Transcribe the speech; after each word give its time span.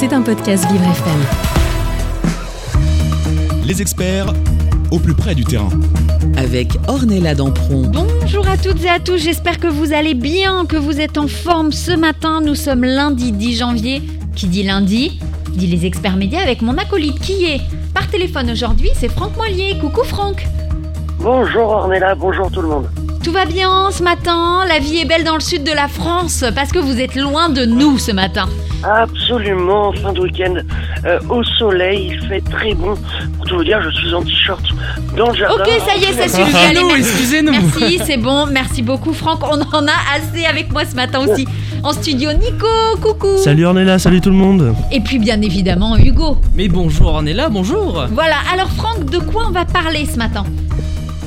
C'est 0.00 0.14
un 0.14 0.22
podcast 0.22 0.66
Vivre 0.72 0.84
FM. 0.84 1.20
Les 3.66 3.82
experts 3.82 4.32
au 4.90 4.98
plus 4.98 5.12
près 5.12 5.34
du 5.34 5.44
terrain. 5.44 5.68
Avec 6.38 6.68
Ornella 6.88 7.34
Dampron. 7.34 7.82
Bonjour 7.92 8.48
à 8.48 8.56
toutes 8.56 8.82
et 8.82 8.88
à 8.88 8.98
tous, 8.98 9.18
j'espère 9.18 9.60
que 9.60 9.66
vous 9.66 9.92
allez 9.92 10.14
bien, 10.14 10.64
que 10.64 10.78
vous 10.78 11.02
êtes 11.02 11.18
en 11.18 11.28
forme. 11.28 11.70
Ce 11.70 11.92
matin, 11.92 12.40
nous 12.40 12.54
sommes 12.54 12.82
lundi 12.82 13.30
10 13.30 13.58
janvier. 13.58 14.00
Qui 14.34 14.46
dit 14.46 14.62
lundi 14.62 15.20
Dit 15.50 15.66
les 15.66 15.84
experts 15.84 16.16
médias 16.16 16.40
avec 16.40 16.62
mon 16.62 16.78
acolyte 16.78 17.20
qui 17.20 17.44
est 17.44 17.60
par 17.92 18.08
téléphone 18.08 18.50
aujourd'hui, 18.50 18.88
c'est 18.94 19.10
Franck 19.10 19.36
Moilier. 19.36 19.76
Coucou 19.82 20.04
Franck. 20.04 20.46
Bonjour 21.18 21.68
Ornella, 21.68 22.14
bonjour 22.14 22.50
tout 22.50 22.62
le 22.62 22.68
monde. 22.68 22.88
Tout 23.22 23.32
va 23.32 23.44
bien 23.44 23.90
ce 23.90 24.02
matin? 24.02 24.64
La 24.66 24.78
vie 24.78 25.00
est 25.00 25.04
belle 25.04 25.24
dans 25.24 25.34
le 25.34 25.40
sud 25.40 25.62
de 25.62 25.72
la 25.72 25.88
France 25.88 26.42
parce 26.54 26.72
que 26.72 26.78
vous 26.78 26.98
êtes 27.00 27.16
loin 27.16 27.50
de 27.50 27.66
nous 27.66 27.98
ce 27.98 28.12
matin. 28.12 28.48
Absolument, 28.82 29.92
fin 29.92 30.14
de 30.14 30.20
week-end, 30.20 30.54
euh, 31.04 31.18
au 31.28 31.44
soleil, 31.44 32.12
il 32.14 32.28
fait 32.28 32.40
très 32.40 32.72
bon. 32.72 32.94
Pour 33.36 33.46
tout 33.46 33.56
vous 33.56 33.64
dire, 33.64 33.78
je 33.82 33.90
suis 33.90 34.14
en 34.14 34.22
t-shirt 34.22 34.62
dans 35.18 35.28
le 35.28 35.34
jardin. 35.36 35.64
Ok, 35.64 35.70
ça 35.86 35.96
y 35.96 36.04
est, 36.04 36.12
ça 36.14 36.28
suffit. 36.34 36.56
Allez, 36.56 36.80
excusez-nous. 36.96 37.52
Merci, 37.52 38.00
c'est 38.06 38.16
bon. 38.16 38.46
Merci 38.46 38.80
beaucoup 38.80 39.12
Franck. 39.12 39.40
On 39.42 39.60
en 39.60 39.86
a 39.86 39.98
assez 40.16 40.46
avec 40.46 40.72
moi 40.72 40.84
ce 40.90 40.96
matin 40.96 41.20
aussi. 41.20 41.46
En 41.82 41.92
studio, 41.92 42.32
Nico, 42.32 42.66
coucou. 43.02 43.36
Salut 43.36 43.66
Ornella, 43.66 43.98
salut 43.98 44.22
tout 44.22 44.30
le 44.30 44.36
monde. 44.36 44.74
Et 44.92 45.00
puis 45.00 45.18
bien 45.18 45.42
évidemment 45.42 45.98
Hugo. 45.98 46.38
Mais 46.54 46.68
bonjour 46.68 47.08
Ornella, 47.08 47.50
bonjour 47.50 48.06
Voilà, 48.12 48.36
alors 48.52 48.70
Franck, 48.70 49.10
de 49.10 49.18
quoi 49.18 49.44
on 49.48 49.50
va 49.50 49.66
parler 49.66 50.06
ce 50.06 50.16
matin? 50.16 50.44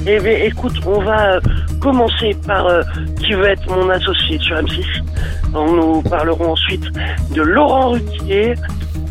Eh 0.06 0.20
bien, 0.20 0.38
écoute, 0.44 0.74
on 0.86 1.00
va 1.00 1.36
euh, 1.36 1.40
commencer 1.80 2.36
par 2.46 2.68
euh, 2.68 2.82
qui 3.22 3.34
veut 3.34 3.48
être 3.48 3.66
mon 3.70 3.90
associé 3.90 4.38
sur 4.40 4.58
M6. 4.58 4.84
On 5.54 5.72
nous 5.72 6.02
parlerons 6.02 6.52
ensuite 6.52 6.84
de 7.34 7.42
Laurent 7.42 7.92
Ruquier. 7.92 8.56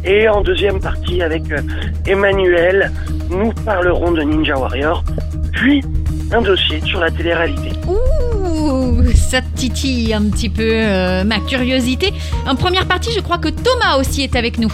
Et 0.05 0.29
en 0.29 0.43
deuxième 0.43 0.81
partie, 0.81 1.23
avec 1.23 1.51
euh, 1.51 1.61
Emmanuel, 2.07 2.93
nous 3.31 3.53
parlerons 3.65 4.12
de 4.12 4.23
Ninja 4.23 4.59
Warrior. 4.59 5.03
Puis, 5.53 5.83
un 6.31 6.43
dossier 6.43 6.81
sur 6.83 7.01
la 7.01 7.11
télé-réalité. 7.11 7.71
Ouh, 7.89 9.03
ça 9.15 9.41
titille 9.55 10.12
un 10.12 10.29
petit 10.29 10.51
peu 10.51 10.75
ma 11.25 11.39
curiosité. 11.41 12.12
En 12.47 12.55
première 12.55 12.87
partie, 12.87 13.11
je 13.12 13.21
crois 13.21 13.39
que 13.39 13.49
Thomas 13.49 13.97
aussi 13.99 14.23
est 14.23 14.37
avec 14.37 14.59
nous. 14.59 14.73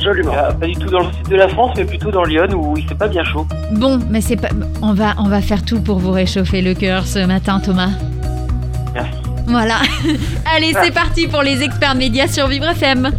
Absolument. 0.00 0.32
Euh, 0.34 0.52
pas 0.52 0.66
du 0.66 0.74
tout 0.76 0.88
dans 0.88 1.00
le 1.00 1.12
sud 1.12 1.28
de 1.28 1.36
la 1.36 1.48
France, 1.48 1.72
mais 1.76 1.84
plutôt 1.84 2.10
dans 2.10 2.24
Lyon 2.24 2.48
où 2.54 2.74
il 2.76 2.88
fait 2.88 2.94
pas 2.94 3.08
bien 3.08 3.22
chaud. 3.22 3.46
Bon, 3.72 3.98
mais 4.08 4.22
c'est 4.22 4.36
pas. 4.36 4.48
On 4.80 4.94
va, 4.94 5.14
on 5.18 5.28
va 5.28 5.42
faire 5.42 5.62
tout 5.62 5.82
pour 5.82 5.98
vous 5.98 6.10
réchauffer 6.10 6.62
le 6.62 6.72
cœur 6.72 7.06
ce 7.06 7.18
matin, 7.26 7.60
Thomas. 7.60 7.90
Merci. 8.94 9.18
Voilà. 9.46 9.76
Allez, 10.56 10.72
c'est 10.82 10.90
parti 10.90 11.28
pour 11.28 11.42
les 11.42 11.62
experts 11.62 11.94
médias 11.96 12.28
sur 12.28 12.48
Vivre 12.48 12.68
FM. 12.70 13.10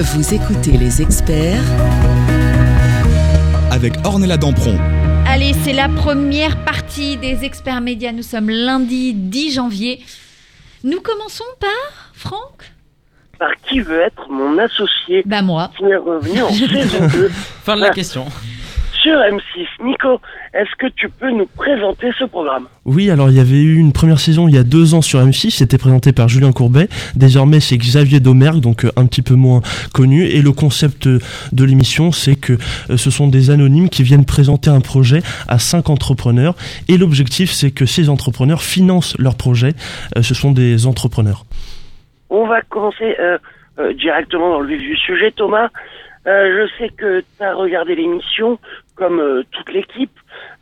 Vous 0.00 0.34
écoutez 0.34 0.72
les 0.72 1.00
experts 1.00 1.62
Avec 3.70 3.92
Ornella 4.04 4.36
Dampron. 4.36 4.76
Allez, 5.28 5.52
c'est 5.62 5.72
la 5.72 5.88
première 5.88 6.56
partie 6.64 7.16
des 7.18 7.44
experts 7.44 7.80
médias. 7.80 8.10
Nous 8.10 8.24
sommes 8.24 8.50
lundi 8.50 9.14
10 9.14 9.54
janvier. 9.54 10.02
Nous 10.82 11.00
commençons 11.00 11.44
par 11.60 12.10
Franck? 12.14 12.72
Par 13.42 13.50
qui 13.68 13.80
veut 13.80 14.00
être 14.00 14.28
mon 14.30 14.56
associé 14.56 15.24
Bah 15.26 15.42
moi. 15.42 15.72
qui 15.76 15.82
est 15.84 15.96
revenu 15.96 16.42
en 16.42 16.48
saison 16.52 17.08
2 17.12 17.28
Fin 17.64 17.74
de 17.74 17.80
la 17.80 17.90
question. 17.90 18.24
sur 19.02 19.14
M6. 19.18 19.66
Nico, 19.84 20.20
est-ce 20.54 20.70
que 20.78 20.86
tu 20.94 21.08
peux 21.08 21.32
nous 21.32 21.46
présenter 21.56 22.10
ce 22.16 22.24
programme? 22.24 22.66
Oui, 22.84 23.10
alors 23.10 23.30
il 23.30 23.36
y 23.36 23.40
avait 23.40 23.60
eu 23.60 23.78
une 23.78 23.92
première 23.92 24.20
saison 24.20 24.46
il 24.46 24.54
y 24.54 24.58
a 24.58 24.62
deux 24.62 24.94
ans 24.94 25.02
sur 25.02 25.18
M6, 25.20 25.50
c'était 25.50 25.76
présenté 25.78 26.12
par 26.12 26.28
Julien 26.28 26.52
Courbet. 26.52 26.88
Désormais 27.16 27.58
c'est 27.58 27.76
Xavier 27.78 28.20
Domergue, 28.20 28.60
donc 28.60 28.84
euh, 28.84 28.92
un 28.94 29.06
petit 29.06 29.22
peu 29.22 29.34
moins 29.34 29.60
connu. 29.92 30.24
Et 30.26 30.40
le 30.40 30.52
concept 30.52 31.08
euh, 31.08 31.18
de 31.50 31.64
l'émission, 31.64 32.12
c'est 32.12 32.36
que 32.36 32.52
euh, 32.90 32.96
ce 32.96 33.10
sont 33.10 33.26
des 33.26 33.50
anonymes 33.50 33.88
qui 33.88 34.04
viennent 34.04 34.24
présenter 34.24 34.70
un 34.70 34.80
projet 34.80 35.20
à 35.48 35.58
cinq 35.58 35.90
entrepreneurs. 35.90 36.54
Et 36.86 36.96
l'objectif, 36.96 37.50
c'est 37.50 37.72
que 37.72 37.86
ces 37.86 38.08
entrepreneurs 38.08 38.62
financent 38.62 39.16
leur 39.18 39.34
projet. 39.34 39.74
Ce 40.20 40.34
sont 40.34 40.52
des 40.52 40.86
entrepreneurs. 40.86 41.44
On 42.34 42.46
va 42.46 42.62
commencer 42.62 43.14
euh, 43.20 43.36
euh, 43.78 43.92
directement 43.92 44.48
dans 44.48 44.60
le 44.60 44.66
vif 44.66 44.80
du 44.80 44.96
sujet. 44.96 45.32
Thomas, 45.32 45.68
euh, 46.26 46.66
je 46.66 46.78
sais 46.78 46.88
que 46.88 47.20
tu 47.20 47.44
as 47.44 47.52
regardé 47.52 47.94
l'émission 47.94 48.58
comme 48.96 49.44
toute 49.50 49.70
l'équipe. 49.70 50.18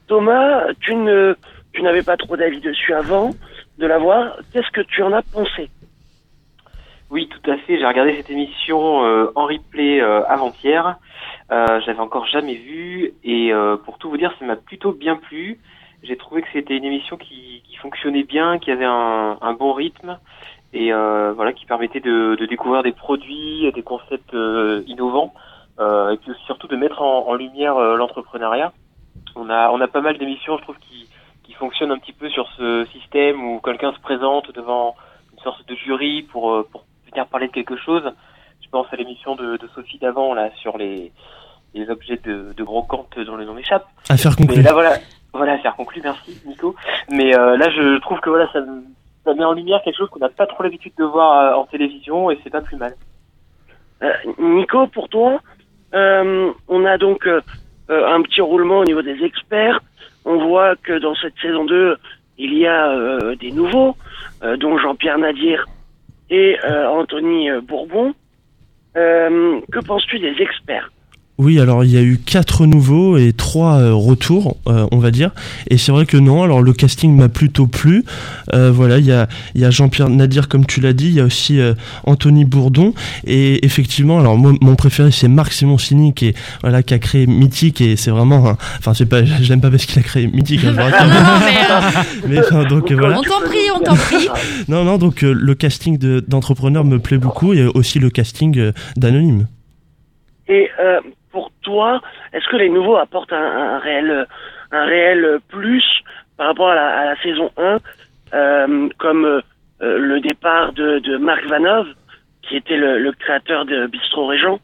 Thomas, 0.08 0.64
tu 0.80 0.96
ne 0.96 1.36
tu 1.72 1.82
n'avais 1.82 2.02
pas 2.02 2.16
trop 2.16 2.36
d'avis 2.36 2.60
dessus 2.60 2.92
avant 2.92 3.30
de 3.78 3.86
la 3.86 3.98
voir. 3.98 4.36
Qu'est-ce 4.52 4.70
que 4.72 4.80
tu 4.80 5.00
en 5.04 5.12
as 5.12 5.22
pensé? 5.22 5.70
Oui, 7.08 7.28
tout 7.28 7.48
à 7.48 7.56
fait. 7.58 7.78
J'ai 7.78 7.86
regardé 7.86 8.16
cette 8.16 8.30
émission 8.30 8.78
en 9.36 9.46
replay 9.46 10.00
avant-hier. 10.00 10.96
Euh, 11.52 11.80
J'avais 11.86 12.00
encore 12.00 12.26
jamais 12.26 12.54
vu 12.54 13.12
et 13.22 13.52
pour 13.84 13.98
tout 13.98 14.10
vous 14.10 14.16
dire, 14.16 14.34
ça 14.40 14.44
m'a 14.44 14.56
plutôt 14.56 14.90
bien 14.90 15.14
plu. 15.14 15.60
J'ai 16.02 16.16
trouvé 16.16 16.42
que 16.42 16.48
c'était 16.52 16.76
une 16.76 16.84
émission 16.84 17.16
qui, 17.16 17.62
fonctionnait 17.80 18.24
bien, 18.24 18.58
qui 18.58 18.72
avait 18.72 18.84
un 18.84 19.52
bon 19.58 19.72
rythme 19.72 20.18
et 20.72 20.92
euh, 20.92 21.32
voilà, 21.34 21.52
qui 21.52 21.66
permettait 21.66 22.00
de, 22.00 22.36
de 22.36 22.46
découvrir 22.46 22.82
des 22.82 22.92
produits, 22.92 23.70
des 23.74 23.82
concepts 23.82 24.34
euh, 24.34 24.82
innovants 24.86 25.32
euh, 25.78 26.10
et 26.10 26.16
puis 26.16 26.30
surtout 26.46 26.68
de 26.68 26.76
mettre 26.76 27.02
en, 27.02 27.26
en 27.28 27.34
lumière 27.34 27.76
euh, 27.76 27.96
l'entrepreneuriat. 27.96 28.72
On 29.36 29.50
a 29.50 29.70
on 29.70 29.80
a 29.80 29.88
pas 29.88 30.00
mal 30.00 30.18
d'émissions, 30.18 30.56
je 30.58 30.62
trouve, 30.62 30.76
qui 30.78 31.08
qui 31.42 31.52
fonctionnent 31.54 31.90
un 31.92 31.98
petit 31.98 32.12
peu 32.12 32.28
sur 32.28 32.48
ce 32.56 32.86
système 32.92 33.42
où 33.44 33.60
quelqu'un 33.60 33.92
se 33.92 34.00
présente 34.00 34.52
devant 34.54 34.94
une 35.32 35.38
sorte 35.40 35.66
de 35.68 35.74
jury 35.74 36.22
pour 36.22 36.64
pour 36.70 36.84
venir 37.10 37.26
parler 37.26 37.48
de 37.48 37.52
quelque 37.52 37.76
chose. 37.76 38.04
Je 38.62 38.68
pense 38.70 38.86
à 38.92 38.96
l'émission 38.96 39.34
de, 39.34 39.56
de 39.56 39.68
Sophie 39.74 39.98
d'avant 39.98 40.32
là 40.34 40.50
sur 40.56 40.78
les 40.78 41.10
les 41.74 41.88
objets 41.90 42.18
de, 42.24 42.52
de 42.56 42.64
brocante 42.64 43.18
dont 43.18 43.36
le 43.36 43.44
nom 43.44 43.54
m'échappe. 43.54 43.86
Affaire 44.08 44.32
Mais 44.38 44.46
conclue. 44.46 44.62
là 44.62 44.72
voilà, 44.72 44.92
voilà, 45.32 45.58
faire 45.58 45.74
conclu, 45.76 46.00
merci 46.02 46.40
Nico. 46.46 46.74
Mais 47.10 47.36
euh, 47.36 47.56
là 47.56 47.68
je 47.70 47.98
trouve 48.00 48.20
que 48.20 48.28
voilà 48.30 48.48
ça, 48.52 48.60
ça 49.30 49.36
met 49.36 49.44
en 49.44 49.52
lumière 49.52 49.80
quelque 49.84 49.96
chose 49.96 50.08
qu'on 50.10 50.18
n'a 50.18 50.28
pas 50.28 50.46
trop 50.46 50.62
l'habitude 50.62 50.92
de 50.98 51.04
voir 51.04 51.38
euh, 51.38 51.60
en 51.60 51.66
télévision 51.66 52.30
et 52.30 52.38
c'est 52.42 52.50
pas 52.50 52.60
plus 52.60 52.76
mal. 52.76 52.94
Euh, 54.02 54.12
Nico, 54.38 54.86
pour 54.88 55.08
toi, 55.08 55.40
euh, 55.94 56.52
on 56.68 56.84
a 56.84 56.98
donc 56.98 57.28
un 57.88 58.22
petit 58.22 58.40
roulement 58.40 58.78
au 58.80 58.84
niveau 58.84 59.02
des 59.02 59.22
experts. 59.22 59.80
On 60.24 60.38
voit 60.48 60.76
que 60.76 60.98
dans 60.98 61.14
cette 61.14 61.34
saison 61.40 61.64
2, 61.64 61.96
il 62.38 62.54
y 62.54 62.66
a 62.66 63.34
des 63.34 63.50
nouveaux, 63.50 63.96
dont 64.58 64.78
Jean-Pierre 64.78 65.18
Nadir 65.18 65.66
et 66.30 66.56
Anthony 66.64 67.50
Bourbon. 67.62 68.14
Que 68.94 69.84
penses-tu 69.84 70.20
des 70.20 70.36
experts? 70.40 70.90
Oui, 71.42 71.58
alors 71.58 71.84
il 71.84 71.90
y 71.90 71.96
a 71.96 72.02
eu 72.02 72.18
quatre 72.18 72.66
nouveaux 72.66 73.16
et 73.16 73.32
trois 73.32 73.78
euh, 73.78 73.94
retours, 73.94 74.58
euh, 74.68 74.86
on 74.92 74.98
va 74.98 75.10
dire. 75.10 75.30
Et 75.70 75.78
c'est 75.78 75.90
vrai 75.90 76.04
que 76.04 76.18
non, 76.18 76.42
alors 76.42 76.60
le 76.60 76.74
casting 76.74 77.16
m'a 77.16 77.30
plutôt 77.30 77.66
plu. 77.66 78.04
Euh, 78.52 78.70
voilà, 78.70 78.98
il 78.98 79.06
y 79.06 79.12
a, 79.12 79.26
il 79.54 79.62
y 79.62 79.64
a 79.64 79.70
Jean-Pierre 79.70 80.10
Nadir, 80.10 80.48
comme 80.48 80.66
tu 80.66 80.82
l'as 80.82 80.92
dit, 80.92 81.06
il 81.06 81.14
y 81.14 81.20
a 81.20 81.24
aussi 81.24 81.58
euh, 81.58 81.72
Anthony 82.04 82.44
Bourdon. 82.44 82.92
Et 83.26 83.64
effectivement, 83.64 84.20
alors 84.20 84.36
moi, 84.36 84.52
mon 84.60 84.74
préféré, 84.76 85.10
c'est 85.12 85.28
Marc 85.28 85.54
Simoncini, 85.54 86.12
qui, 86.12 86.26
est, 86.26 86.36
voilà, 86.60 86.82
qui 86.82 86.92
a 86.92 86.98
créé 86.98 87.26
Mythique. 87.26 87.80
Et 87.80 87.96
c'est 87.96 88.10
vraiment. 88.10 88.56
Enfin, 88.78 88.92
c'est 88.92 89.06
pas, 89.06 89.24
je 89.24 89.48
l'aime 89.48 89.62
pas 89.62 89.70
parce 89.70 89.86
qu'il 89.86 89.98
a 89.98 90.02
créé 90.02 90.26
Mythique. 90.26 90.60
hein, 90.66 90.74
rappelle. 90.76 91.08
non, 91.08 91.40
mais 91.40 92.36
euh, 92.36 92.42
mais 92.62 92.68
donc 92.68 92.90
euh, 92.92 92.96
voilà. 92.96 93.18
on 93.18 93.22
t'en 93.22 93.40
prie, 93.40 93.70
on 93.74 93.80
t'en 93.82 93.94
prie. 93.94 94.28
Non, 94.68 94.84
non, 94.84 94.98
donc 94.98 95.24
euh, 95.24 95.32
le 95.32 95.54
casting 95.54 95.96
de- 95.96 96.22
d'entrepreneurs 96.28 96.84
me 96.84 96.98
plaît 96.98 97.16
beaucoup. 97.16 97.54
Et 97.54 97.64
aussi 97.64 97.98
le 97.98 98.10
casting 98.10 98.58
euh, 98.58 98.72
d'anonymes. 98.98 99.46
Et 100.48 100.68
euh, 100.82 100.98
pour 101.30 101.50
toi, 101.62 102.00
est-ce 102.32 102.48
que 102.48 102.56
les 102.56 102.68
nouveaux 102.68 102.96
apportent 102.96 103.32
un, 103.32 103.78
réel, 103.78 104.26
un 104.72 104.84
réel 104.84 105.38
plus 105.48 105.84
par 106.36 106.48
rapport 106.48 106.70
à 106.70 106.74
la, 106.74 107.16
saison 107.22 107.50
1, 107.56 107.78
euh, 108.32 108.88
comme 108.98 109.24
euh, 109.24 109.40
le 109.80 110.20
départ 110.20 110.72
de, 110.72 110.98
de 111.00 111.16
Marc 111.16 111.44
Vanov, 111.46 111.86
qui 112.42 112.56
était 112.56 112.76
le, 112.76 112.98
le 112.98 113.12
créateur 113.12 113.64
de 113.64 113.86
Bistro 113.86 114.26
Régent? 114.26 114.58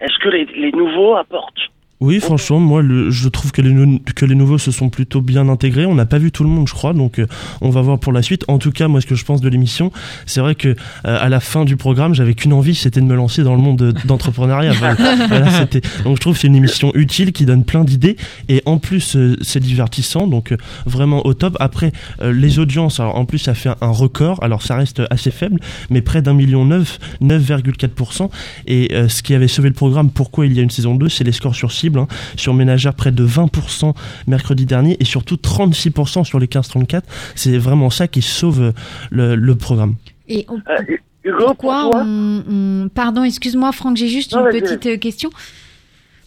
Est-ce 0.00 0.18
que 0.18 0.28
les 0.28 0.72
nouveaux 0.72 1.16
apportent 1.16 1.70
Oui, 2.00 2.20
franchement, 2.20 2.60
moi, 2.60 2.82
le, 2.82 3.10
je 3.10 3.26
trouve 3.30 3.52
que 3.52 3.62
les, 3.62 3.70
nou- 3.72 4.00
que 4.14 4.26
les 4.26 4.34
nouveaux 4.34 4.58
se 4.58 4.70
sont 4.70 4.90
plutôt 4.90 5.22
bien 5.22 5.48
intégrés. 5.48 5.86
On 5.86 5.94
n'a 5.94 6.04
pas 6.04 6.18
vu 6.18 6.30
tout 6.30 6.42
le 6.44 6.50
monde, 6.50 6.68
je 6.68 6.74
crois, 6.74 6.92
donc 6.92 7.18
euh, 7.18 7.26
on 7.62 7.70
va 7.70 7.80
voir 7.80 7.98
pour 7.98 8.12
la 8.12 8.20
suite. 8.20 8.44
En 8.48 8.58
tout 8.58 8.70
cas, 8.70 8.86
moi, 8.86 9.00
ce 9.00 9.06
que 9.06 9.14
je 9.14 9.24
pense 9.24 9.40
de 9.40 9.48
l'émission, 9.48 9.90
c'est 10.26 10.40
vrai 10.40 10.54
que 10.54 10.68
euh, 10.68 10.74
à 11.04 11.30
la 11.30 11.40
fin 11.40 11.64
du 11.64 11.76
programme, 11.76 12.14
j'avais 12.14 12.34
qu'une 12.34 12.52
envie, 12.52 12.74
c'était 12.74 13.00
de 13.00 13.06
me 13.06 13.14
lancer 13.14 13.42
dans 13.44 13.54
le 13.54 13.62
monde 13.62 13.78
de- 13.78 13.94
d'entrepreneuriat. 14.06 14.72
Voilà, 14.78 14.94
Voilà, 15.26 15.50
c'était- 15.50 15.80
donc, 16.04 16.16
je 16.16 16.20
trouve 16.20 16.34
que 16.34 16.40
c'est 16.40 16.48
une 16.48 16.56
émission 16.56 16.92
utile 16.94 17.32
qui 17.32 17.46
donne 17.46 17.64
plein 17.64 17.82
d'idées 17.82 18.16
et 18.50 18.62
en 18.66 18.76
plus, 18.76 19.16
euh, 19.16 19.36
c'est 19.40 19.60
divertissant, 19.60 20.26
donc 20.26 20.54
vraiment 20.84 21.24
au 21.24 21.32
top. 21.32 21.56
Après, 21.60 21.92
les 22.22 22.58
audiences, 22.58 23.00
alors 23.00 23.16
en 23.16 23.24
plus, 23.24 23.38
ça 23.38 23.54
fait 23.54 23.70
un, 23.80 23.88
record. 23.88 24.38
Alors, 24.42 24.60
ça 24.62 24.76
reste 24.76 25.00
assez 25.10 25.30
faible, 25.30 25.60
mais 25.88 26.02
près 26.02 26.20
d'un 26.20 26.34
million 26.34 26.66
neuf, 26.66 26.98
9,4%. 27.22 28.28
Et 28.66 28.92
ce 29.08 29.22
qui 29.22 29.34
avait 29.34 29.48
sauvé 29.48 29.68
le 29.70 29.74
programme, 29.74 30.10
pourquoi 30.10 30.44
il 30.46 30.52
y 30.52 30.60
a 30.60 30.62
une 30.62 30.70
saison 30.70 30.94
2, 30.94 31.08
c'est 31.08 31.24
les 31.24 31.32
scores 31.32 31.54
sur 31.54 31.72
cible. 31.86 31.98
hein. 32.00 32.08
Sur 32.36 32.54
Ménagère, 32.54 32.94
près 32.94 33.12
de 33.12 33.26
20% 33.26 33.94
mercredi 34.26 34.66
dernier 34.66 34.96
et 35.00 35.04
surtout 35.04 35.36
36% 35.36 36.24
sur 36.24 36.38
les 36.38 36.46
15-34. 36.46 37.02
C'est 37.34 37.56
vraiment 37.58 37.90
ça 37.90 38.08
qui 38.08 38.22
sauve 38.22 38.60
euh, 38.60 38.72
le, 39.10 39.36
le 39.36 39.54
programme. 39.54 39.94
Et 40.28 40.44
on- 40.48 40.56
Euh, 40.56 40.96
Hugo, 41.24 41.38
Pourquoi 41.46 41.90
on, 41.92 42.42
on- 42.48 42.88
Pardon, 42.88 43.24
excuse-moi 43.24 43.72
Franck, 43.72 43.96
j'ai 43.96 44.08
juste 44.08 44.32
Non, 44.34 44.46
une 44.48 44.60
petite 44.60 44.86
euh, 44.86 44.96
question. 44.96 45.30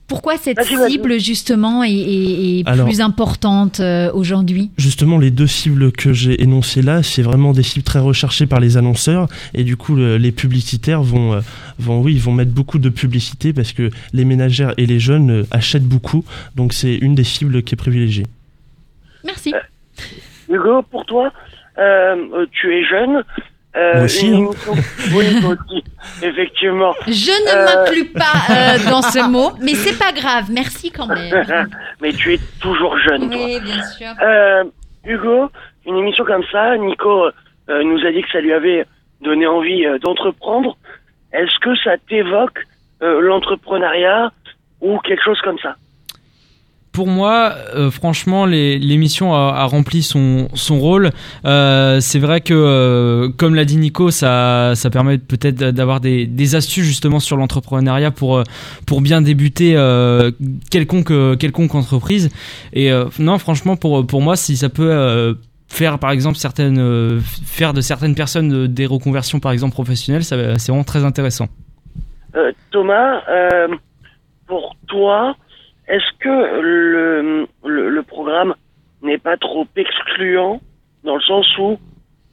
Pourquoi 0.09 0.37
cette 0.37 0.57
Vas-y, 0.57 0.75
vas-y. 0.75 0.91
cible 0.91 1.19
justement 1.19 1.83
est, 1.83 1.91
est- 1.91 2.59
est 2.59 2.67
Alors- 2.67 2.87
plus 2.87 2.99
importante 2.99 3.79
euh, 3.79 4.11
aujourd'hui? 4.13 4.71
Justement, 4.77 5.17
les 5.19 5.31
deux 5.31 5.47
cibles 5.47 5.91
que 5.91 6.11
j'ai 6.13 6.41
énoncées 6.41 6.81
là, 6.81 7.03
c'est 7.03 7.21
vraiment 7.21 7.53
des 7.53 7.63
cibles 7.63 7.83
très 7.85 7.99
recherchées 7.99 8.47
par 8.47 8.59
les 8.59 8.75
annonceurs 8.75 9.27
et 9.53 9.63
du 9.63 9.77
coup, 9.77 9.95
le- 9.95 10.17
les 10.17 10.31
publicitaires 10.31 11.01
vont, 11.03 11.33
euh, 11.35 11.41
vont, 11.77 12.01
oui, 12.01 12.13
ils 12.15 12.21
vont 12.21 12.33
mettre 12.33 12.51
beaucoup 12.51 12.79
de 12.79 12.89
publicité 12.89 13.53
parce 13.53 13.71
que 13.71 13.91
les 14.11 14.25
ménagères 14.25 14.73
et 14.77 14.85
les 14.87 14.99
jeunes 14.99 15.29
euh, 15.31 15.43
achètent 15.51 15.87
beaucoup, 15.87 16.25
donc 16.55 16.73
c'est 16.73 16.95
une 16.95 17.13
des 17.15 17.23
cibles 17.23 17.61
qui 17.63 17.75
est 17.75 17.77
privilégiée. 17.77 18.25
Merci. 19.23 19.53
Hugo, 20.49 20.81
pour 20.89 21.05
toi, 21.05 21.31
euh, 21.77 22.45
tu 22.51 22.73
es 22.73 22.83
jeune. 22.83 23.23
Euh, 23.75 24.05
aussi, 24.05 24.33
hein. 24.33 24.49
Oui, 25.13 25.25
aussi, 25.45 25.83
effectivement. 26.23 26.93
Je 27.07 27.11
ne 27.11 27.49
Euh. 27.55 27.65
m'inclus 27.85 28.05
pas 28.05 28.33
euh, 28.49 28.77
dans 28.89 29.01
ce 29.03 29.29
mot, 29.29 29.51
mais 29.61 29.75
c'est 29.75 29.97
pas 29.97 30.11
grave. 30.11 30.45
Merci 30.51 30.91
quand 30.91 31.07
même. 31.07 31.69
Mais 32.01 32.11
tu 32.13 32.33
es 32.33 32.39
toujours 32.61 32.97
jeune, 32.97 33.29
toi. 33.29 33.39
Oui, 33.45 33.59
bien 33.61 33.83
sûr. 33.83 34.07
Euh, 34.23 34.63
Hugo, 35.05 35.49
une 35.85 35.97
émission 35.97 36.25
comme 36.25 36.43
ça, 36.51 36.75
Nico 36.77 37.25
euh, 37.69 37.83
nous 37.83 38.03
a 38.05 38.11
dit 38.11 38.21
que 38.23 38.29
ça 38.31 38.41
lui 38.41 38.53
avait 38.53 38.85
donné 39.21 39.45
envie 39.45 39.85
euh, 39.85 39.99
d'entreprendre. 39.99 40.75
Est-ce 41.31 41.59
que 41.59 41.75
ça 41.83 41.91
t'évoque 42.09 42.65
euh, 43.03 43.21
l'entrepreneuriat 43.21 44.31
ou 44.81 44.97
quelque 44.99 45.23
chose 45.23 45.39
comme 45.41 45.59
ça? 45.59 45.75
Pour 46.99 47.07
moi, 47.07 47.53
euh, 47.77 47.91
franchement, 47.91 48.45
l'émission 48.45 49.33
a, 49.33 49.63
rempli 49.63 50.03
son, 50.03 50.49
rôle. 50.69 51.11
Euh, 51.45 52.01
c'est 52.01 52.19
vrai 52.19 52.41
que, 52.41 52.53
euh, 52.53 53.29
comme 53.37 53.55
l'a 53.55 53.63
dit 53.63 53.77
Nico, 53.77 54.11
ça, 54.11 54.73
permet 54.91 55.17
peut-être 55.17 55.55
d'avoir 55.55 56.01
des, 56.01 56.55
astuces 56.55 56.83
justement 56.83 57.21
sur 57.21 57.37
l'entrepreneuriat 57.37 58.11
pour, 58.11 58.43
bien 58.99 59.21
débuter 59.21 59.75
quelconque, 60.69 61.11
entreprise. 61.73 62.31
Et 62.73 62.91
non, 63.17 63.37
franchement, 63.37 63.77
pour, 63.77 64.05
pour 64.05 64.21
moi, 64.21 64.35
si 64.35 64.57
ça 64.57 64.67
peut 64.67 65.37
faire 65.69 65.99
par 65.99 66.11
exemple 66.11 66.37
certaines, 66.37 67.21
faire 67.21 67.73
de 67.73 67.79
certaines 67.79 68.13
personnes 68.13 68.67
des 68.67 68.85
reconversions 68.85 69.39
par 69.39 69.53
exemple 69.53 69.71
professionnelles, 69.71 70.25
c'est 70.25 70.67
vraiment 70.67 70.83
très 70.83 71.05
intéressant. 71.05 71.47
Thomas, 72.71 73.21
pour 74.47 74.75
toi, 74.85 75.37
est-ce 75.89 76.17
que 76.19 77.47
le, 77.63 78.01
programme 78.03 78.55
n'est 79.01 79.17
pas 79.17 79.37
trop 79.37 79.67
excluant 79.75 80.61
dans 81.03 81.15
le 81.15 81.21
sens 81.21 81.45
où 81.57 81.77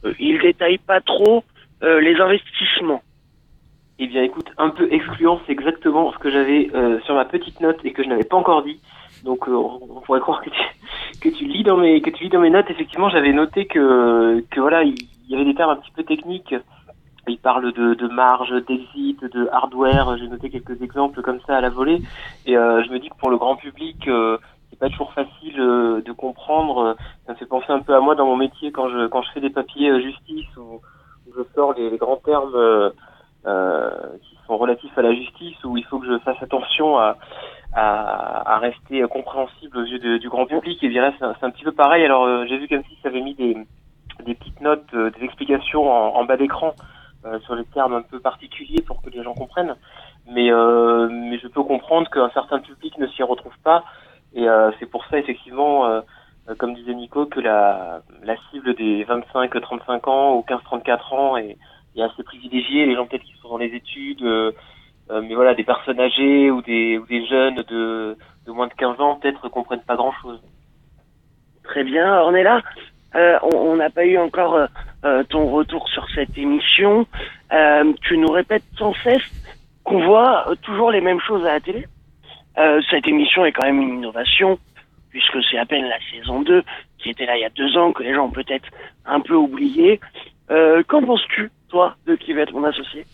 euh, 0.04 0.14
il 0.18 0.38
détaille 0.40 0.78
pas 0.78 1.00
trop 1.00 1.42
euh, 1.82 2.00
les 2.00 2.16
investissements? 2.20 3.02
Eh 3.98 4.06
bien, 4.06 4.22
écoute, 4.22 4.50
un 4.58 4.70
peu 4.70 4.92
excluant, 4.92 5.40
c'est 5.46 5.52
exactement 5.52 6.12
ce 6.12 6.18
que 6.18 6.30
j'avais 6.30 6.70
euh, 6.74 7.00
sur 7.00 7.14
ma 7.14 7.24
petite 7.24 7.60
note 7.60 7.78
et 7.84 7.92
que 7.92 8.02
je 8.02 8.08
n'avais 8.08 8.24
pas 8.24 8.36
encore 8.36 8.62
dit. 8.62 8.80
Donc, 9.24 9.48
on 9.48 10.00
pourrait 10.04 10.20
croire 10.20 10.42
que 11.22 11.28
tu, 11.28 11.44
lis 11.46 11.62
dans 11.62 11.78
mes 11.78 12.00
que 12.02 12.10
tu 12.10 12.24
lis 12.24 12.30
dans 12.30 12.40
mes 12.40 12.50
notes. 12.50 12.70
Effectivement, 12.70 13.08
j'avais 13.08 13.32
noté 13.32 13.64
que 13.66 14.42
voilà, 14.56 14.82
il 14.82 14.96
il 15.26 15.32
y 15.32 15.34
avait 15.34 15.44
des 15.44 15.54
termes 15.54 15.70
un 15.70 15.76
petit 15.76 15.90
peu 15.90 16.04
techniques. 16.04 16.54
Il 17.28 17.38
parle 17.38 17.72
de, 17.72 17.94
de 17.94 18.06
marge, 18.08 18.52
d'exit, 18.66 19.20
de 19.24 19.48
hardware. 19.52 20.16
J'ai 20.18 20.28
noté 20.28 20.48
quelques 20.48 20.80
exemples 20.80 21.22
comme 21.22 21.40
ça 21.46 21.56
à 21.56 21.60
la 21.60 21.70
volée. 21.70 22.00
Et 22.46 22.56
euh, 22.56 22.82
je 22.84 22.90
me 22.90 22.98
dis 23.00 23.08
que 23.08 23.16
pour 23.16 23.30
le 23.30 23.36
grand 23.36 23.56
public, 23.56 24.06
euh, 24.06 24.38
c'est 24.70 24.78
pas 24.78 24.88
toujours 24.88 25.12
facile 25.12 25.58
euh, 25.60 26.00
de 26.02 26.12
comprendre. 26.12 26.96
Ça 27.26 27.32
me 27.32 27.36
fait 27.38 27.46
penser 27.46 27.70
un 27.70 27.80
peu 27.80 27.94
à 27.96 28.00
moi 28.00 28.14
dans 28.14 28.26
mon 28.26 28.36
métier 28.36 28.70
quand 28.70 28.88
je 28.88 29.08
quand 29.08 29.22
je 29.22 29.30
fais 29.32 29.40
des 29.40 29.50
papiers 29.50 29.90
euh, 29.90 30.00
justice 30.00 30.46
où, 30.56 30.80
où 31.26 31.32
je 31.36 31.42
sors 31.54 31.72
les, 31.74 31.90
les 31.90 31.98
grands 31.98 32.16
termes. 32.24 32.54
euh, 32.54 32.90
euh, 33.46 33.90
qui 34.22 34.36
sont 34.46 34.56
relatifs 34.56 34.96
à 34.98 35.02
la 35.02 35.14
justice 35.14 35.54
où 35.64 35.76
il 35.76 35.84
faut 35.84 36.00
que 36.00 36.06
je 36.06 36.18
fasse 36.18 36.42
attention 36.42 36.98
à, 36.98 37.16
à, 37.74 38.54
à 38.54 38.58
rester 38.58 39.02
compréhensible 39.08 39.78
aux 39.78 39.84
yeux 39.84 40.18
du 40.18 40.28
grand 40.28 40.46
public 40.46 40.82
et 40.82 40.88
bien 40.88 41.02
là 41.02 41.12
c'est 41.16 41.44
un, 41.46 41.50
petit 41.50 41.62
peu 41.62 41.70
pareil 41.70 42.04
alors 42.04 42.44
j'ai 42.48 42.58
vu 42.58 42.66
comme 42.66 42.82
si 42.88 42.98
ça 43.04 43.08
avait 43.08 43.20
mis 43.20 43.34
des, 43.34 43.56
des 44.24 44.34
petites 44.34 44.60
notes 44.60 44.92
des 44.92 45.22
explications 45.24 45.88
en, 45.88 46.16
en 46.18 46.24
bas 46.24 46.36
d'écran 46.36 46.74
sur 47.44 47.54
les 47.54 47.64
termes 47.66 47.94
un 47.94 48.02
peu 48.02 48.20
particuliers 48.20 48.82
pour 48.82 49.02
que 49.02 49.10
les 49.10 49.22
gens 49.22 49.34
comprennent 49.34 49.74
mais 50.30 50.50
euh, 50.50 51.08
mais 51.10 51.38
je 51.38 51.48
peux 51.48 51.62
comprendre 51.62 52.10
qu'un 52.10 52.30
certain 52.30 52.58
public 52.60 52.98
ne 52.98 53.06
s'y 53.08 53.22
retrouve 53.22 53.56
pas 53.62 53.84
et 54.34 54.48
euh, 54.48 54.70
c'est 54.78 54.86
pour 54.86 55.04
ça 55.06 55.18
effectivement 55.18 55.86
euh, 55.86 56.00
euh, 56.48 56.54
comme 56.54 56.74
disait 56.74 56.94
Nico 56.94 57.26
que 57.26 57.40
la, 57.40 58.02
la 58.22 58.36
cible 58.50 58.74
des 58.74 59.04
25-35 59.04 60.08
ans 60.08 60.36
ou 60.36 60.44
15-34 60.48 61.14
ans 61.14 61.36
est 61.36 61.56
est 61.96 62.02
assez 62.02 62.22
privilégié, 62.22 62.86
les 62.86 62.94
gens 62.94 63.06
peut-être 63.06 63.24
qui 63.24 63.34
sont 63.40 63.48
dans 63.48 63.58
les 63.58 63.74
études, 63.74 64.22
euh, 64.22 64.52
euh, 65.10 65.22
mais 65.22 65.34
voilà, 65.34 65.54
des 65.54 65.64
personnes 65.64 66.00
âgées 66.00 66.50
ou 66.50 66.62
des, 66.62 66.98
ou 66.98 67.06
des 67.06 67.26
jeunes 67.26 67.62
de, 67.68 68.16
de 68.46 68.52
moins 68.52 68.66
de 68.66 68.74
15 68.74 69.00
ans 69.00 69.16
peut-être 69.16 69.48
comprennent 69.48 69.84
pas 69.86 69.96
grand-chose. 69.96 70.40
Très 71.64 71.84
bien, 71.84 72.22
on 72.22 72.34
est 72.34 72.42
là. 72.42 72.62
Euh, 73.14 73.38
on 73.42 73.76
n'a 73.76 73.90
pas 73.90 74.04
eu 74.04 74.18
encore 74.18 74.68
euh, 75.06 75.22
ton 75.22 75.46
retour 75.50 75.88
sur 75.88 76.04
cette 76.14 76.36
émission. 76.36 77.06
Euh, 77.52 77.92
tu 78.02 78.18
nous 78.18 78.30
répètes 78.30 78.64
sans 78.76 78.92
cesse 79.04 79.22
qu'on 79.84 80.04
voit 80.04 80.50
euh, 80.50 80.56
toujours 80.62 80.90
les 80.90 81.00
mêmes 81.00 81.20
choses 81.20 81.44
à 81.46 81.52
la 81.54 81.60
télé. 81.60 81.86
Euh, 82.58 82.80
cette 82.90 83.06
émission 83.06 83.44
est 83.44 83.52
quand 83.52 83.66
même 83.66 83.80
une 83.80 83.98
innovation, 83.98 84.58
puisque 85.10 85.38
c'est 85.48 85.58
à 85.58 85.64
peine 85.64 85.84
la 85.84 85.98
saison 86.10 86.42
2 86.42 86.64
qui 86.98 87.10
était 87.10 87.26
là 87.26 87.36
il 87.36 87.42
y 87.42 87.44
a 87.44 87.50
deux 87.50 87.76
ans, 87.76 87.92
que 87.92 88.02
les 88.02 88.14
gens 88.14 88.24
ont 88.24 88.30
peut-être 88.30 88.66
un 89.04 89.20
peu 89.20 89.34
oublié. 89.34 90.00
Qu'en 90.48 91.02
penses-tu, 91.02 91.50
toi, 91.68 91.96
de 92.06 92.14
qui 92.16 92.32
va 92.32 92.42
être 92.42 92.52
mon 92.52 92.64
associé? 92.64 93.04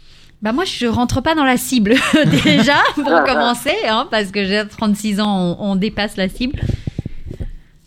Bah 0.41 0.53
moi, 0.53 0.65
je 0.65 0.87
rentre 0.87 1.23
pas 1.23 1.35
dans 1.35 1.45
la 1.45 1.56
cible 1.56 1.95
déjà 2.45 2.77
pour 2.95 3.23
commencer, 3.25 3.75
hein, 3.88 4.06
parce 4.11 4.31
que 4.31 4.45
j'ai 4.45 4.67
36 4.67 5.21
ans, 5.21 5.56
on, 5.59 5.73
on 5.73 5.77
dépasse 5.77 6.17
la 6.17 6.29
cible. 6.29 6.59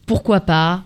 Pourquoi 0.07 0.41
pas? 0.41 0.83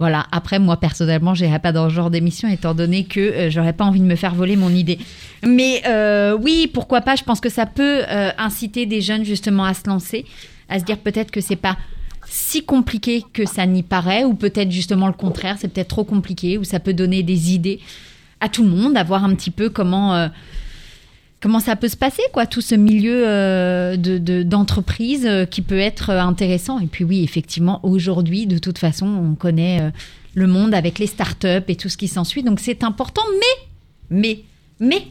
Voilà. 0.00 0.26
Après, 0.32 0.58
moi 0.58 0.78
personnellement, 0.78 1.34
j'irai 1.34 1.58
pas 1.58 1.72
dans 1.72 1.88
ce 1.88 1.94
genre 1.94 2.10
d'émission, 2.10 2.48
étant 2.48 2.74
donné 2.74 3.04
que 3.04 3.20
euh, 3.20 3.50
j'aurais 3.50 3.74
pas 3.74 3.84
envie 3.84 4.00
de 4.00 4.06
me 4.06 4.16
faire 4.16 4.34
voler 4.34 4.56
mon 4.56 4.70
idée. 4.70 4.98
Mais 5.44 5.82
euh, 5.86 6.36
oui, 6.40 6.68
pourquoi 6.72 7.02
pas 7.02 7.16
Je 7.16 7.22
pense 7.22 7.38
que 7.38 7.50
ça 7.50 7.66
peut 7.66 8.02
euh, 8.08 8.30
inciter 8.38 8.86
des 8.86 9.02
jeunes 9.02 9.24
justement 9.24 9.64
à 9.64 9.74
se 9.74 9.86
lancer, 9.86 10.24
à 10.70 10.78
se 10.78 10.84
dire 10.84 10.96
peut-être 10.98 11.30
que 11.30 11.42
c'est 11.42 11.54
pas 11.54 11.76
si 12.26 12.64
compliqué 12.64 13.24
que 13.32 13.44
ça 13.44 13.66
n'y 13.66 13.82
paraît, 13.82 14.24
ou 14.24 14.34
peut-être 14.34 14.70
justement 14.70 15.06
le 15.06 15.12
contraire, 15.12 15.56
c'est 15.58 15.68
peut-être 15.68 15.88
trop 15.88 16.04
compliqué, 16.04 16.58
ou 16.58 16.64
ça 16.64 16.80
peut 16.80 16.94
donner 16.94 17.22
des 17.22 17.52
idées 17.52 17.80
à 18.40 18.48
tout 18.48 18.62
le 18.62 18.70
monde, 18.70 18.96
à 18.96 19.04
voir 19.04 19.24
un 19.24 19.34
petit 19.34 19.50
peu 19.50 19.68
comment 19.68 20.14
euh, 20.14 20.28
comment 21.40 21.60
ça 21.60 21.74
peut 21.76 21.88
se 21.88 21.96
passer, 21.96 22.22
quoi, 22.32 22.46
tout 22.46 22.60
ce 22.60 22.74
milieu 22.74 23.26
euh, 23.26 23.96
de 23.96 24.18
de- 24.18 24.42
d'entreprise 24.42 25.24
euh, 25.26 25.46
qui 25.46 25.62
peut 25.62 25.78
être 25.78 26.10
euh, 26.10 26.20
intéressant. 26.20 26.78
Et 26.80 26.86
puis 26.86 27.04
oui, 27.04 27.22
effectivement, 27.24 27.80
aujourd'hui, 27.82 28.46
de 28.46 28.58
toute 28.58 28.78
façon, 28.78 29.06
on 29.06 29.34
connaît 29.34 29.80
euh, 29.80 29.90
le 30.34 30.46
monde 30.46 30.74
avec 30.74 30.98
les 30.98 31.06
startups 31.06 31.64
et 31.68 31.76
tout 31.76 31.88
ce 31.88 31.96
qui 31.96 32.08
s'ensuit, 32.08 32.42
donc 32.42 32.60
c'est 32.60 32.84
important. 32.84 33.22
Mais, 33.40 33.66
mais, 34.18 34.44
mais, 34.80 35.06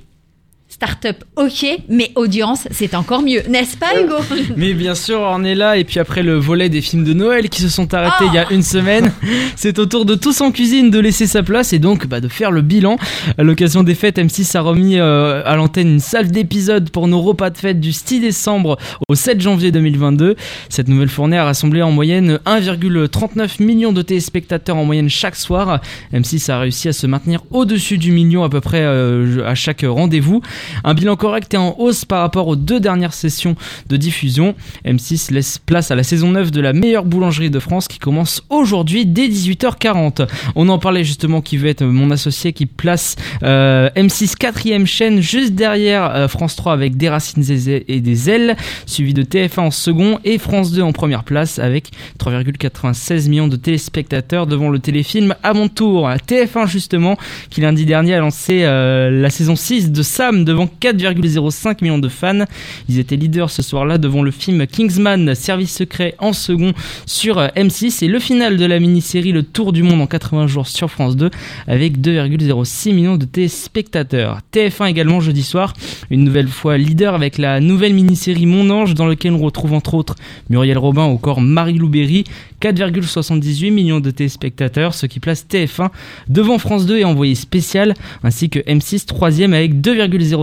start-up, 0.70 1.24
ok, 1.36 1.66
mais 1.90 2.12
audience, 2.14 2.68
c'est 2.70 2.94
encore 2.94 3.24
mieux, 3.24 3.42
n'est-ce 3.50 3.76
pas, 3.76 4.00
Hugo 4.00 4.16
Mais 4.56 4.74
bien 4.74 4.94
sûr, 4.94 5.20
on 5.22 5.44
est 5.44 5.56
là. 5.56 5.78
Et 5.78 5.84
puis 5.84 6.00
après 6.00 6.22
le 6.22 6.36
volet 6.36 6.70
des 6.70 6.82
films 6.82 7.04
de 7.04 7.14
Noël 7.14 7.50
qui 7.50 7.62
se 7.62 7.70
sont 7.70 7.92
arrêtés 7.94 8.26
il 8.28 8.34
y 8.36 8.38
a 8.38 8.52
une 8.52 8.62
semaine, 8.62 9.12
c'est 9.56 9.80
au 9.80 9.88
tour 9.88 10.06
de 10.06 10.14
tous 10.14 10.42
en 10.42 10.52
cuisine 10.52 10.92
de 10.92 11.00
laisser 11.00 11.26
sa 11.26 11.42
place 11.42 11.74
et 11.74 11.80
donc 11.80 12.06
bah, 12.06 12.22
de 12.22 12.28
faire 12.28 12.52
le 12.52 12.62
bilan. 12.62 12.98
À 13.40 13.44
l'occasion 13.44 13.82
des 13.82 13.96
fêtes, 13.96 14.20
M6 14.20 14.56
a 14.58 14.62
remis 14.62 15.00
euh, 15.00 15.42
à 15.44 15.56
l'antenne 15.56 15.90
une 15.90 16.00
salve 16.00 16.30
d'épisodes 16.30 16.92
pour 16.92 17.08
nos 17.08 17.22
repas 17.22 17.50
de 17.50 17.58
fête 17.58 17.80
du 17.80 17.92
6 17.92 18.20
décembre 18.20 18.78
au 19.08 19.16
7 19.16 19.42
janvier 19.42 19.72
2022. 19.72 20.36
Cette 20.70 20.88
nouvelle 20.88 21.10
fournée 21.10 21.38
a 21.40 21.46
rassemblé 21.46 21.82
en 21.82 21.92
moyenne 21.92 22.40
1,39 22.46 23.64
million 23.64 23.92
de 23.92 24.04
téléspectateurs 24.04 24.78
en 24.78 24.86
moyenne 24.86 25.10
chaque 25.10 25.36
soir. 25.36 25.82
M6 26.14 26.52
a 26.52 26.60
réussi 26.60 26.90
à 26.90 26.94
se 26.94 27.08
maintenir 27.08 27.42
au-dessus 27.50 27.98
du 27.98 28.12
million 28.12 28.44
à 28.44 28.50
peu 28.50 28.62
près 28.62 28.84
euh, 28.84 29.44
à 29.48 29.56
chaque 29.56 29.84
rendez-vous. 29.84 30.42
Un 30.84 30.94
bilan 30.94 31.16
correct 31.16 31.54
et 31.54 31.58
en 31.58 31.76
hausse 31.78 32.06
par 32.06 32.22
rapport 32.22 32.48
aux 32.48 32.56
deux 32.56 32.80
dernières 32.80 33.14
sessions 33.14 33.56
de 33.88 33.98
diffusion. 33.98 34.56
M6 34.86 35.34
laisse 35.34 35.58
place 35.58 35.92
à 35.92 35.96
la 35.96 36.04
saison 36.04 36.32
9 36.32 36.52
de 36.52 36.62
la 36.62 36.74
meilleure 36.74 37.06
boulangerie 37.06 37.50
de 37.50 37.60
France 37.60 37.88
qui 37.88 38.00
commence 38.00 38.44
aujourd'hui 38.50 39.06
dès 39.06 39.28
18h40. 39.28 40.28
On 40.56 40.70
en 40.70 40.80
parlait 40.80 41.04
justement 41.04 41.42
qui 41.42 41.58
veut 41.58 41.70
être 41.70 41.84
mon 41.84 42.12
associé 42.12 42.54
qui 42.54 42.66
place 42.66 43.16
euh, 43.44 43.90
M6 43.96 44.36
quatrième 44.36 44.86
chaîne 44.86 45.22
juste 45.22 45.54
derrière 45.54 46.16
euh, 46.16 46.28
France 46.28 46.56
3 46.56 46.74
avec 46.74 46.98
des 46.98 47.10
racines 47.10 47.44
et 47.88 48.02
des 48.02 48.30
ailes, 48.30 48.56
suivi 48.86 49.14
de 49.14 49.24
TF1 49.24 49.60
en 49.60 49.72
second 49.72 50.20
et 50.24 50.38
France 50.38 50.72
2 50.72 50.82
en 50.82 50.92
première 50.92 51.24
place 51.24 51.60
avec 51.60 51.92
3,96 52.20 53.30
millions 53.30 53.48
de 53.48 53.56
téléspectateurs 53.56 54.48
devant 54.48 54.70
le 54.70 54.80
téléfilm 54.80 55.36
à 55.44 55.54
mon 55.54 55.68
tour. 55.68 56.10
TF1 56.10 56.68
justement 56.68 57.18
qui 57.50 57.62
lundi 57.62 57.86
dernier 57.86 58.16
a 58.16 58.20
lancé 58.20 58.64
euh, 58.64 59.10
la 59.10 59.30
saison 59.30 59.56
6 59.56 59.92
de 59.92 60.04
Sam 60.04 60.46
devant 60.50 60.68
4,05 60.82 61.78
millions 61.82 62.00
de 62.00 62.10
fans. 62.10 62.46
Ils 62.90 63.00
étaient 63.00 63.16
leaders 63.16 63.52
ce 63.52 63.62
soir-là 63.62 63.98
devant 63.98 64.24
le 64.24 64.32
film 64.32 64.66
Kingsman, 64.66 65.36
Service 65.36 65.74
secret 65.76 66.16
en 66.18 66.34
second 66.34 66.74
sur 67.06 67.38
euh, 67.38 67.48
M6 67.56 68.04
et 68.04 68.08
le 68.08 68.20
final 68.20 68.58
de 68.58 68.66
la 68.66 68.80
mini-série 68.80 69.32
Le 69.32 69.44
Tour 69.44 69.72
du 69.72 69.84
monde 69.84 70.02
en 70.02 70.08
80 70.08 70.48
jours 70.48 70.68
sur 70.68 70.90
France 70.90 71.16
2 71.16 71.30
avec 71.68 72.00
2,06 72.00 72.94
millions 72.94 73.18
de 73.18 73.26
téléspectateurs. 73.26 74.40
TF1 74.52 74.90
également 74.90 75.20
jeudi 75.20 75.44
soir, 75.44 75.74
une 76.10 76.24
nouvelle 76.24 76.48
fois 76.48 76.78
leader 76.78 77.14
avec 77.14 77.38
la 77.38 77.60
nouvelle 77.60 77.94
mini-série 77.94 78.48
Mon 78.48 78.70
Ange 78.72 78.96
dans 78.96 79.06
lequel 79.06 79.34
on 79.34 79.40
retrouve 79.40 79.74
entre 79.74 79.94
autres 79.94 80.16
Muriel 80.50 80.78
Robin 80.78 81.06
ou 81.06 81.12
encore 81.12 81.42
Marie-Lou 81.42 81.90
Berry, 81.90 82.24
4,78 82.62 83.72
millions 83.72 84.00
de 84.00 84.12
téléspectateurs, 84.12 84.94
ce 84.94 85.06
qui 85.06 85.20
place 85.20 85.46
TF1 85.50 85.90
devant 86.28 86.58
France 86.58 86.86
2 86.86 86.98
et 86.98 87.06
envoyé 87.06 87.36
spécial, 87.36 87.94
ainsi 88.24 88.50
que 88.50 88.60
M6 88.60 89.06
troisième 89.06 89.54
avec 89.54 89.82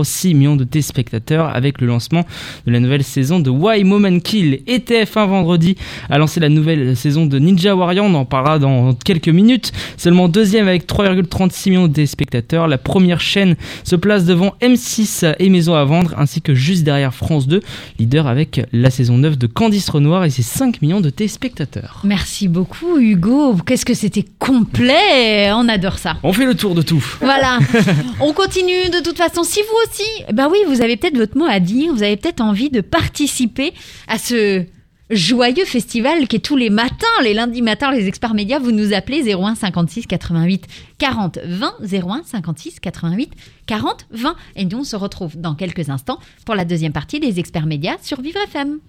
2,06 0.03 0.35
millions 0.35 0.55
de 0.55 0.63
téléspectateurs 0.63 1.55
avec 1.55 1.81
le 1.81 1.87
lancement 1.87 2.25
de 2.65 2.71
la 2.71 2.79
nouvelle 2.79 3.03
saison 3.03 3.39
de 3.39 3.49
Why 3.49 3.83
Moment 3.83 4.19
Kill. 4.19 4.61
Et 4.67 4.79
TF1 4.79 5.27
vendredi 5.27 5.75
a 6.09 6.17
lancé 6.17 6.39
la 6.39 6.49
nouvelle 6.49 6.95
saison 6.95 7.25
de 7.25 7.39
Ninja 7.39 7.75
Warrior, 7.75 8.05
on 8.05 8.13
en 8.13 8.25
parlera 8.25 8.59
dans 8.59 8.93
quelques 8.93 9.29
minutes. 9.29 9.71
Seulement 9.97 10.27
deuxième 10.27 10.67
avec 10.67 10.87
3,36 10.87 11.69
millions 11.69 11.87
de 11.87 11.93
téléspectateurs. 11.93 12.67
La 12.67 12.77
première 12.77 13.21
chaîne 13.21 13.55
se 13.83 13.95
place 13.95 14.25
devant 14.25 14.53
M6 14.61 15.35
et 15.39 15.49
Maison 15.49 15.75
à 15.75 15.83
vendre, 15.83 16.13
ainsi 16.17 16.41
que 16.41 16.53
juste 16.53 16.83
derrière 16.83 17.13
France 17.13 17.47
2, 17.47 17.61
leader 17.99 18.27
avec 18.27 18.61
la 18.73 18.89
saison 18.89 19.17
9 19.17 19.37
de 19.37 19.47
Candice 19.47 19.89
Renoir 19.89 20.25
et 20.25 20.29
ses 20.29 20.43
5 20.43 20.81
millions 20.81 21.01
de 21.01 21.09
téléspectateurs. 21.09 22.01
Merci 22.03 22.47
beaucoup 22.47 22.97
Hugo. 22.99 23.55
Qu'est-ce 23.65 23.85
que 23.85 23.93
c'était 23.93 24.25
complet. 24.39 25.51
On 25.53 25.67
adore 25.69 25.97
ça. 25.97 26.17
On 26.23 26.33
fait 26.33 26.45
le 26.45 26.55
tour 26.55 26.75
de 26.75 26.81
tout. 26.81 27.03
Voilà. 27.21 27.59
On 28.19 28.33
continue 28.33 28.89
de 28.89 29.01
toute 29.03 29.17
façon. 29.17 29.43
Si 29.43 29.59
vous 29.61 29.86
aussi, 29.87 30.33
bah 30.33 30.47
oui, 30.51 30.57
vous 30.67 30.81
avez 30.81 30.97
peut-être 30.97 31.17
votre 31.17 31.37
mot 31.37 31.45
à 31.45 31.59
dire. 31.59 31.93
Vous 31.93 32.03
avez 32.03 32.17
peut-être 32.17 32.41
envie 32.41 32.69
de 32.69 32.81
participer 32.81 33.73
à 34.07 34.17
ce 34.17 34.65
joyeux 35.09 35.65
festival 35.65 36.27
qui 36.27 36.37
est 36.37 36.39
tous 36.39 36.57
les 36.57 36.69
matins, 36.69 37.05
les 37.23 37.33
lundis 37.33 37.61
matins, 37.61 37.91
les 37.91 38.07
experts 38.07 38.33
médias, 38.33 38.59
vous 38.59 38.71
nous 38.71 38.93
appelez 38.93 39.33
01 39.33 39.55
56 39.55 40.05
88 40.05 40.65
40 40.97 41.39
20 41.45 41.73
01 41.81 42.21
56 42.25 42.79
88 42.79 43.31
40 43.67 44.05
20 44.11 44.35
et 44.55 44.65
nous 44.65 44.79
on 44.79 44.83
se 44.83 44.95
retrouve 44.95 45.37
dans 45.37 45.55
quelques 45.55 45.89
instants 45.89 46.19
pour 46.45 46.55
la 46.55 46.65
deuxième 46.65 46.93
partie 46.93 47.19
des 47.19 47.39
experts 47.39 47.67
médias 47.67 47.95
sur 48.01 48.21
Vivre 48.21 48.39
FM. 48.47 48.79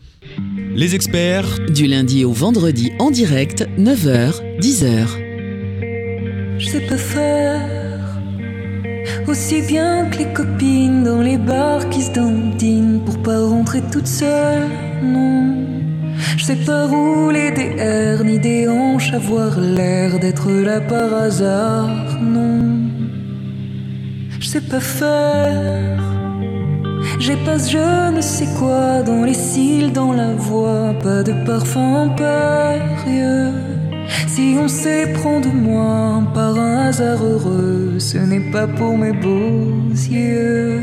Les 0.75 0.95
experts 0.95 1.59
Du 1.69 1.87
lundi 1.87 2.25
au 2.25 2.33
vendredi 2.33 2.91
en 2.99 3.11
direct, 3.11 3.67
9h, 3.79 4.59
10h. 4.59 5.07
Je 6.59 6.67
sais 6.67 6.81
pas 6.81 6.99
faire 6.99 7.88
aussi 9.27 9.63
bien 9.63 10.07
que 10.11 10.19
les 10.19 10.33
copines 10.33 11.03
dans 11.05 11.21
les 11.21 11.37
bars 11.37 11.89
qui 11.91 12.03
se 12.03 12.13
dandinent 12.13 13.01
pour 13.05 13.19
pas 13.23 13.41
rentrer 13.41 13.83
toute 13.93 14.07
seule. 14.07 14.69
Non, 15.03 15.55
je 16.37 16.45
sais 16.45 16.57
pas 16.57 16.87
rouler 16.87 17.51
des 17.53 17.71
airs 17.79 18.25
ni 18.25 18.39
des 18.39 18.69
hanches, 18.69 19.13
avoir 19.13 19.59
l'air 19.59 20.19
d'être 20.19 20.51
là 20.51 20.81
par 20.81 21.13
hasard. 21.15 21.91
Non, 22.21 22.91
je 24.41 24.47
sais 24.47 24.61
pas 24.61 24.81
faire. 24.81 25.99
J'ai 27.21 27.37
pas 27.37 27.59
ce 27.59 27.73
je 27.73 28.13
ne 28.17 28.21
sais 28.21 28.49
quoi 28.59 29.03
dans 29.03 29.25
les 29.25 29.35
cils, 29.35 29.93
dans 29.93 30.13
la 30.13 30.35
voix, 30.35 30.95
pas 31.03 31.23
de 31.23 31.33
parfum 31.45 32.05
impérieux. 32.05 33.68
Si 34.27 34.57
on 34.59 34.69
s'éprend 34.69 35.41
de 35.41 35.49
moi 35.49 36.23
par 36.35 36.59
un 36.59 36.87
hasard 36.89 37.23
heureux, 37.23 37.99
ce 37.99 38.19
n'est 38.19 38.51
pas 38.51 38.67
pour 38.67 38.97
mes 38.97 39.13
beaux 39.13 39.73
yeux. 40.11 40.83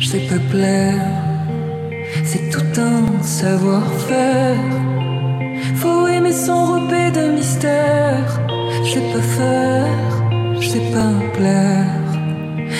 Je 0.00 0.06
sais 0.06 0.26
pas 0.30 0.40
plaire, 0.50 1.08
c'est 2.24 2.50
tout 2.50 2.80
un 2.80 3.22
savoir-faire. 3.22 4.56
Faut 5.76 6.06
aimer 6.06 6.32
s'enrober 6.32 7.10
de 7.10 7.32
mystère. 7.36 8.40
Je 8.84 8.90
sais 8.94 9.12
pas 9.12 9.26
faire, 9.38 9.86
je 10.60 10.68
sais 10.68 10.86
pas 10.92 11.12
plaire. 11.36 12.02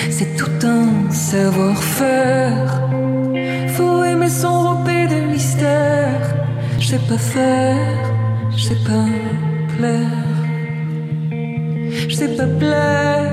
C'est 0.09 0.35
tout 0.35 0.67
un 0.67 1.11
savoir-faire. 1.11 2.81
Faut 3.75 4.03
aimer 4.03 4.29
s'enrober 4.29 5.07
de 5.07 5.31
mystère. 5.31 6.21
Je 6.79 6.87
sais 6.87 7.05
pas 7.09 7.17
faire, 7.17 8.02
je 8.55 8.63
sais 8.63 8.81
pas 8.85 9.05
plaire. 9.77 10.33
Je 12.09 12.15
sais 12.15 12.35
pas 12.35 12.47
plaire. 12.59 13.31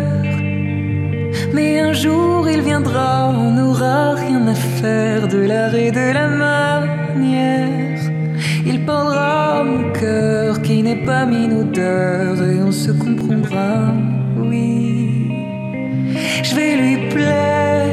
Mais 1.52 1.80
un 1.80 1.92
jour 1.92 2.48
il 2.48 2.60
viendra, 2.62 3.28
on 3.28 3.50
n'aura 3.52 4.14
rien 4.14 4.46
à 4.46 4.54
faire 4.54 5.28
de 5.28 5.38
l'art 5.38 5.74
et 5.74 5.90
de 5.90 6.12
la 6.12 6.28
manière. 6.28 8.00
Il 8.66 8.84
parlera 8.84 9.64
mon 9.64 9.92
cœur 9.92 10.62
qui 10.62 10.82
n'est 10.82 11.04
pas 11.04 11.26
minodeur 11.26 12.36
et 12.42 12.62
on 12.62 12.72
se 12.72 12.92
comprendra, 12.92 13.92
oui. 14.36 15.30
Je 16.42 16.54
vais 16.54 16.76
lui 16.76 17.08
plaire. 17.08 17.86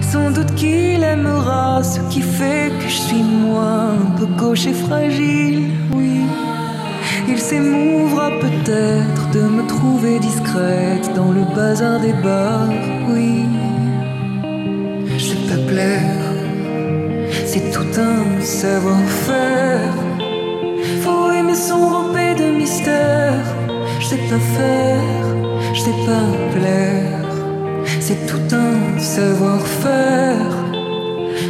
Sans 0.00 0.30
doute 0.30 0.54
qu'il 0.54 1.02
aimera 1.02 1.82
ce 1.82 2.00
qui 2.10 2.22
fait 2.22 2.70
que 2.78 2.88
je 2.88 3.00
suis 3.06 3.22
moi, 3.22 3.94
un 4.06 4.10
peu 4.18 4.26
gauche 4.26 4.66
et 4.66 4.74
fragile, 4.74 5.71
s'émouvra 7.52 8.30
peut-être 8.40 9.30
de 9.30 9.42
me 9.56 9.66
trouver 9.66 10.18
discrète 10.18 11.06
dans 11.14 11.32
le 11.38 11.44
bazar 11.54 12.00
des 12.00 12.14
bars, 12.26 12.78
oui. 13.10 13.44
Je 15.18 15.34
pas 15.48 15.62
plaire, 15.70 16.24
c'est 17.44 17.66
tout 17.74 17.92
un 18.10 18.40
savoir-faire. 18.40 19.96
Faut 21.02 21.30
aimer 21.30 21.58
s'enrober 21.66 22.34
de 22.42 22.46
mystère, 22.60 23.44
je 24.00 24.06
sais 24.06 24.24
pas 24.30 24.42
faire, 24.58 25.26
je 25.74 25.80
sais 25.86 25.98
pas 26.08 26.26
plaire. 26.56 27.26
C'est 28.00 28.26
tout 28.30 28.48
un 28.66 28.98
savoir-faire. 28.98 30.52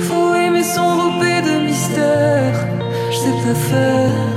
Faut 0.07 0.35
aimer 0.35 0.67
s'enrober 0.75 1.37
de 1.49 1.55
mystère. 1.69 2.57
Je 3.13 3.17
sais 3.25 3.39
pas 3.45 3.59
faire, 3.71 4.32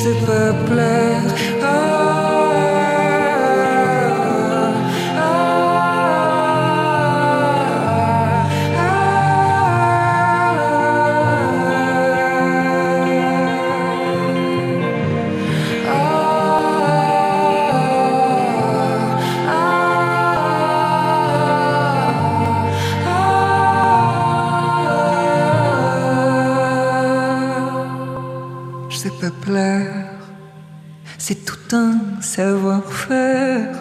je 0.00 0.04
sais 0.04 0.26
pas 0.26 0.52
plaire. 0.66 1.39
Savoir-faire. 32.36 33.74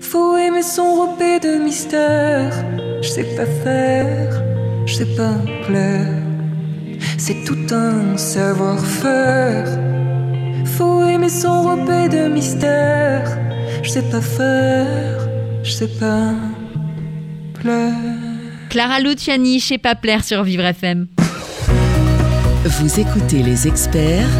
Faut 0.00 0.36
aimer 0.36 0.62
s'enrober 0.62 1.40
de 1.40 1.58
mystère. 1.58 2.52
Je 3.02 3.08
sais 3.08 3.28
pas 3.36 3.46
faire, 3.64 4.30
je 4.86 4.94
sais 4.94 5.16
pas 5.16 5.34
plaire. 5.66 6.22
C'est 7.18 7.42
tout 7.44 7.66
un 7.74 8.16
savoir-faire. 8.16 9.66
Faut 10.76 11.04
aimer 11.04 11.28
s'enrober 11.28 12.08
de 12.08 12.28
mystère. 12.28 13.26
Je 13.82 13.90
sais 13.90 14.08
pas 14.12 14.20
faire, 14.20 15.28
je 15.64 15.72
sais 15.72 15.92
pas 15.98 16.30
plaire. 17.54 18.18
Clara 18.70 19.00
Luciani 19.00 19.58
chez 19.58 19.78
pas 19.78 19.96
plaire 19.96 20.22
sur 20.22 20.44
Vivre 20.44 20.64
FM. 20.64 21.08
Vous 22.64 23.00
écoutez 23.00 23.42
les 23.42 23.66
experts 23.66 24.30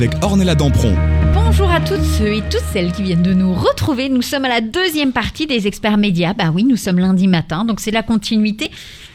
avec 0.00 0.12
Ornella 0.24 0.54
Dampron. 0.54 0.96
Bonjour 1.34 1.70
à 1.70 1.78
toutes 1.78 2.00
ceux 2.02 2.32
et 2.32 2.40
toutes 2.40 2.64
celles 2.72 2.90
qui 2.90 3.02
viennent 3.02 3.22
de 3.22 3.34
nous 3.34 3.52
retrouver. 3.52 4.08
Nous 4.08 4.22
sommes 4.22 4.46
à 4.46 4.48
la 4.48 4.62
deuxième 4.62 5.12
partie 5.12 5.46
des 5.46 5.66
experts 5.66 5.98
médias. 5.98 6.32
Bah 6.32 6.50
oui, 6.54 6.64
nous 6.64 6.76
sommes 6.76 6.98
lundi 6.98 7.28
matin, 7.28 7.66
donc 7.66 7.80
c'est 7.80 7.90
la 7.90 8.02
continuité. 8.02 8.70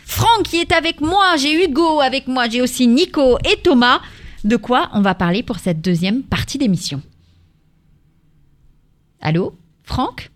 Franck 0.06 0.44
qui 0.44 0.58
est 0.58 0.72
avec 0.72 1.02
moi, 1.02 1.38
j'ai 1.38 1.66
Hugo 1.66 2.02
avec 2.02 2.28
moi, 2.28 2.48
j'ai 2.50 2.62
aussi 2.62 2.86
Nico 2.86 3.40
et 3.52 3.60
Thomas. 3.64 4.00
De 4.44 4.58
quoi 4.58 4.90
on 4.94 5.02
va 5.02 5.16
parler 5.16 5.42
pour 5.42 5.58
cette 5.58 5.82
deuxième 5.82 6.22
partie 6.22 6.60
d'émission? 6.60 7.02
Allô? 9.22 9.58
Franck? 9.86 10.30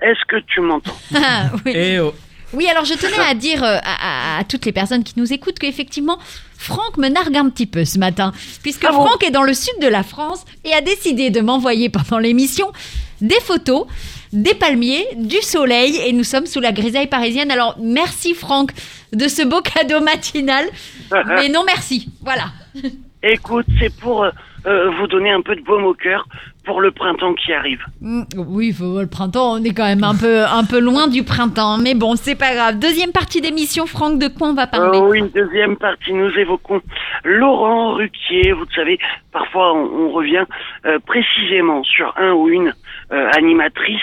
Est-ce 0.00 0.24
que 0.28 0.36
tu 0.46 0.60
m'entends? 0.60 0.96
Ah, 1.16 1.50
oui. 1.64 1.72
Et 1.74 1.98
oh. 1.98 2.14
Oui, 2.52 2.68
alors 2.68 2.84
je 2.84 2.94
tenais 2.94 3.18
à 3.28 3.34
dire 3.34 3.64
euh, 3.64 3.78
à, 3.82 4.36
à- 4.36 4.38
à 4.38 4.44
toutes 4.44 4.66
les 4.66 4.72
personnes 4.72 5.02
qui 5.02 5.14
nous 5.16 5.32
écoutent 5.32 5.58
qu'effectivement, 5.58 6.18
Franck 6.58 6.96
me 6.96 7.08
nargue 7.08 7.36
un 7.36 7.48
petit 7.48 7.66
peu 7.66 7.84
ce 7.84 7.98
matin, 7.98 8.32
puisque 8.62 8.84
Ah 8.84 8.92
bon 8.92 9.06
Franck 9.06 9.24
est 9.24 9.30
dans 9.30 9.42
le 9.42 9.54
sud 9.54 9.74
de 9.80 9.88
la 9.88 10.02
France 10.02 10.44
et 10.64 10.72
a 10.72 10.80
décidé 10.80 11.30
de 11.30 11.40
m'envoyer 11.40 11.88
pendant 11.88 12.18
l'émission 12.18 12.72
des 13.20 13.40
photos 13.40 13.86
des 14.32 14.54
palmiers, 14.54 15.06
du 15.16 15.40
soleil 15.40 15.96
et 16.04 16.12
nous 16.12 16.24
sommes 16.24 16.46
sous 16.46 16.60
la 16.60 16.72
grisaille 16.72 17.06
parisienne. 17.06 17.50
Alors 17.50 17.76
merci 17.80 18.34
Franck 18.34 18.72
de 19.12 19.28
ce 19.28 19.42
beau 19.42 19.60
cadeau 19.74 20.00
matinal, 20.00 20.66
mais 21.12 21.48
non 21.48 21.62
merci. 21.64 22.08
Voilà. 22.22 22.46
Écoute, 23.22 23.66
c'est 23.80 23.94
pour 23.96 24.24
euh, 24.24 24.30
euh, 24.66 24.90
vous 24.98 25.06
donner 25.06 25.30
un 25.30 25.40
peu 25.40 25.56
de 25.56 25.62
baume 25.62 25.84
au 25.84 25.94
cœur 25.94 26.28
pour 26.66 26.80
le 26.80 26.90
printemps 26.90 27.32
qui 27.34 27.52
arrive. 27.52 27.82
Mm, 28.00 28.22
Oui, 28.36 28.72
faut- 28.72 29.00
le 29.00 29.06
printemps, 29.06 29.52
on 29.54 29.64
est 29.64 29.72
quand 29.72 29.84
même 29.86 30.04
un 30.04 30.14
peu, 30.16 30.44
un 30.44 30.64
peu 30.64 30.80
loin 30.80 31.06
du 31.08 31.22
printemps, 31.22 31.78
mais 31.78 31.94
bon, 31.94 32.16
c'est 32.16 32.34
pas 32.34 32.52
grave. 32.54 32.78
Deuxième 32.78 33.12
partie 33.12 33.40
d'émission, 33.40 33.86
Franck, 33.86 34.18
de 34.18 34.28
quoi 34.28 34.48
on 34.48 34.54
va 34.54 34.66
parler 34.66 34.98
Euh, 34.98 35.08
oui, 35.08 35.22
deuxième 35.34 35.76
partie, 35.76 36.12
nous 36.12 36.30
évoquons 36.36 36.82
Laurent 37.24 37.94
Ruquier. 37.94 38.52
Vous 38.52 38.66
savez, 38.74 38.98
parfois 39.32 39.72
on, 39.74 39.84
on 40.06 40.10
revient 40.10 40.44
euh, 40.84 40.98
précisément 41.06 41.82
sur 41.84 42.12
un 42.18 42.32
ou 42.32 42.48
une 42.48 42.74
euh, 43.12 43.30
animatrice. 43.36 44.02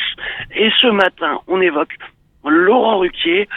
Et 0.55 0.70
ce 0.82 0.88
matin, 0.88 1.39
on 1.48 1.60
évoque 1.62 1.96
Laurent 2.46 3.00
Ruquier. 3.00 3.48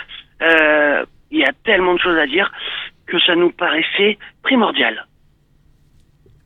Euh, 0.42 1.04
Il 1.30 1.38
y 1.38 1.44
a 1.44 1.52
tellement 1.64 1.94
de 1.94 1.98
choses 2.00 2.18
à 2.18 2.26
dire 2.26 2.50
que 3.06 3.18
ça 3.20 3.34
nous 3.36 3.50
paraissait 3.50 4.18
primordial. 4.42 5.06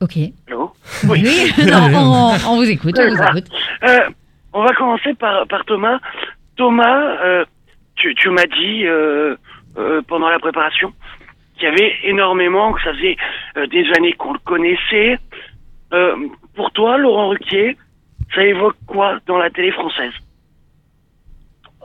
Ok. 0.00 0.16
Allô 0.48 0.72
Oui, 1.08 1.22
non, 1.70 1.90
on, 1.94 2.52
on 2.52 2.56
vous 2.56 2.70
écoute, 2.70 2.94
on 2.98 3.08
vous 3.14 3.22
écoute. 3.22 3.50
Euh, 3.82 4.08
on 4.52 4.62
va 4.62 4.72
commencer 4.74 5.14
par, 5.14 5.46
par 5.46 5.64
Thomas. 5.66 5.98
Thomas, 6.56 7.22
euh, 7.22 7.44
tu, 7.96 8.14
tu 8.14 8.30
m'as 8.30 8.46
dit 8.46 8.86
euh, 8.86 9.36
euh, 9.76 10.00
pendant 10.08 10.28
la 10.30 10.38
préparation 10.38 10.92
qu'il 11.54 11.64
y 11.64 11.66
avait 11.66 11.92
énormément, 12.04 12.72
que 12.72 12.82
ça 12.82 12.94
faisait 12.94 13.16
euh, 13.58 13.66
des 13.66 13.84
années 13.96 14.14
qu'on 14.14 14.32
le 14.32 14.38
connaissait. 14.38 15.18
Euh, 15.92 16.16
pour 16.54 16.70
toi, 16.72 16.96
Laurent 16.96 17.28
Ruquier, 17.28 17.76
ça 18.34 18.42
évoque 18.44 18.76
quoi 18.86 19.18
dans 19.26 19.36
la 19.36 19.50
télé 19.50 19.70
française? 19.70 20.12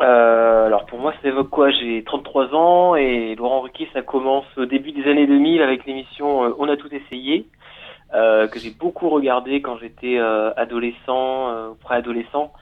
Euh, 0.01 0.67
alors 0.67 0.86
pour 0.86 1.00
moi, 1.00 1.13
ça 1.22 1.27
évoque 1.27 1.50
quoi? 1.50 1.72
J'ai 1.72 2.03
33 2.03 2.53
ans 2.53 2.95
et 2.95 3.36
Laurent 3.36 3.62
Ruquier, 3.62 3.89
ça 3.93 4.01
commence 4.01 4.45
au 4.57 4.65
début 4.65 4.91
des 4.91 5.10
années 5.10 5.27
2000 5.27 5.62
avec 5.62 5.86
l'émission 5.86 6.53
On 6.60 6.67
a 6.69 6.75
tout 6.77 6.93
essayé, 6.93 7.45
euh, 8.14 8.48
que 8.48 8.60
j'ai 8.60 8.72
beaucoup 8.72 9.10
regardé 9.10 9.62
quand 9.62 9.78
j'étais 9.78 10.18
euh, 10.18 10.54
adolescent, 10.56 11.50
euh, 11.50 11.70
préadolescent, 11.82 12.54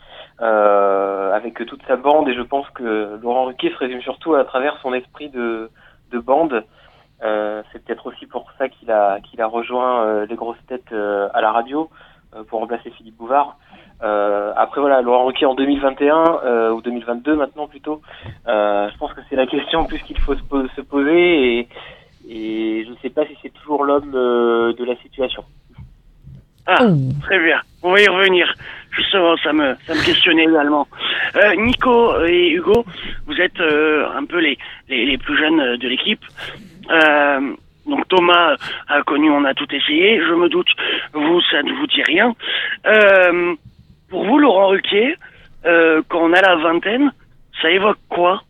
euh, 0.42 1.32
avec 1.34 1.66
toute 1.66 1.82
sa 1.88 1.96
bande. 1.96 2.28
Et 2.30 2.34
je 2.34 2.42
pense 2.42 2.68
que 2.72 3.20
Laurent 3.22 3.46
Ruquier 3.46 3.72
se 3.72 3.78
résume 3.78 4.02
surtout 4.02 4.36
à 4.36 4.46
travers 4.46 4.78
son 4.82 4.94
esprit 4.94 5.30
de, 5.30 5.70
de 6.12 6.20
bande. 6.20 6.64
Euh, 7.24 7.62
C'est 7.72 7.84
peut-être 7.84 8.08
aussi 8.08 8.26
pour 8.26 8.50
ça 8.58 8.70
qu'il 8.70 8.90
a, 8.90 9.20
qu'il 9.22 9.42
a 9.42 9.48
rejoint 9.48 10.06
euh, 10.06 10.26
les 10.26 10.36
grosses 10.36 10.66
têtes 10.68 10.92
à 10.92 11.42
la 11.42 11.52
radio 11.52 11.90
pour 12.48 12.62
remplacer 12.62 12.90
Philippe 12.92 13.18
Bouvard. 13.18 13.58
Après 14.02 14.82
voilà, 14.82 15.02
Laurent 15.02 15.26
Ruquier 15.26 15.46
en 15.46 15.56
2021 15.56 16.42
euh, 16.44 16.72
ou 16.72 16.82
2022 16.82 17.36
maintenant 17.36 17.68
plutôt. 17.68 18.02
Je 18.46 18.98
pense 18.98 19.14
que 19.14 19.22
c'est 19.30 19.36
la 19.36 19.46
question 19.46 19.86
plus 19.86 20.00
qu'il 20.00 20.20
faut 20.20 20.36
se 20.36 20.82
poser 20.82 21.60
et, 21.60 21.68
et 22.28 22.84
je 22.86 22.90
ne 22.92 22.96
sais 23.02 23.10
pas 23.10 23.26
si 23.26 23.36
c'est 23.42 23.54
toujours 23.54 23.84
l'homme 23.86 24.14
euh, 24.16 24.74
de 24.74 24.84
la 24.86 24.96
situation. 24.98 25.44
Ah, 26.66 26.78
Oh. 26.82 26.96
très 27.24 27.40
bien. 27.40 27.60
On 27.82 27.92
va 27.92 28.02
y 28.02 28.08
revenir. 28.08 28.54
Justement, 28.92 29.36
ça 29.38 29.52
me, 29.52 29.76
ça 29.86 29.94
me 29.96 30.06
questionnait 30.06 30.44
également. 30.46 30.88
Euh, 31.36 31.56
Nico 31.56 32.24
et 32.26 32.52
Hugo, 32.52 32.86
vous 33.26 33.42
êtes 33.42 33.60
euh, 33.60 34.08
un 34.16 34.24
peu 34.26 34.40
les, 34.40 34.58
les, 34.88 35.06
les 35.06 35.18
plus 35.18 35.38
jeunes 35.38 35.76
de 35.78 35.88
l'équipe. 35.88 36.24
Euh, 36.90 37.54
donc 37.86 38.08
Thomas 38.08 38.56
a 38.88 39.02
connu, 39.04 39.30
on 39.30 39.44
a 39.44 39.54
tout 39.54 39.68
essayé. 39.76 40.22
Je 40.22 40.34
me 40.34 40.48
doute, 40.48 40.70
vous, 41.14 41.42
ça 41.52 41.62
ne 41.64 41.74
vous 41.74 41.88
dit 41.88 42.04
rien. 42.04 42.34
Euh, 42.86 43.56
pour 44.10 44.24
vous, 44.26 44.38
Laurent 44.40 44.68
Ruquier, 44.70 45.16
euh, 45.66 46.02
quand 46.08 46.20
on 46.22 46.34
a 46.34 46.42
la 46.42 46.56
vingtaine, 46.56 47.12
ça 47.62 47.70
évoque 47.72 47.98
quoi? 48.10 48.42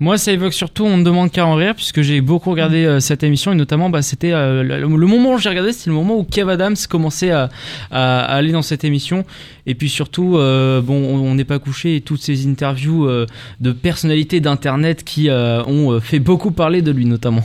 Moi, 0.00 0.16
ça 0.16 0.32
évoque 0.32 0.52
surtout 0.52 0.84
On 0.84 0.96
ne 0.96 1.02
demande 1.02 1.30
qu'à 1.32 1.44
en 1.44 1.54
rire, 1.54 1.74
puisque 1.74 2.02
j'ai 2.02 2.20
beaucoup 2.20 2.50
regardé 2.50 2.84
euh, 2.84 3.00
cette 3.00 3.22
émission, 3.24 3.52
et 3.52 3.56
notamment, 3.56 3.90
bah, 3.90 4.02
c'était 4.02 4.32
euh, 4.32 4.62
le, 4.62 5.06
moment 5.06 5.34
où 5.34 5.38
j'ai 5.38 5.48
regardé, 5.48 5.72
c'était 5.72 5.90
le 5.90 5.96
moment 5.96 6.16
où 6.16 6.24
Kev 6.24 6.50
Adams 6.50 6.76
commençait 6.88 7.32
à, 7.32 7.48
aller 7.90 8.52
dans 8.52 8.62
cette 8.62 8.84
émission. 8.84 9.24
Et 9.66 9.74
puis 9.74 9.88
surtout, 9.88 10.36
euh, 10.36 10.80
bon, 10.80 10.94
on 10.94 11.34
n'est 11.34 11.44
pas 11.44 11.58
couché, 11.58 11.96
et 11.96 12.00
toutes 12.00 12.22
ces 12.22 12.46
interviews 12.46 13.08
de 13.60 13.72
personnalités 13.72 14.40
d'Internet 14.40 15.02
qui 15.04 15.28
ont 15.30 16.00
fait 16.00 16.20
beaucoup 16.20 16.52
parler 16.52 16.82
de 16.82 16.90
lui, 16.90 17.04
notamment. 17.04 17.44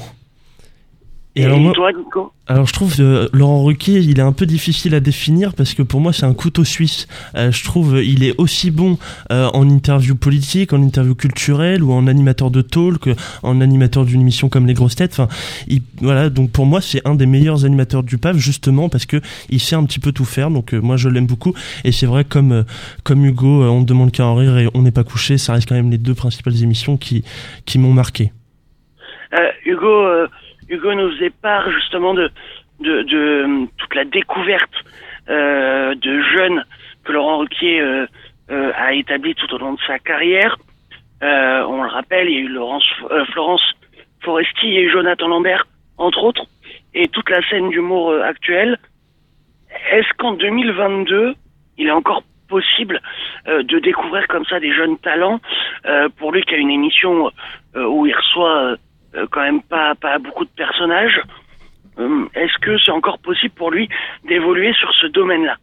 Et 1.35 1.45
alors 1.45 1.59
moi, 1.59 1.73
toi, 1.73 1.91
Nico 1.91 2.31
Alors 2.45 2.67
je 2.67 2.73
trouve 2.73 2.93
euh, 2.99 3.27
Laurent 3.33 3.63
Ruquier, 3.63 3.99
il 4.01 4.19
est 4.19 4.23
un 4.23 4.33
peu 4.33 4.45
difficile 4.45 4.93
à 4.93 4.99
définir 4.99 5.55
parce 5.55 5.73
que 5.73 5.81
pour 5.81 5.99
moi 5.99 6.13
c'est 6.13 6.27
un 6.27 6.33
couteau 6.35 6.63
suisse. 6.63 7.07
Euh, 7.35 7.51
je 7.51 7.63
trouve 7.63 7.99
il 8.03 8.23
est 8.23 8.35
aussi 8.37 8.69
bon 8.69 8.99
euh, 9.31 9.49
en 9.53 9.67
interview 9.67 10.13
politique, 10.13 10.73
en 10.73 10.81
interview 10.83 11.15
culturelle 11.15 11.81
ou 11.81 11.91
en 11.91 12.05
animateur 12.05 12.51
de 12.51 12.61
talk, 12.61 13.09
en 13.41 13.61
animateur 13.61 14.05
d'une 14.05 14.21
émission 14.21 14.47
comme 14.47 14.67
Les 14.67 14.75
Grosses 14.75 14.95
Têtes. 14.95 15.13
Enfin, 15.13 15.27
il, 15.67 15.81
voilà. 16.01 16.29
Donc 16.29 16.51
pour 16.51 16.67
moi 16.67 16.81
c'est 16.81 17.01
un 17.03 17.15
des 17.15 17.25
meilleurs 17.25 17.65
animateurs 17.65 18.03
du 18.03 18.19
PAF 18.19 18.37
justement 18.37 18.87
parce 18.87 19.07
que 19.07 19.17
il 19.49 19.59
sait 19.59 19.75
un 19.75 19.85
petit 19.85 19.99
peu 19.99 20.11
tout 20.11 20.25
faire. 20.25 20.51
Donc 20.51 20.75
euh, 20.75 20.81
moi 20.81 20.97
je 20.97 21.09
l'aime 21.09 21.25
beaucoup 21.25 21.55
et 21.83 21.91
c'est 21.91 22.05
vrai 22.05 22.25
comme 22.25 22.63
comme 23.03 23.25
Hugo, 23.25 23.63
on 23.63 23.79
ne 23.79 23.85
demande 23.85 24.11
qu'à 24.11 24.27
en 24.27 24.35
rire 24.35 24.59
et 24.59 24.67
on 24.75 24.83
n'est 24.83 24.91
pas 24.91 25.03
couché. 25.03 25.39
Ça 25.39 25.53
reste 25.53 25.67
quand 25.67 25.75
même 25.75 25.89
les 25.89 25.97
deux 25.97 26.13
principales 26.13 26.61
émissions 26.61 26.95
qui 26.95 27.23
qui 27.65 27.79
m'ont 27.79 27.93
marqué. 27.93 28.31
Hugo, 29.65 30.27
Hugo 30.73 30.93
nous 30.95 31.11
part 31.41 31.69
justement 31.71 32.15
de, 32.15 32.31
de, 32.79 33.67
toute 33.77 33.95
la 33.95 34.05
découverte 34.05 34.73
euh, 35.29 35.93
de 35.93 36.21
jeunes 36.35 36.65
que 37.03 37.11
Laurent 37.11 37.37
Ruquier 37.39 37.79
euh, 37.79 38.07
euh, 38.49 38.71
a 38.75 38.93
établi 38.93 39.35
tout 39.35 39.53
au 39.53 39.57
long 39.59 39.73
de 39.73 39.79
sa 39.85 39.99
carrière. 39.99 40.57
On 41.21 41.81
le 41.83 41.89
rappelle, 41.89 42.27
il 42.27 42.33
y 42.33 42.37
a 42.37 42.41
eu 42.41 43.25
Florence 43.31 43.63
Foresti, 44.23 44.75
eu 44.75 44.91
Jonathan 44.91 45.27
Lambert, 45.27 45.65
entre 45.97 46.21
autres, 46.23 46.45
et 46.93 47.07
toute 47.07 47.29
la 47.29 47.41
scène 47.47 47.69
d'humour 47.69 48.13
actuelle. 48.21 48.77
Est-ce 49.91 50.11
qu'en 50.17 50.33
2022, 50.33 51.35
il 51.77 51.87
est 51.87 51.91
encore 51.91 52.23
possible 52.49 52.99
de 53.47 53.79
découvrir 53.79 54.27
comme 54.27 54.43
ça 54.45 54.59
des 54.59 54.73
jeunes 54.73 54.97
talents 54.97 55.39
pour 56.17 56.33
lui 56.33 56.41
qui 56.43 56.55
a 56.55 56.57
une 56.57 56.71
émission 56.71 57.31
où 57.73 58.05
il 58.05 58.13
reçoit 58.13 58.75
quand 59.31 59.41
même 59.41 59.61
pas, 59.61 59.95
pas 59.95 60.17
beaucoup 60.19 60.45
de 60.45 60.49
personnages. 60.55 61.21
Euh, 61.99 62.25
Est-ce 62.33 62.57
que 62.59 62.77
c'est 62.79 62.91
encore 62.91 63.19
possible 63.19 63.53
pour 63.55 63.71
lui 63.71 63.87
d'évoluer 64.25 64.73
sur 64.73 64.91
ce 64.93 65.07
domaine-là? 65.07 65.57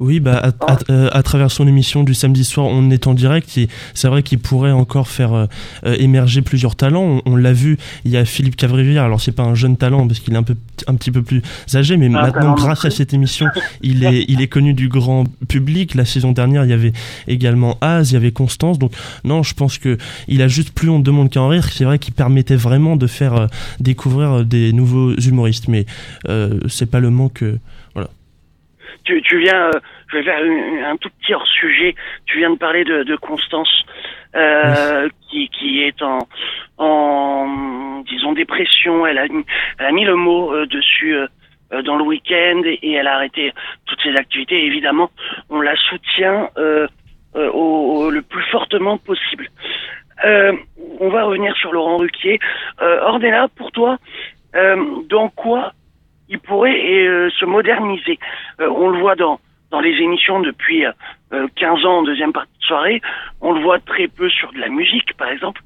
Oui, 0.00 0.18
bah, 0.18 0.38
à, 0.42 0.72
à- 0.72 0.78
euh, 0.88 1.10
à 1.12 1.22
travers 1.22 1.50
son 1.50 1.68
émission 1.68 2.04
du 2.04 2.14
samedi 2.14 2.42
soir, 2.44 2.66
on 2.66 2.90
est 2.90 3.06
en 3.06 3.12
direct. 3.12 3.58
C'est 3.92 4.08
vrai 4.08 4.22
qu'il 4.22 4.38
pourrait 4.38 4.72
encore 4.72 5.08
faire 5.08 5.34
euh, 5.34 5.46
euh, 5.84 5.94
émerger 5.98 6.40
plusieurs 6.40 6.74
talents. 6.74 7.20
On, 7.26 7.32
on 7.32 7.36
l'a 7.36 7.52
vu, 7.52 7.76
il 8.06 8.10
y 8.10 8.16
a 8.16 8.24
Philippe 8.24 8.56
Cavrivière. 8.56 9.04
Alors, 9.04 9.20
c'est 9.20 9.32
pas 9.32 9.42
un 9.42 9.54
jeune 9.54 9.76
talent 9.76 10.08
parce 10.08 10.20
qu'il 10.20 10.32
est 10.32 10.38
un 10.38 10.42
peu, 10.42 10.54
un 10.86 10.94
petit 10.94 11.10
peu 11.10 11.20
plus 11.22 11.42
âgé, 11.74 11.98
mais 11.98 12.08
maintenant, 12.08 12.54
grâce 12.54 12.86
à 12.86 12.90
cette 12.90 13.12
émission, 13.12 13.46
il 13.82 14.02
est, 14.04 14.24
il 14.28 14.40
est 14.40 14.46
connu 14.48 14.72
du 14.72 14.88
grand 14.88 15.24
public. 15.48 15.94
La 15.94 16.06
saison 16.06 16.32
dernière, 16.32 16.64
il 16.64 16.70
y 16.70 16.74
avait 16.74 16.92
également 17.28 17.76
Az, 17.82 18.10
il 18.12 18.14
y 18.14 18.16
avait 18.16 18.32
Constance. 18.32 18.78
Donc, 18.78 18.92
non, 19.24 19.42
je 19.42 19.52
pense 19.52 19.76
que 19.76 19.98
il 20.28 20.40
a 20.40 20.48
juste 20.48 20.70
plus 20.70 20.88
on 20.88 20.98
ne 21.00 21.04
demande 21.04 21.28
qu'à 21.28 21.42
en 21.42 21.48
rire. 21.48 21.68
C'est 21.70 21.84
vrai 21.84 21.98
qu'il 21.98 22.14
permettait 22.14 22.56
vraiment 22.56 22.96
de 22.96 23.06
faire 23.06 23.34
euh, 23.34 23.46
découvrir 23.80 24.30
euh, 24.32 24.44
des 24.44 24.72
nouveaux 24.72 25.14
humoristes, 25.16 25.68
mais 25.68 25.84
euh, 26.30 26.58
c'est 26.68 26.86
pas 26.90 27.00
le 27.00 27.10
manque. 27.10 27.42
euh, 27.42 27.58
tu, 29.10 29.22
tu 29.22 29.38
viens, 29.38 29.66
euh, 29.68 29.80
je 30.08 30.18
vais 30.18 30.22
faire 30.22 30.40
un 30.86 30.96
tout 30.96 31.10
petit 31.20 31.34
hors 31.34 31.46
sujet. 31.46 31.94
Tu 32.26 32.38
viens 32.38 32.50
de 32.50 32.58
parler 32.58 32.84
de, 32.84 33.02
de 33.02 33.16
Constance, 33.16 33.84
euh, 34.36 35.08
qui, 35.28 35.48
qui 35.48 35.82
est 35.82 36.00
en, 36.02 36.18
en, 36.78 38.02
disons, 38.08 38.32
dépression. 38.32 39.06
Elle 39.06 39.18
a, 39.18 39.26
mis- 39.26 39.44
elle 39.78 39.86
a 39.86 39.92
mis 39.92 40.04
le 40.04 40.14
mot 40.14 40.52
euh, 40.54 40.66
dessus 40.66 41.14
euh, 41.16 41.82
dans 41.82 41.96
le 41.96 42.04
week-end 42.04 42.62
et, 42.64 42.92
elle 42.92 43.06
a 43.08 43.14
arrêté 43.16 43.52
toutes 43.86 44.00
ses 44.02 44.14
activités. 44.16 44.62
Et 44.62 44.66
évidemment, 44.66 45.10
on 45.48 45.60
la 45.60 45.74
soutient 45.76 46.48
au, 47.34 47.40
au- 47.40 48.10
le 48.10 48.22
plus 48.22 48.44
fortement 48.50 48.96
possible. 48.98 49.48
On 51.00 51.08
va 51.08 51.24
revenir 51.24 51.56
sur 51.56 51.72
Laurent 51.72 51.96
Ruquier. 51.96 52.38
Ornella, 52.80 53.48
pour 53.56 53.72
toi, 53.72 53.98
dans 55.08 55.28
quoi 55.30 55.72
il 56.30 56.38
pourrait 56.38 56.80
euh, 57.06 57.28
se 57.38 57.44
moderniser 57.44 58.18
Euh, 58.60 58.68
On 58.70 58.88
le 58.88 58.98
voit 59.00 59.16
dans, 59.16 59.38
dans 59.70 59.80
les 59.80 59.94
émissions 60.00 60.40
depuis 60.40 60.86
euh, 60.86 61.46
15 61.56 61.84
ans 61.84 61.98
en 61.98 62.02
deuxième 62.02 62.32
partie 62.32 62.52
de 62.60 62.64
soirée. 62.64 63.02
On 63.40 63.52
le 63.52 63.60
voit 63.62 63.78
très 63.80 64.08
peu 64.08 64.28
sur 64.30 64.52
de 64.52 64.58
la 64.58 64.68
musique, 64.68 65.14
par 65.18 65.28
exemple, 65.28 65.60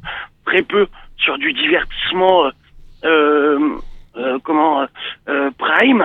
très 0.46 0.62
peu 0.62 0.86
sur 1.18 1.38
du 1.38 1.52
divertissement, 1.52 2.46
euh, 2.46 2.50
euh, 3.04 3.58
euh, 4.16 4.38
comment, 4.42 4.80
euh, 4.80 4.86
euh, 5.28 5.50
prime. 5.58 6.04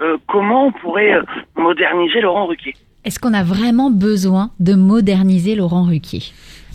Euh, 0.00 0.16
comment 0.26 0.66
on 0.68 0.72
pourrait 0.72 1.12
euh, 1.14 1.22
moderniser 1.56 2.20
Laurent 2.22 2.46
Ruquier? 2.46 2.74
Est-ce 3.04 3.18
qu'on 3.18 3.34
a 3.34 3.42
vraiment 3.42 3.90
besoin 3.90 4.50
de 4.60 4.74
moderniser 4.74 5.54
Laurent 5.54 5.84
Ruquier? 5.84 6.22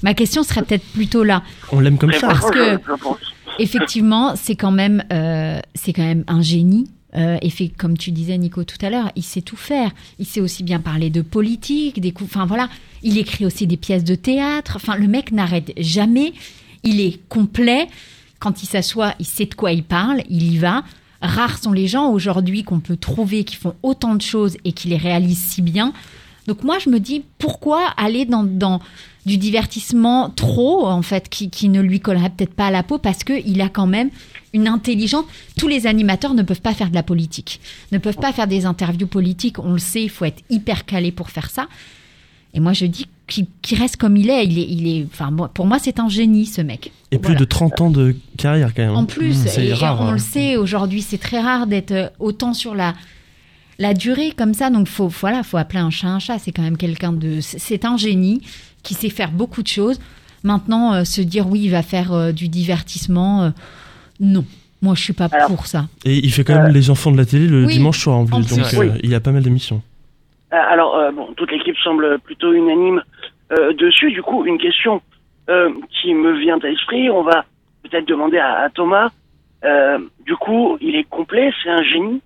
Ma 0.03 0.13
question 0.13 0.43
serait 0.43 0.61
peut-être 0.61 0.85
plutôt 0.93 1.23
là. 1.23 1.41
on 1.71 1.79
l'aime 1.79 1.97
comme 1.97 2.11
ça. 2.11 2.27
Parce 2.27 2.51
que-. 2.51 2.77
Effectivement, 3.57 4.35
c'est 4.35 4.55
quand 4.55 4.71
même, 4.71 5.03
euh, 5.13 5.59
c'est 5.73 5.93
quand 5.93 6.03
même 6.03 6.23
un 6.27 6.41
génie. 6.41 6.85
Euh, 7.15 7.37
et 7.41 7.49
fait, 7.49 7.69
comme 7.69 7.97
tu 7.97 8.11
disais 8.11 8.37
Nico 8.37 8.63
tout 8.63 8.83
à 8.85 8.89
l'heure, 8.89 9.11
il 9.15 9.23
sait 9.23 9.41
tout 9.41 9.55
faire. 9.55 9.91
Il 10.19 10.25
sait 10.25 10.41
aussi 10.41 10.63
bien 10.63 10.79
parler 10.79 11.09
de 11.09 11.21
politique, 11.21 12.01
des 12.01 12.11
coups. 12.11 12.29
Enfin 12.33 12.45
voilà, 12.45 12.69
il 13.03 13.17
écrit 13.17 13.45
aussi 13.45 13.67
des 13.67 13.77
pièces 13.77 14.03
de 14.03 14.15
théâtre. 14.15 14.73
Enfin, 14.75 14.95
le 14.95 15.07
mec 15.07 15.31
n'arrête 15.31 15.71
jamais. 15.77 16.33
Il 16.83 16.99
est 16.99 17.19
complet. 17.29 17.87
Quand 18.39 18.63
il 18.63 18.65
s'assoit, 18.67 19.15
il 19.19 19.25
sait 19.25 19.45
de 19.45 19.55
quoi 19.55 19.71
il 19.71 19.83
parle. 19.83 20.23
Il 20.29 20.51
y 20.51 20.57
va. 20.57 20.83
Rares 21.21 21.57
sont 21.57 21.71
les 21.71 21.87
gens 21.87 22.11
aujourd'hui 22.11 22.63
qu'on 22.63 22.79
peut 22.79 22.97
trouver 22.97 23.45
qui 23.45 23.55
font 23.55 23.75
autant 23.81 24.15
de 24.15 24.21
choses 24.21 24.57
et 24.65 24.73
qui 24.73 24.89
les 24.89 24.97
réalisent 24.97 25.45
si 25.45 25.61
bien. 25.61 25.93
Donc 26.47 26.63
moi, 26.63 26.77
je 26.79 26.89
me 26.89 26.99
dis, 26.99 27.23
pourquoi 27.39 27.87
aller 27.97 28.25
dans, 28.25 28.43
dans 28.43 28.79
du 29.25 29.37
divertissement 29.37 30.29
trop, 30.29 30.85
en 30.85 31.01
fait, 31.01 31.29
qui, 31.29 31.49
qui 31.49 31.69
ne 31.69 31.81
lui 31.81 31.99
collerait 31.99 32.29
peut-être 32.29 32.53
pas 32.53 32.67
à 32.67 32.71
la 32.71 32.83
peau, 32.83 32.99
parce 32.99 33.23
qu'il 33.23 33.59
a 33.61 33.69
quand 33.69 33.87
même 33.87 34.11
une 34.55 34.67
intelligence. 34.67 35.25
Tous 35.57 35.67
les 35.67 35.85
animateurs 35.85 36.33
ne 36.33 36.41
peuvent 36.43 36.61
pas 36.61 36.73
faire 36.73 36.89
de 36.89 36.95
la 36.95 37.03
politique, 37.03 37.59
ne 37.91 37.97
peuvent 37.99 38.17
pas 38.17 38.33
faire 38.33 38.47
des 38.47 38.65
interviews 38.65 39.07
politiques, 39.07 39.59
on 39.59 39.73
le 39.73 39.79
sait, 39.79 40.03
il 40.03 40.09
faut 40.09 40.25
être 40.25 40.41
hyper 40.49 40.85
calé 40.85 41.11
pour 41.11 41.29
faire 41.29 41.49
ça. 41.49 41.67
Et 42.53 42.59
moi, 42.61 42.71
je 42.73 42.85
dis 42.85 43.05
qu'il 43.27 43.77
reste 43.77 43.97
comme 43.97 44.15
il 44.15 44.29
est. 44.29 44.45
Il 44.45 44.57
est, 44.57 44.67
il 44.69 44.87
est 44.87 45.05
enfin, 45.11 45.29
pour 45.53 45.65
moi, 45.65 45.77
c'est 45.77 45.99
un 45.99 46.07
génie, 46.07 46.45
ce 46.45 46.61
mec. 46.61 46.91
Et 47.11 47.17
plus 47.19 47.35
de 47.35 47.43
30 47.43 47.81
ans 47.81 47.89
de 47.89 48.15
carrière 48.37 48.73
quand 48.73 48.83
même. 48.83 48.95
En 48.95 49.05
plus, 49.05 49.35
Mmh, 49.57 49.59
et 49.59 49.73
rare. 49.73 49.99
on 50.01 50.05
hein. 50.07 50.11
le 50.13 50.17
sait 50.19 50.55
aujourd'hui, 50.55 51.01
c'est 51.01 51.17
très 51.17 51.41
rare 51.41 51.67
d'être 51.67 51.91
euh, 51.91 52.07
autant 52.19 52.53
sur 52.53 52.73
la 52.75 52.93
la 53.77 53.93
durée 53.93 54.31
comme 54.31 54.53
ça. 54.53 54.69
Donc 54.69 54.87
faut 54.87 55.09
voilà, 55.09 55.43
faut 55.43 55.57
appeler 55.57 55.79
un 55.79 55.89
chat 55.89 56.07
un 56.07 56.19
chat. 56.19 56.39
C'est 56.39 56.53
quand 56.53 56.61
même 56.61 56.77
quelqu'un 56.77 57.11
de, 57.11 57.41
c'est- 57.41 57.59
c'est 57.59 57.83
un 57.83 57.97
génie 57.97 58.39
qui 58.83 58.93
sait 58.93 59.09
faire 59.09 59.31
beaucoup 59.31 59.61
de 59.63 59.67
choses. 59.67 59.99
Maintenant, 60.43 60.93
euh, 60.93 61.03
se 61.03 61.19
dire 61.19 61.47
oui, 61.49 61.61
il 61.65 61.71
va 61.71 61.83
faire 61.83 62.13
euh, 62.13 62.31
du 62.31 62.47
divertissement, 62.47 63.43
euh, 63.43 63.49
non. 64.19 64.43
Moi, 64.81 64.93
je 64.95 65.01
suis 65.01 65.13
pas 65.13 65.25
Alors- 65.31 65.47
pour 65.47 65.65
ça. 65.65 65.85
Et 66.05 66.15
il 66.17 66.31
fait 66.31 66.43
quand 66.43 66.61
même 66.61 66.71
les 66.73 66.89
enfants 66.89 67.11
de 67.11 67.17
la 67.17 67.25
télé 67.25 67.47
le 67.47 67.65
Oui, 67.65 67.73
dimanche 67.73 67.99
soir 67.99 68.17
en 68.17 68.25
plus, 68.25 68.35
en 68.35 68.39
donc 68.39 68.51
euh, 68.73 68.79
Oui. 68.79 68.89
il 69.03 69.15
a 69.15 69.19
pas 69.19 69.31
mal 69.31 69.41
d'émissions. 69.41 69.81
Euh, 70.53 70.57
Alors, 70.57 70.95
euh, 70.95 71.11
bon, 71.11 71.33
toute 71.33 71.51
l'équipe 71.51 71.75
semble 71.77 72.19
plutôt 72.19 72.53
unanime 72.53 73.01
euh, 73.51 73.73
dessus. 73.73 74.11
Du 74.11 74.21
coup, 74.21 74.45
une 74.45 74.57
question 74.59 75.01
euh, 75.49 75.69
qui 75.89 76.13
me 76.13 76.37
vient 76.39 76.57
à 76.59 76.67
l'esprit, 76.67 77.09
on 77.09 77.23
va 77.23 77.45
peut-être 77.83 78.07
demander 78.07 78.37
à, 78.37 78.59
à 78.65 78.69
Thomas. 78.69 79.09
Euh, 79.63 79.97
du 80.25 80.35
coup, 80.35 80.77
il 80.81 80.95
est 80.95 81.03
complet, 81.09 81.51
c'est 81.63 81.69
un 81.69 81.81
génie. 81.83 82.21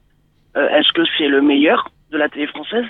Euh, 0.57 0.67
Est-ce 0.69 0.91
que 0.93 1.01
c'est 1.17 1.27
le 1.27 1.41
meilleur 1.41 1.89
de 2.11 2.17
la 2.17 2.27
télé 2.27 2.47
française? 2.47 2.85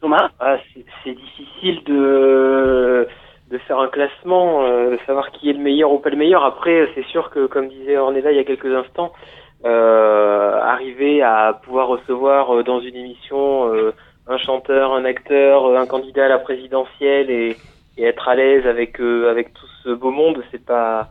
Thomas? 0.00 0.30
Ah, 0.40 0.56
c'est- 0.74 0.84
c'est 1.04 1.14
difficile 1.14 1.80
de 1.86 3.06
de 3.50 3.58
faire 3.58 3.78
un 3.78 3.88
classement, 3.88 4.62
euh, 4.62 4.96
savoir 5.06 5.30
qui 5.30 5.48
est 5.48 5.54
le 5.54 5.58
meilleur 5.60 5.90
ou 5.92 5.98
pas 5.98 6.10
le 6.10 6.16
meilleur. 6.16 6.44
Après, 6.44 6.88
c'est 6.94 7.04
sûr 7.06 7.30
que, 7.30 7.46
comme 7.46 7.68
disait 7.68 7.96
Ornella 7.96 8.30
il 8.30 8.36
y 8.36 8.40
a 8.40 8.44
quelques 8.44 8.74
instants, 8.74 9.12
euh, 9.64 10.60
arriver 10.60 11.22
à 11.22 11.58
pouvoir 11.64 11.88
recevoir 11.88 12.54
euh, 12.54 12.62
dans 12.62 12.80
une 12.80 12.94
émission 12.94 13.72
euh, 13.72 13.92
un 14.26 14.36
chanteur, 14.36 14.92
un 14.92 15.04
acteur, 15.04 15.66
euh, 15.66 15.78
un 15.78 15.86
candidat 15.86 16.26
à 16.26 16.28
la 16.28 16.38
présidentielle 16.38 17.30
et, 17.30 17.56
et 17.96 18.04
être 18.04 18.28
à 18.28 18.34
l'aise 18.34 18.66
avec 18.66 19.00
euh, 19.00 19.30
avec 19.30 19.54
tout 19.54 19.66
ce 19.82 19.90
beau 19.90 20.10
monde, 20.10 20.44
c'est 20.50 20.64
pas 20.64 21.08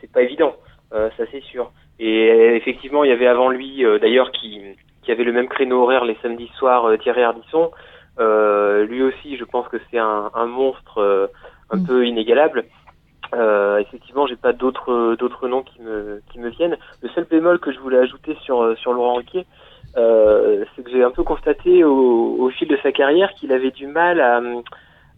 c'est 0.00 0.10
pas 0.10 0.22
évident, 0.22 0.54
ça 0.92 1.24
c'est 1.30 1.42
sûr. 1.42 1.72
Et 1.98 2.56
effectivement, 2.56 3.04
il 3.04 3.10
y 3.10 3.12
avait 3.12 3.26
avant 3.26 3.50
lui, 3.50 3.84
d'ailleurs, 4.00 4.30
qui 4.30 4.62
qui 5.02 5.12
avait 5.12 5.24
le 5.24 5.32
même 5.32 5.48
créneau 5.48 5.82
horaire 5.82 6.06
les 6.06 6.16
samedis 6.22 6.50
soirs, 6.56 6.88
Thierry 7.02 7.22
Ardisson. 7.22 7.70
Lui 8.18 9.02
aussi, 9.02 9.36
je 9.36 9.44
pense 9.44 9.68
que 9.68 9.76
c'est 9.90 9.98
un, 9.98 10.30
un 10.32 10.46
monstre 10.46 11.28
un 11.70 11.78
Mm. 11.78 11.86
peu 11.86 12.06
inégalable. 12.06 12.64
Euh, 13.34 13.78
effectivement, 13.78 14.26
j'ai 14.26 14.36
pas 14.36 14.52
d'autres 14.52 15.14
d'autres 15.16 15.46
noms 15.48 15.62
qui 15.62 15.80
me 15.82 16.20
qui 16.32 16.38
me 16.38 16.48
viennent. 16.48 16.76
Le 17.02 17.08
seul 17.10 17.24
bémol 17.30 17.60
que 17.60 17.70
je 17.72 17.78
voulais 17.78 17.98
ajouter 17.98 18.36
sur 18.42 18.62
euh, 18.62 18.74
sur 18.76 18.92
Laurent 18.92 19.14
Ruquier, 19.14 19.46
euh, 19.96 20.64
c'est 20.74 20.82
que 20.82 20.90
j'ai 20.90 21.04
un 21.04 21.10
peu 21.12 21.22
constaté 21.22 21.84
au, 21.84 22.36
au 22.40 22.50
fil 22.50 22.66
de 22.68 22.76
sa 22.82 22.90
carrière 22.92 23.32
qu'il 23.34 23.52
avait 23.52 23.70
du 23.70 23.86
mal 23.86 24.20
à, 24.20 24.40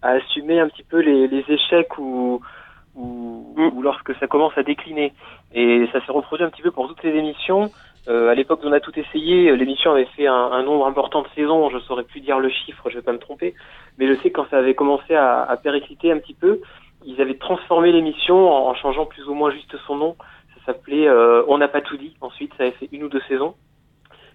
à 0.02 0.10
assumer 0.10 0.60
un 0.60 0.68
petit 0.68 0.82
peu 0.82 0.98
les, 1.00 1.26
les 1.26 1.44
échecs 1.48 1.96
ou, 1.98 2.40
ou 2.94 3.54
Mm. 3.56 3.68
ou 3.76 3.82
lorsque 3.82 4.14
ça 4.16 4.26
commence 4.26 4.56
à 4.56 4.62
décliner. 4.62 5.12
Et 5.54 5.86
ça 5.92 6.04
s'est 6.04 6.12
reproduit 6.12 6.44
un 6.44 6.50
petit 6.50 6.62
peu 6.62 6.70
pour 6.70 6.88
toutes 6.88 7.02
les 7.02 7.14
émissions. 7.16 7.70
Euh, 8.08 8.30
à 8.30 8.34
l'époque, 8.34 8.60
où 8.64 8.66
on 8.66 8.72
a 8.72 8.80
tout 8.80 8.98
essayé. 8.98 9.54
L'émission 9.56 9.92
avait 9.92 10.06
fait 10.16 10.26
un, 10.26 10.34
un 10.34 10.62
nombre 10.64 10.86
important 10.86 11.22
de 11.22 11.28
saisons. 11.36 11.70
Je 11.70 11.78
saurais 11.80 12.02
plus 12.02 12.20
dire 12.20 12.40
le 12.40 12.48
chiffre, 12.48 12.90
je 12.90 12.96
vais 12.96 13.02
pas 13.02 13.12
me 13.12 13.18
tromper. 13.18 13.54
Mais 13.98 14.08
je 14.08 14.14
sais 14.20 14.30
que 14.30 14.40
quand 14.40 14.46
ça 14.50 14.58
avait 14.58 14.74
commencé 14.74 15.14
à, 15.14 15.42
à 15.42 15.56
péricliter 15.56 16.10
un 16.10 16.18
petit 16.18 16.34
peu, 16.34 16.60
ils 17.04 17.20
avaient 17.20 17.36
transformé 17.36 17.92
l'émission 17.92 18.50
en, 18.50 18.70
en 18.70 18.74
changeant 18.74 19.06
plus 19.06 19.28
ou 19.28 19.34
moins 19.34 19.50
juste 19.52 19.76
son 19.86 19.96
nom. 19.96 20.16
Ça 20.54 20.72
s'appelait 20.72 21.06
euh, 21.08 21.44
On 21.46 21.58
n'a 21.58 21.68
pas 21.68 21.80
tout 21.80 21.96
dit. 21.96 22.16
Ensuite, 22.20 22.52
ça 22.58 22.64
avait 22.64 22.72
fait 22.72 22.88
une 22.90 23.04
ou 23.04 23.08
deux 23.08 23.22
saisons. 23.28 23.54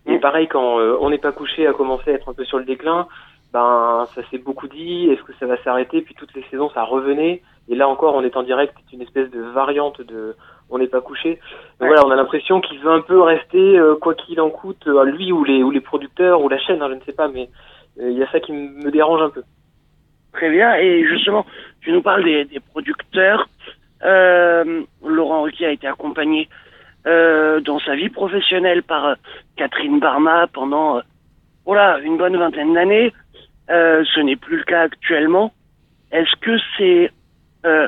Et 0.06 0.16
Mm. 0.18 0.20
pareil, 0.22 0.48
quand 0.48 0.80
euh, 0.80 0.98
On 1.02 1.10
n'est 1.10 1.18
pas 1.18 1.34
couché 1.34 1.68
a 1.68 1.74
commencé 1.74 2.10
à 2.12 2.14
être 2.14 2.30
un 2.30 2.34
peu 2.34 2.46
sur 2.46 2.60
le 2.60 2.64
déclin, 2.64 3.08
ben 3.52 4.06
ça 4.16 4.22
s'est 4.30 4.38
beaucoup 4.38 4.68
dit. 4.68 5.10
Est-ce 5.10 5.24
que 5.24 5.34
ça 5.40 5.46
va 5.46 5.62
s'arrêter? 5.64 6.02
Puis 6.02 6.16
toutes 6.16 6.34
les 6.36 6.44
saisons, 6.50 6.70
ça 6.70 6.84
revenait. 6.84 7.42
Et 7.68 7.76
là 7.76 7.90
encore, 7.90 8.16
on 8.16 8.24
est 8.24 8.38
en 8.38 8.44
direct, 8.44 8.74
c'est 8.90 8.96
une 8.96 9.02
espèce 9.02 9.30
de 9.30 9.42
variante 9.42 10.00
de 10.02 10.36
On 10.70 10.78
n'est 10.78 10.88
pas 10.88 11.02
couché. 11.02 11.40
Voilà, 11.80 12.06
on 12.06 12.12
a 12.12 12.16
l'impression 12.16 12.60
qu'il 12.60 12.80
veut 12.80 12.92
un 12.92 13.02
peu 13.02 13.22
rester, 13.22 13.78
euh, 13.78 13.96
quoi 13.96 14.16
qu'il 14.16 14.42
en 14.42 14.50
coûte, 14.50 14.86
euh, 14.88 15.06
lui 15.06 15.32
ou 15.32 15.44
les 15.44 15.64
ou 15.64 15.72
les 15.72 15.80
producteurs 15.80 16.42
ou 16.42 16.50
la 16.50 16.60
chaîne, 16.60 16.82
hein, 16.82 16.90
je 16.90 16.96
ne 16.96 17.02
sais 17.02 17.14
pas, 17.14 17.28
mais 17.30 17.50
euh, 18.00 18.12
il 18.12 18.18
y 18.18 18.24
a 18.24 18.32
ça 18.32 18.40
qui 18.40 18.52
me 18.52 18.92
dérange 18.92 19.22
un 19.22 19.30
peu. 19.30 19.44
Très 20.34 20.50
bien. 20.50 20.76
Et 20.76 21.06
justement, 21.08 21.46
tu 21.82 21.92
nous 21.92 22.02
parles 22.02 22.24
des, 22.24 22.46
des 22.46 22.60
producteurs. 22.60 23.48
Euh, 24.04 24.84
Laurent 25.06 25.44
Ruquier 25.44 25.68
a 25.68 25.72
été 25.72 25.88
accompagné 25.88 26.50
euh, 27.08 27.62
dans 27.62 27.80
sa 27.80 27.96
vie 27.96 28.10
professionnelle 28.10 28.84
par 28.84 29.16
Catherine 29.56 30.00
Barma 30.00 30.48
pendant 30.48 31.02
voilà 31.66 32.00
une 32.00 32.18
bonne 32.18 32.38
vingtaine 32.38 32.74
d'années. 32.74 33.14
Euh, 33.70 34.04
ce 34.14 34.20
n'est 34.20 34.36
plus 34.36 34.58
le 34.58 34.64
cas 34.64 34.82
actuellement. 34.84 35.54
Est-ce 36.12 36.36
que 36.40 36.58
c'est 36.78 37.12
euh, 37.66 37.88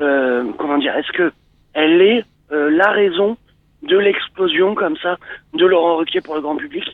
euh, 0.00 0.52
comment 0.58 0.78
dire 0.78 0.96
Est-ce 0.96 1.12
que 1.12 1.32
elle 1.74 2.00
est 2.02 2.24
euh, 2.52 2.70
la 2.70 2.90
raison 2.90 3.36
de 3.82 3.96
l'explosion 3.96 4.74
comme 4.74 4.96
ça 4.96 5.16
de 5.54 5.64
Laurent 5.64 5.96
Ruquier 5.96 6.20
pour 6.20 6.34
le 6.34 6.40
grand 6.40 6.56
public, 6.56 6.84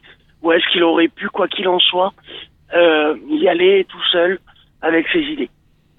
ou 0.43 0.53
est-ce 0.53 0.67
qu'il 0.71 0.85
aurait 0.85 1.09
pu, 1.09 1.29
quoi 1.29 1.49
qu'il 1.49 1.69
en 1.69 1.79
soit, 1.79 2.13
euh, 2.75 3.17
y 3.29 3.49
aller 3.49 3.87
tout 3.89 4.03
seul 4.13 4.39
avec 4.83 5.07
ses 5.09 5.21
idées 5.21 5.51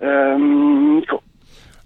euh. 0.01 1.01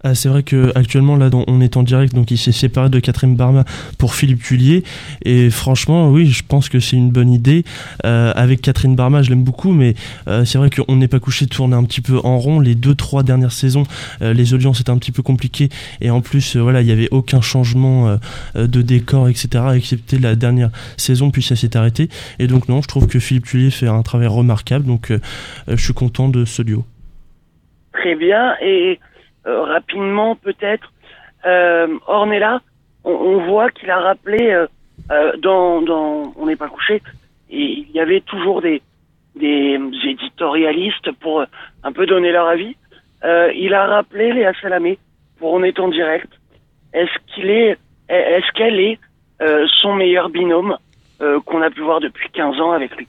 Ah, 0.04 0.16
c'est 0.16 0.30
vrai 0.30 0.42
que 0.42 0.72
actuellement 0.76 1.16
là 1.16 1.30
on 1.48 1.62
est 1.62 1.78
en 1.78 1.84
direct 1.84 2.16
donc 2.16 2.32
il 2.32 2.38
s'est 2.38 2.52
séparé 2.52 2.90
de 2.90 3.00
Catherine 3.00 3.36
Barma 3.36 3.66
pour 4.00 4.16
Philippe 4.16 4.42
Tullier. 4.42 4.84
Et 5.26 5.52
franchement 5.52 6.10
oui 6.10 6.28
je 6.28 6.44
pense 6.48 6.70
que 6.70 6.80
c'est 6.80 6.96
une 6.96 7.12
bonne 7.12 7.32
idée. 7.32 7.64
Euh, 8.06 8.34
avec 8.36 8.62
Catherine 8.62 8.96
Barma 8.96 9.22
je 9.22 9.30
l'aime 9.30 9.44
beaucoup 9.44 9.72
mais 9.72 9.94
euh, 10.28 10.44
c'est 10.44 10.58
vrai 10.58 10.72
qu'on 10.72 10.96
n'est 10.96 11.08
pas 11.08 11.20
couché 11.20 11.46
tourner 11.46 11.76
un 11.76 11.84
petit 11.84 12.02
peu 12.02 12.20
en 12.24 12.40
rond. 12.40 12.60
Les 12.60 12.74
deux 12.74 12.96
trois 12.96 13.22
dernières 13.22 13.52
saisons 13.52 13.84
euh, 14.24 14.34
les 14.34 14.56
audiences 14.56 14.82
étaient 14.82 14.90
un 14.90 14.98
petit 14.98 15.12
peu 15.12 15.22
compliquées. 15.22 15.70
Et 16.02 16.10
en 16.10 16.22
plus 16.22 16.56
euh, 16.56 16.62
voilà 16.62 16.82
il 16.82 16.88
y 16.88 16.92
avait 16.92 17.10
aucun 17.12 17.42
changement 17.42 18.08
euh, 18.08 18.18
euh, 18.56 18.68
de 18.68 18.82
décor 18.82 19.30
etc 19.30 19.64
excepté 19.76 20.18
la 20.18 20.36
dernière 20.36 20.72
saison 20.98 21.30
puis 21.30 21.44
ça 21.44 21.56
s'est 21.56 21.78
arrêté. 21.78 22.10
Et 22.40 22.48
donc 22.48 22.70
non 22.70 22.82
je 22.82 22.88
trouve 22.88 23.08
que 23.08 23.20
Philippe 23.20 23.46
Tullier 23.46 23.70
fait 23.70 23.88
un 23.88 24.02
travail 24.02 24.28
remarquable. 24.28 24.86
Donc 24.86 25.14
je 25.68 25.76
suis 25.76 25.94
content 25.94 26.28
de 26.28 26.46
ce 26.46 26.64
duo. 26.64 26.86
Très 27.94 28.16
bien. 28.16 28.56
Et 28.64 29.00
rapidement, 29.46 30.36
peut-être, 30.36 30.92
euh, 31.46 31.98
Ornella, 32.08 32.62
on, 33.04 33.12
on 33.12 33.46
voit 33.46 33.70
qu'il 33.72 33.90
a 33.90 34.00
rappelé 34.00 34.52
euh, 34.52 34.68
euh, 35.12 35.36
dans, 35.38 35.82
dans 35.82 36.34
On 36.38 36.46
n'est 36.46 36.56
pas 36.56 36.68
couché, 36.68 37.02
et 37.50 37.86
il 37.88 37.92
y 37.92 38.00
avait 38.00 38.22
toujours 38.22 38.62
des, 38.62 38.82
des 39.36 39.80
éditorialistes 40.04 41.12
pour 41.20 41.42
euh, 41.42 41.46
un 41.84 41.92
peu 41.92 42.06
donner 42.06 42.32
leur 42.32 42.48
avis. 42.48 42.76
Euh, 43.24 43.52
il 43.56 43.74
a 43.74 43.86
rappelé 43.88 44.34
Léa 44.34 44.54
Salamé 44.62 44.98
pour 45.40 45.54
On 45.54 45.64
est 45.64 45.80
en 45.80 45.90
direct. 45.90 46.30
Est-ce 46.94 47.34
qu'il 47.34 47.50
est, 47.50 47.78
est-ce 48.10 48.52
qu'elle 48.54 48.80
est 48.80 49.00
euh, 49.42 49.66
son 49.82 49.96
meilleur 49.96 50.30
binôme 50.30 50.78
euh, 51.22 51.40
qu'on 51.42 51.62
a 51.62 51.70
pu 51.70 51.82
voir 51.82 52.00
depuis 52.00 52.30
15 52.30 52.60
ans 52.60 52.72
avec 52.72 52.96
lui? 52.96 53.08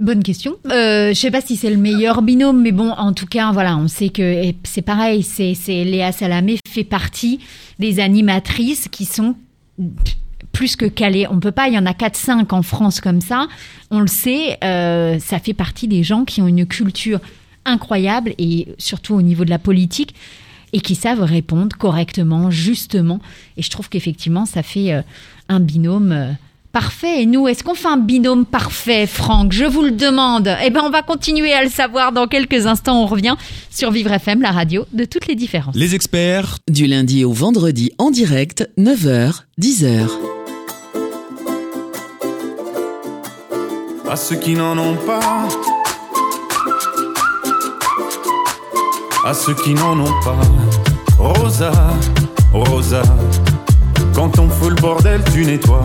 Bonne 0.00 0.22
question. 0.22 0.56
Euh, 0.70 1.08
je 1.08 1.14
sais 1.14 1.32
pas 1.32 1.40
si 1.40 1.56
c'est 1.56 1.70
le 1.70 1.76
meilleur 1.76 2.22
binôme, 2.22 2.62
mais 2.62 2.70
bon, 2.70 2.90
en 2.90 3.12
tout 3.12 3.26
cas, 3.26 3.50
voilà, 3.50 3.76
on 3.76 3.88
sait 3.88 4.10
que 4.10 4.52
c'est 4.62 4.82
pareil. 4.82 5.24
C'est, 5.24 5.54
Léa 5.84 6.12
Salamé 6.12 6.58
fait 6.68 6.84
partie 6.84 7.40
des 7.80 7.98
animatrices 7.98 8.86
qui 8.88 9.04
sont 9.04 9.34
plus 10.52 10.76
que 10.76 10.86
calées. 10.86 11.26
On 11.28 11.40
peut 11.40 11.50
pas. 11.50 11.66
Il 11.66 11.74
y 11.74 11.78
en 11.78 11.86
a 11.86 11.92
4-5 11.92 12.54
en 12.54 12.62
France 12.62 13.00
comme 13.00 13.20
ça. 13.20 13.48
On 13.90 13.98
le 13.98 14.06
sait. 14.06 14.58
euh, 14.62 15.18
ça 15.18 15.40
fait 15.40 15.52
partie 15.52 15.88
des 15.88 16.04
gens 16.04 16.24
qui 16.24 16.40
ont 16.42 16.46
une 16.46 16.66
culture 16.66 17.18
incroyable 17.64 18.34
et 18.38 18.68
surtout 18.78 19.14
au 19.14 19.22
niveau 19.22 19.44
de 19.44 19.50
la 19.50 19.58
politique 19.58 20.14
et 20.72 20.80
qui 20.80 20.94
savent 20.94 21.22
répondre 21.22 21.76
correctement, 21.76 22.52
justement. 22.52 23.20
Et 23.56 23.62
je 23.62 23.70
trouve 23.70 23.88
qu'effectivement, 23.88 24.46
ça 24.46 24.62
fait 24.62 24.92
euh, 24.92 25.02
un 25.48 25.58
binôme. 25.58 26.36
Parfait. 26.72 27.22
Et 27.22 27.26
nous, 27.26 27.48
est-ce 27.48 27.64
qu'on 27.64 27.74
fait 27.74 27.88
un 27.88 27.96
binôme 27.96 28.44
parfait, 28.44 29.06
Franck? 29.06 29.52
Je 29.52 29.64
vous 29.64 29.82
le 29.82 29.90
demande. 29.90 30.54
Eh 30.64 30.70
bien, 30.70 30.82
on 30.84 30.90
va 30.90 31.02
continuer 31.02 31.52
à 31.52 31.64
le 31.64 31.70
savoir 31.70 32.12
dans 32.12 32.26
quelques 32.26 32.66
instants. 32.66 33.02
On 33.02 33.06
revient 33.06 33.36
sur 33.70 33.90
Vivre 33.90 34.12
FM, 34.12 34.42
la 34.42 34.50
radio 34.50 34.84
de 34.92 35.04
toutes 35.04 35.26
les 35.26 35.34
différences. 35.34 35.74
Les 35.74 35.94
experts. 35.94 36.58
Du 36.68 36.86
lundi 36.86 37.24
au 37.24 37.32
vendredi 37.32 37.90
en 37.98 38.10
direct, 38.10 38.68
9h, 38.78 39.42
10h. 39.60 40.08
À 44.10 44.16
ceux 44.16 44.36
qui 44.36 44.54
n'en 44.54 44.76
ont 44.78 44.96
pas. 44.96 45.48
À 49.24 49.34
ceux 49.34 49.54
qui 49.54 49.74
n'en 49.74 49.98
ont 49.98 50.20
pas. 50.22 50.38
Rosa, 51.18 51.72
Rosa. 52.52 53.02
Quand 54.14 54.38
on 54.38 54.48
fout 54.48 54.70
le 54.70 54.80
bordel, 54.80 55.22
tu 55.32 55.44
nettoies. 55.44 55.84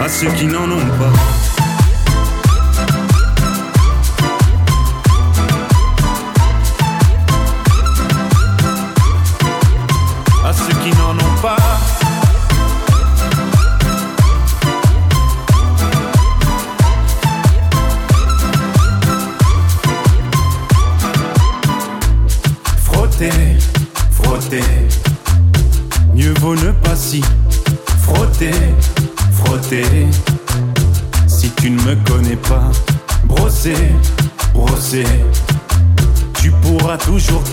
À 0.00 0.08
ceux 0.08 0.28
qui 0.28 0.46
n'en 0.46 0.70
ont. 0.70 1.57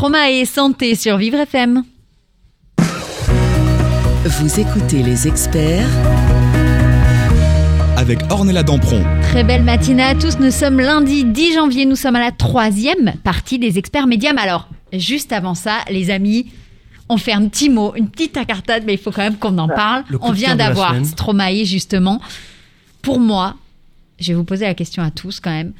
Stroma 0.00 0.30
et 0.30 0.46
santé 0.46 0.94
sur 0.94 1.18
Vivre 1.18 1.40
FM. 1.40 1.84
Vous 4.24 4.58
écoutez 4.58 5.02
les 5.02 5.28
experts 5.28 5.90
avec 7.98 8.20
Ornella 8.30 8.62
Dampron. 8.62 9.04
Très 9.20 9.44
belle 9.44 9.62
matinée 9.62 10.04
à 10.04 10.14
tous. 10.14 10.38
Nous 10.38 10.52
sommes 10.52 10.80
lundi 10.80 11.26
10 11.26 11.52
janvier. 11.52 11.84
Nous 11.84 11.96
sommes 11.96 12.16
à 12.16 12.20
la 12.20 12.32
troisième 12.32 13.12
partie 13.24 13.58
des 13.58 13.76
experts 13.76 14.06
médiums. 14.06 14.38
Alors, 14.38 14.70
juste 14.94 15.32
avant 15.32 15.54
ça, 15.54 15.80
les 15.90 16.08
amis, 16.08 16.50
on 17.10 17.18
fait 17.18 17.34
un 17.34 17.46
petit 17.46 17.68
mot, 17.68 17.92
une 17.94 18.08
petite 18.08 18.38
incartade, 18.38 18.84
mais 18.86 18.94
il 18.94 18.98
faut 18.98 19.10
quand 19.10 19.20
même 19.20 19.36
qu'on 19.36 19.58
en 19.58 19.68
parle. 19.68 20.04
Le 20.08 20.16
coup 20.16 20.28
On 20.28 20.32
vient 20.32 20.56
d'avoir. 20.56 20.94
Stromae, 21.04 21.66
justement. 21.66 22.22
Pour 23.02 23.20
moi, 23.20 23.54
je 24.18 24.28
vais 24.28 24.34
vous 24.34 24.44
poser 24.44 24.64
la 24.64 24.72
question 24.72 25.02
à 25.02 25.10
tous 25.10 25.40
quand 25.40 25.50
même. 25.50 25.74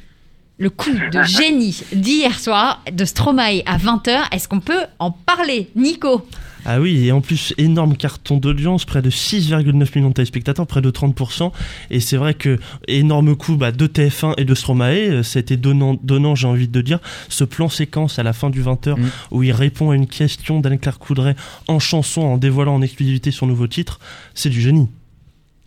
Le 0.61 0.69
coup 0.69 0.91
de 0.91 1.23
génie 1.27 1.81
d'hier 1.91 2.39
soir 2.39 2.83
de 2.93 3.03
Stromae 3.03 3.63
à 3.65 3.79
20h, 3.79 4.31
est-ce 4.31 4.47
qu'on 4.47 4.59
peut 4.59 4.83
en 4.99 5.09
parler 5.09 5.71
Nico? 5.75 6.23
Ah 6.65 6.79
oui, 6.79 7.07
et 7.07 7.11
en 7.11 7.19
plus, 7.21 7.55
énorme 7.57 7.97
carton 7.97 8.37
d'audience, 8.37 8.85
près 8.85 9.01
de 9.01 9.09
6,9 9.09 9.95
millions 9.95 10.09
de 10.09 10.13
téléspectateurs, 10.13 10.67
près 10.67 10.81
de 10.81 10.91
30%. 10.91 11.51
Et 11.89 11.99
c'est 11.99 12.17
vrai 12.17 12.35
que, 12.35 12.59
énorme 12.87 13.35
coup 13.35 13.55
bah, 13.55 13.71
de 13.71 13.87
TF1 13.87 14.35
et 14.37 14.45
de 14.45 14.53
Stromae, 14.53 15.09
euh, 15.09 15.23
c'était 15.23 15.57
donnant, 15.57 15.97
donnant 16.03 16.35
j'ai 16.35 16.45
envie 16.45 16.67
de 16.67 16.81
dire, 16.81 16.99
ce 17.27 17.43
plan 17.43 17.67
séquence 17.67 18.19
à 18.19 18.23
la 18.23 18.31
fin 18.31 18.51
du 18.51 18.61
20h 18.61 18.99
Mm. 18.99 19.09
où 19.31 19.41
il 19.41 19.53
répond 19.53 19.89
à 19.89 19.95
une 19.95 20.05
question 20.05 20.59
d'Anne-Claire 20.59 20.99
Coudray 20.99 21.33
en 21.67 21.79
chanson, 21.79 22.21
en 22.21 22.37
dévoilant 22.37 22.75
en 22.75 22.83
exclusivité 22.83 23.31
son 23.31 23.47
nouveau 23.47 23.65
titre, 23.65 23.99
c'est 24.35 24.49
du 24.49 24.61
génie. 24.61 24.89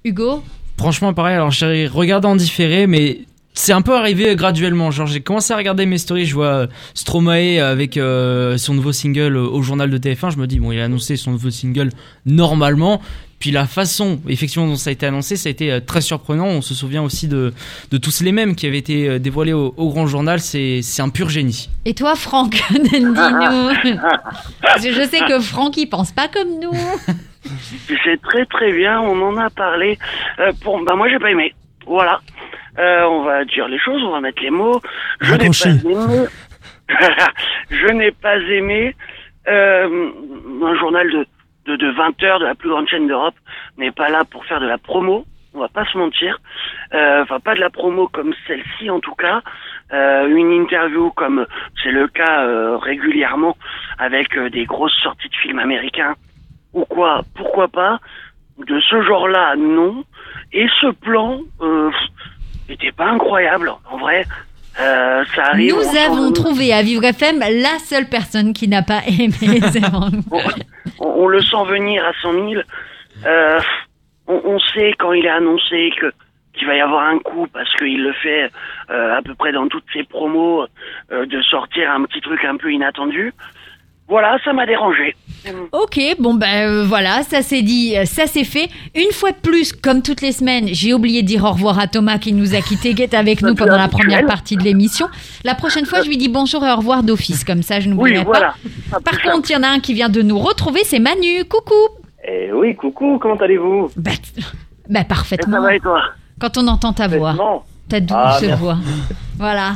Hugo? 0.04 0.44
Franchement, 0.78 1.12
pareil, 1.12 1.34
alors 1.34 1.50
j'ai 1.50 1.88
regardé 1.88 2.28
en 2.28 2.36
différé, 2.36 2.86
mais 2.86 3.22
c'est 3.54 3.72
un 3.72 3.82
peu 3.82 3.96
arrivé 3.96 4.34
graduellement. 4.36 4.90
Genre, 4.90 5.06
j'ai 5.06 5.20
commencé 5.20 5.52
à 5.52 5.56
regarder 5.56 5.86
mes 5.86 5.98
stories, 5.98 6.26
je 6.26 6.34
vois 6.34 6.46
euh, 6.46 6.66
Stromae 6.94 7.60
avec 7.60 7.96
euh, 7.96 8.58
son 8.58 8.74
nouveau 8.74 8.92
single 8.92 9.36
euh, 9.36 9.46
au 9.46 9.62
journal 9.62 9.90
de 9.90 9.98
TF1. 9.98 10.32
Je 10.32 10.38
me 10.38 10.46
dis, 10.46 10.58
bon, 10.60 10.72
il 10.72 10.80
a 10.80 10.84
annoncé 10.84 11.16
son 11.16 11.30
nouveau 11.32 11.50
single 11.50 11.90
normalement. 12.26 13.00
Puis 13.44 13.50
la 13.50 13.66
façon, 13.66 14.20
effectivement, 14.26 14.66
dont 14.66 14.76
ça 14.76 14.88
a 14.88 14.92
été 14.94 15.04
annoncé, 15.04 15.36
ça 15.36 15.48
a 15.48 15.50
été 15.50 15.70
euh, 15.70 15.78
très 15.78 16.00
surprenant. 16.00 16.46
On 16.46 16.62
se 16.62 16.72
souvient 16.72 17.02
aussi 17.02 17.28
de, 17.28 17.52
de 17.90 17.98
tous 17.98 18.22
les 18.22 18.32
mêmes 18.32 18.54
qui 18.54 18.66
avaient 18.66 18.78
été 18.78 19.06
euh, 19.06 19.18
dévoilés 19.18 19.52
au, 19.52 19.74
au 19.76 19.90
grand 19.90 20.06
journal. 20.06 20.40
C'est 20.40 20.80
c'est 20.82 21.02
un 21.02 21.10
pur 21.10 21.28
génie. 21.28 21.68
Et 21.84 21.92
toi, 21.92 22.14
Franck, 22.14 22.62
dis-nous. 22.70 23.14
Parce 23.14 24.82
que 24.82 24.92
je 24.92 25.06
sais 25.08 25.20
que 25.28 25.40
Franck, 25.40 25.76
il 25.76 25.86
pense 25.86 26.12
pas 26.12 26.28
comme 26.28 26.58
nous. 26.58 26.72
Sais 28.02 28.16
très 28.22 28.46
très 28.46 28.72
bien, 28.72 28.98
on 29.00 29.20
en 29.20 29.36
a 29.36 29.50
parlé. 29.50 29.98
Euh, 30.38 30.52
pour, 30.62 30.82
bah 30.82 30.94
moi 30.96 31.10
j'ai 31.10 31.18
pas 31.18 31.30
aimé. 31.30 31.54
Voilà. 31.86 32.20
Euh, 32.78 33.04
on 33.04 33.22
va 33.22 33.44
dire 33.44 33.68
les 33.68 33.78
choses, 33.78 34.02
on 34.02 34.10
va 34.10 34.20
mettre 34.20 34.42
les 34.42 34.50
mots. 34.50 34.80
Je 35.20 35.34
n'ai 35.34 35.48
pas 35.48 35.68
aimé. 35.68 36.26
je 37.70 37.86
n'ai 37.92 38.10
pas 38.12 38.36
aimé. 38.38 38.96
Euh, 39.46 40.10
un 40.64 40.74
journal 40.76 41.10
de, 41.10 41.26
de, 41.66 41.76
de 41.76 41.90
20 41.90 42.22
heures 42.22 42.40
de 42.40 42.46
la 42.46 42.54
plus 42.54 42.70
grande 42.70 42.88
chaîne 42.88 43.06
d'Europe 43.06 43.34
n'est 43.78 43.92
pas 43.92 44.08
là 44.08 44.24
pour 44.24 44.44
faire 44.46 44.60
de 44.60 44.66
la 44.66 44.78
promo. 44.78 45.24
On 45.54 45.60
va 45.60 45.68
pas 45.68 45.84
se 45.84 45.96
mentir. 45.96 46.38
Euh, 46.94 47.22
Enfin, 47.22 47.38
pas 47.40 47.54
de 47.54 47.60
la 47.60 47.70
promo 47.70 48.08
comme 48.08 48.34
celle-ci 48.46 48.90
en 48.90 49.00
tout 49.00 49.14
cas. 49.14 49.40
Euh, 49.92 50.26
une 50.26 50.50
interview 50.52 51.10
comme 51.10 51.46
c'est 51.82 51.92
le 51.92 52.08
cas 52.08 52.44
euh, 52.44 52.76
régulièrement 52.78 53.56
avec 53.98 54.36
euh, 54.36 54.50
des 54.50 54.64
grosses 54.64 54.96
sorties 55.02 55.28
de 55.28 55.36
films 55.36 55.58
américains 55.60 56.14
ou 56.72 56.84
quoi, 56.84 57.20
pourquoi 57.36 57.68
pas? 57.68 58.00
De 58.58 58.80
ce 58.80 59.02
genre-là, 59.02 59.54
non. 59.56 60.04
Et 60.52 60.66
ce 60.80 60.90
plan, 60.92 61.40
euh, 61.60 61.90
était 62.68 62.92
pas 62.92 63.06
incroyable. 63.06 63.72
En 63.90 63.96
vrai, 63.98 64.24
euh, 64.80 65.24
ça 65.34 65.46
arrive. 65.46 65.72
Nous 65.74 65.80
on 65.80 65.96
avons 66.12 66.32
trouvé 66.32 66.72
à 66.72 66.82
Vivre 66.82 67.04
FM 67.04 67.40
la 67.40 67.78
seule 67.80 68.08
personne 68.08 68.52
qui 68.52 68.68
n'a 68.68 68.82
pas 68.82 69.00
aimé 69.06 69.60
on, 71.00 71.06
on- 71.06 71.26
le 71.28 71.40
sent 71.42 71.64
venir 71.68 72.04
à 72.04 72.12
100 72.22 72.32
000. 72.32 72.62
Euh, 73.26 73.60
on, 74.28 74.40
on 74.44 74.58
sait 74.60 74.94
quand 74.98 75.12
il 75.12 75.24
est 75.26 75.30
annoncé 75.30 75.90
que 76.00 76.12
qu'il 76.56 76.68
va 76.68 76.76
y 76.76 76.80
avoir 76.80 77.08
un 77.08 77.18
coup 77.18 77.48
parce 77.52 77.72
qu'il 77.74 78.00
le 78.04 78.12
fait 78.12 78.48
euh, 78.90 79.16
à 79.16 79.22
peu 79.22 79.34
près 79.34 79.50
dans 79.50 79.66
toutes 79.66 79.84
ses 79.92 80.04
promos 80.04 80.66
euh, 81.10 81.26
de 81.26 81.42
sortir 81.42 81.90
un 81.90 82.04
petit 82.04 82.20
truc 82.20 82.44
un 82.44 82.56
peu 82.56 82.70
inattendu. 82.72 83.32
Voilà, 84.08 84.36
ça 84.44 84.52
m'a 84.52 84.66
dérangé. 84.66 85.16
Ok, 85.72 85.98
bon 86.18 86.34
ben 86.34 86.68
euh, 86.68 86.84
voilà, 86.86 87.22
ça 87.22 87.42
c'est 87.42 87.62
dit, 87.62 87.94
euh, 87.96 88.04
ça 88.06 88.26
c'est 88.26 88.44
fait. 88.44 88.68
Une 88.94 89.12
fois 89.12 89.30
de 89.32 89.36
plus, 89.36 89.72
comme 89.72 90.00
toutes 90.02 90.20
les 90.22 90.32
semaines, 90.32 90.68
j'ai 90.72 90.94
oublié 90.94 91.22
de 91.22 91.26
dire 91.26 91.44
au 91.44 91.50
revoir 91.52 91.78
à 91.78 91.86
Thomas 91.86 92.18
qui 92.18 92.32
nous 92.32 92.54
a 92.54 92.60
quittés, 92.62 92.94
qui 92.94 93.02
est 93.02 93.12
avec 93.14 93.42
nous 93.42 93.54
pendant 93.54 93.76
la 93.76 93.88
première 93.88 94.24
partie 94.26 94.56
de 94.56 94.62
l'émission. 94.62 95.06
La 95.42 95.54
prochaine 95.54 95.84
fois, 95.86 96.00
je 96.02 96.08
lui 96.08 96.16
dis 96.16 96.28
bonjour 96.28 96.64
et 96.64 96.70
au 96.70 96.76
revoir 96.76 97.02
d'office, 97.02 97.44
comme 97.44 97.62
ça 97.62 97.80
je 97.80 97.88
Oui, 97.90 97.94
n'oublierai 97.94 98.24
voilà. 98.24 98.54
pas. 98.90 99.00
Par 99.00 99.20
contre, 99.20 99.50
il 99.50 99.54
y 99.54 99.56
en 99.56 99.62
a 99.62 99.68
un 99.68 99.80
qui 99.80 99.92
vient 99.94 100.08
de 100.08 100.22
nous 100.22 100.38
retrouver, 100.38 100.80
c'est 100.84 100.98
Manu. 100.98 101.44
Coucou. 101.48 101.74
Eh 102.26 102.50
oui, 102.52 102.74
coucou, 102.74 103.18
comment 103.20 103.36
allez-vous? 103.36 103.90
Bah, 103.96 104.12
bah, 104.88 105.00
Et 105.00 105.04
parfaitement. 105.04 105.56
ça 105.56 105.60
va 105.62 105.74
et 105.74 105.80
toi? 105.80 106.00
Quand 106.40 106.56
on 106.56 106.66
entend 106.68 106.92
ta 106.94 107.06
voix. 107.08 107.34
Ta 107.88 108.00
douce 108.00 108.16
Ah, 108.16 108.38
merci. 108.42 108.60
voix. 108.62 108.76
Voilà. 109.38 109.72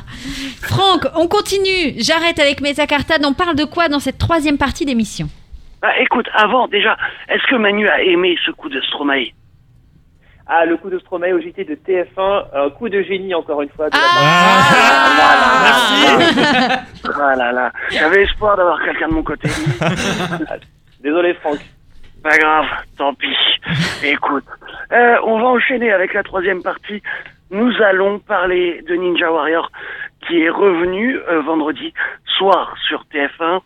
Franck, 0.62 1.06
on 1.16 1.26
continue. 1.28 1.94
J'arrête 1.98 2.38
avec 2.38 2.60
mes 2.60 2.74
cartades. 2.74 3.24
On 3.24 3.32
parle 3.34 3.56
de 3.56 3.64
quoi 3.64 3.88
dans 3.88 3.98
cette 4.00 4.18
troisième 4.18 4.58
partie 4.58 4.84
d'émission 4.84 5.28
Bah, 5.82 5.88
écoute, 6.00 6.26
avant 6.34 6.68
déjà, 6.68 6.96
est-ce 7.28 7.44
que 7.50 7.56
Manu 7.56 7.88
a 7.88 8.00
aimé 8.02 8.36
ce 8.46 8.50
coup 8.52 8.68
de 8.68 8.80
Stromae 8.82 9.32
Ah, 10.46 10.64
le 10.64 10.76
coup 10.76 10.90
de 10.90 10.98
Stromae 11.00 11.32
au 11.34 11.40
JT 11.40 11.64
de 11.64 11.74
TF1, 11.74 12.44
un 12.54 12.70
coup 12.70 12.88
de 12.88 13.02
génie 13.02 13.34
encore 13.34 13.62
une 13.62 13.68
fois. 13.70 13.90
de 13.90 13.96
la 13.96 14.00
Ah, 14.02 14.62
Ah 17.20 17.34
là 17.36 17.52
là, 17.52 17.72
j'avais 17.90 18.22
espoir 18.22 18.56
d'avoir 18.56 18.82
quelqu'un 18.84 19.08
de 19.08 19.14
mon 19.14 19.22
côté. 19.22 19.48
Désolé 21.02 21.34
Franck. 21.34 21.58
Pas 22.22 22.36
grave, 22.36 22.64
tant 22.96 23.14
pis. 23.14 23.34
Écoute, 24.02 24.44
euh, 24.92 25.16
on 25.24 25.38
va 25.40 25.46
enchaîner 25.46 25.92
avec 25.92 26.12
la 26.14 26.22
troisième 26.24 26.62
partie. 26.62 27.00
Nous 27.50 27.72
allons 27.82 28.18
parler 28.18 28.82
de 28.86 28.94
Ninja 28.94 29.32
Warrior 29.32 29.70
qui 30.26 30.42
est 30.42 30.50
revenu 30.50 31.16
euh, 31.16 31.40
vendredi 31.42 31.94
soir 32.36 32.74
sur 32.86 33.04
TF1. 33.12 33.60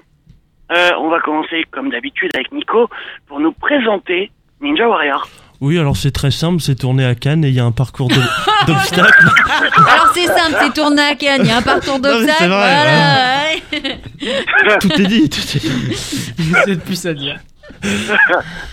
Euh, 0.71 0.91
on 1.01 1.09
va 1.09 1.21
commencer 1.21 1.65
comme 1.71 1.91
d'habitude 1.91 2.31
avec 2.35 2.53
Nico 2.53 2.89
pour 3.27 3.41
nous 3.41 3.53
présenter 3.53 4.31
Ninja 4.61 4.89
Warrior. 4.89 5.27
Oui, 5.61 5.79
alors 5.79 5.97
c'est 5.97 6.13
très 6.13 6.31
simple, 6.31 6.61
c'est 6.61 6.77
tourné 6.77 7.05
à 7.05 7.15
Cannes 7.15 7.45
et 7.45 7.49
il 7.49 7.55
y 7.55 7.61
a 7.61 7.65
un 7.65 7.73
parcours 7.73 8.09
d'obstacles. 8.67 9.29
Alors 9.77 10.11
c'est 10.15 10.27
simple, 10.27 10.57
c'est 10.61 10.75
tourné 10.75 11.03
à 11.03 11.15
Cannes, 11.15 11.43
il 11.45 11.49
y 11.49 11.53
a 11.53 11.59
un 11.59 11.63
parcours 11.63 12.01
d'obstacles. 12.01 12.49
Voilà. 12.49 13.47
tout 14.81 14.93
est 14.93 15.07
dit, 15.07 15.29
tout 15.29 15.41
est 15.41 15.61
dit. 15.61 15.95
C'est 15.95 16.85
plus 16.85 17.07
à 17.07 17.15
dire. 17.15 17.39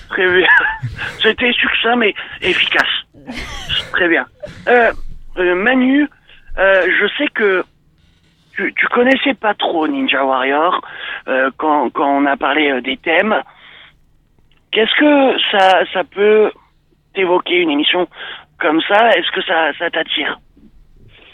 Très 0.09 0.37
bien. 0.37 0.47
C'était 1.21 1.51
succinct 1.53 1.95
mais 1.95 2.13
efficace. 2.41 2.87
Très 3.91 4.07
bien. 4.07 4.25
Euh, 4.67 4.91
euh, 5.37 5.55
Manu, 5.55 6.07
euh, 6.57 6.87
je 6.99 7.07
sais 7.17 7.27
que 7.33 7.63
tu, 8.55 8.73
connaissais 8.91 9.33
pas 9.35 9.53
trop 9.53 9.87
Ninja 9.87 10.25
Warrior 10.25 10.81
quand, 11.55 11.89
quand 11.91 12.09
on 12.09 12.25
a 12.25 12.35
parlé 12.35 12.81
des 12.81 12.97
thèmes. 12.97 13.41
Qu'est-ce 14.71 14.93
que 14.99 15.39
ça, 15.49 15.85
ça 15.93 16.03
peut 16.03 16.51
t'évoquer 17.13 17.61
une 17.61 17.69
émission 17.69 18.07
comme 18.59 18.81
ça? 18.81 19.11
Est-ce 19.11 19.31
que 19.31 19.41
ça, 19.43 19.71
ça 19.79 19.89
t'attire? 19.89 20.41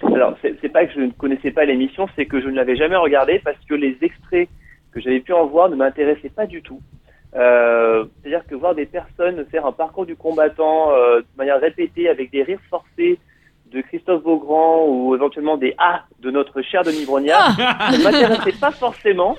Alors, 0.03 0.37
c'est 0.41 0.69
pas 0.69 0.85
que 0.85 0.93
je 0.93 0.99
ne 0.99 1.11
connaissais 1.11 1.49
pas 1.49 1.65
l'émission, 1.65 2.07
c'est 2.15 2.27
que 2.27 2.39
je 2.39 2.47
ne 2.47 2.55
l'avais 2.55 2.75
jamais 2.75 2.95
regardée 2.95 3.41
parce 3.43 3.57
que 3.67 3.73
les 3.73 3.97
extraits 4.01 4.47
que 4.93 5.01
j'avais 5.01 5.19
pu 5.19 5.33
en 5.33 5.47
voir 5.47 5.69
ne 5.69 5.75
m'intéressaient 5.75 6.29
pas 6.29 6.45
du 6.45 6.61
tout. 6.61 6.79
Euh, 7.35 8.05
C'est-à-dire 8.21 8.45
que 8.47 8.55
voir 8.55 8.75
des 8.75 8.85
personnes 8.85 9.45
faire 9.45 9.65
un 9.65 9.71
parcours 9.71 10.05
du 10.05 10.15
combattant 10.15 10.91
euh, 10.91 11.19
de 11.19 11.37
manière 11.37 11.59
répétée 11.59 12.07
avec 12.09 12.31
des 12.31 12.43
rires 12.43 12.61
forcés 12.69 13.19
de 13.71 13.81
Christophe 13.81 14.23
Beaugrand 14.23 14.85
ou 14.87 15.15
éventuellement 15.15 15.57
des 15.57 15.75
A 15.77 16.03
de 16.19 16.31
notre 16.31 16.61
cher 16.61 16.83
Denis 16.83 17.05
Brognard, 17.05 17.55
ça 17.57 17.97
ne 17.97 18.03
m'intéressait 18.03 18.57
pas 18.59 18.71
forcément. 18.71 19.35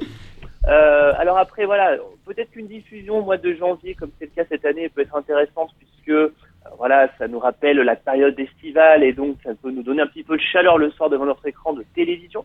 Euh, 0.69 1.13
alors 1.17 1.39
après, 1.39 1.65
voilà, 1.65 1.97
peut-être 2.25 2.51
qu'une 2.51 2.67
diffusion 2.67 3.19
au 3.19 3.23
mois 3.23 3.37
de 3.37 3.55
janvier, 3.55 3.95
comme 3.95 4.11
c'est 4.19 4.27
le 4.27 4.31
cas 4.33 4.45
cette 4.49 4.65
année, 4.65 4.89
peut 4.89 5.03
être 5.03 5.17
intéressante 5.17 5.71
puisque 5.79 6.09
euh, 6.09 6.35
voilà, 6.77 7.09
ça 7.19 7.29
nous 7.29 7.39
rappelle 7.39 7.79
la 7.79 7.95
période 7.95 8.39
estivale 8.39 9.05
et 9.05 9.13
donc 9.13 9.37
ça 9.45 9.51
peut 9.55 9.71
nous 9.71 9.85
donner 9.85 10.03
un 10.03 10.07
petit 10.09 10.25
peu 10.25 10.37
de 10.37 10.43
chaleur 10.43 10.77
le 10.77 10.91
soir 10.91 11.09
devant 11.09 11.25
notre 11.25 11.47
écran 11.47 11.73
de 11.73 11.85
télévision. 11.95 12.45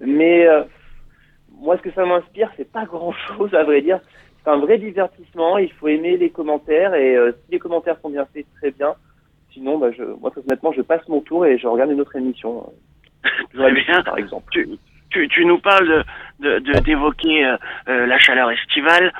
Mais 0.00 0.46
euh, 0.46 0.62
moi, 1.60 1.76
ce 1.76 1.82
que 1.82 1.92
ça 1.92 2.06
m'inspire, 2.06 2.50
c'est 2.56 2.70
pas 2.70 2.86
grand-chose 2.86 3.54
à 3.54 3.64
vrai 3.64 3.82
dire. 3.82 4.00
C'est 4.44 4.50
un 4.50 4.58
vrai 4.58 4.78
divertissement. 4.78 5.58
Il 5.58 5.70
faut 5.72 5.88
aimer 5.88 6.16
les 6.16 6.30
commentaires 6.30 6.94
et 6.94 7.16
euh, 7.16 7.32
si 7.32 7.52
les 7.52 7.58
commentaires 7.58 7.96
sont 8.02 8.10
bien 8.10 8.26
faits, 8.32 8.46
très 8.60 8.70
bien. 8.70 8.94
Sinon, 9.52 9.78
bah, 9.78 9.88
je, 9.96 10.02
moi, 10.20 10.30
très 10.30 10.40
honnêtement, 10.42 10.72
je 10.72 10.82
passe 10.82 11.06
mon 11.08 11.20
tour 11.20 11.44
et 11.46 11.58
je 11.58 11.66
regarde 11.66 11.90
une 11.90 12.00
autre 12.00 12.16
émission. 12.16 12.70
euh, 13.24 13.28
Très 13.54 13.72
bien. 13.72 14.02
par 14.02 14.16
exemple. 14.18 14.46
tu, 14.52 14.68
tu, 15.10 15.28
tu 15.28 15.44
nous 15.44 15.58
parles 15.58 15.88
de 15.88 16.04
de- 16.40 16.58
de- 16.60 16.78
d'évoquer 16.80 17.44
euh, 17.46 17.56
euh, 17.88 18.06
la 18.06 18.18
chaleur 18.18 18.50
estivale. 18.50 19.12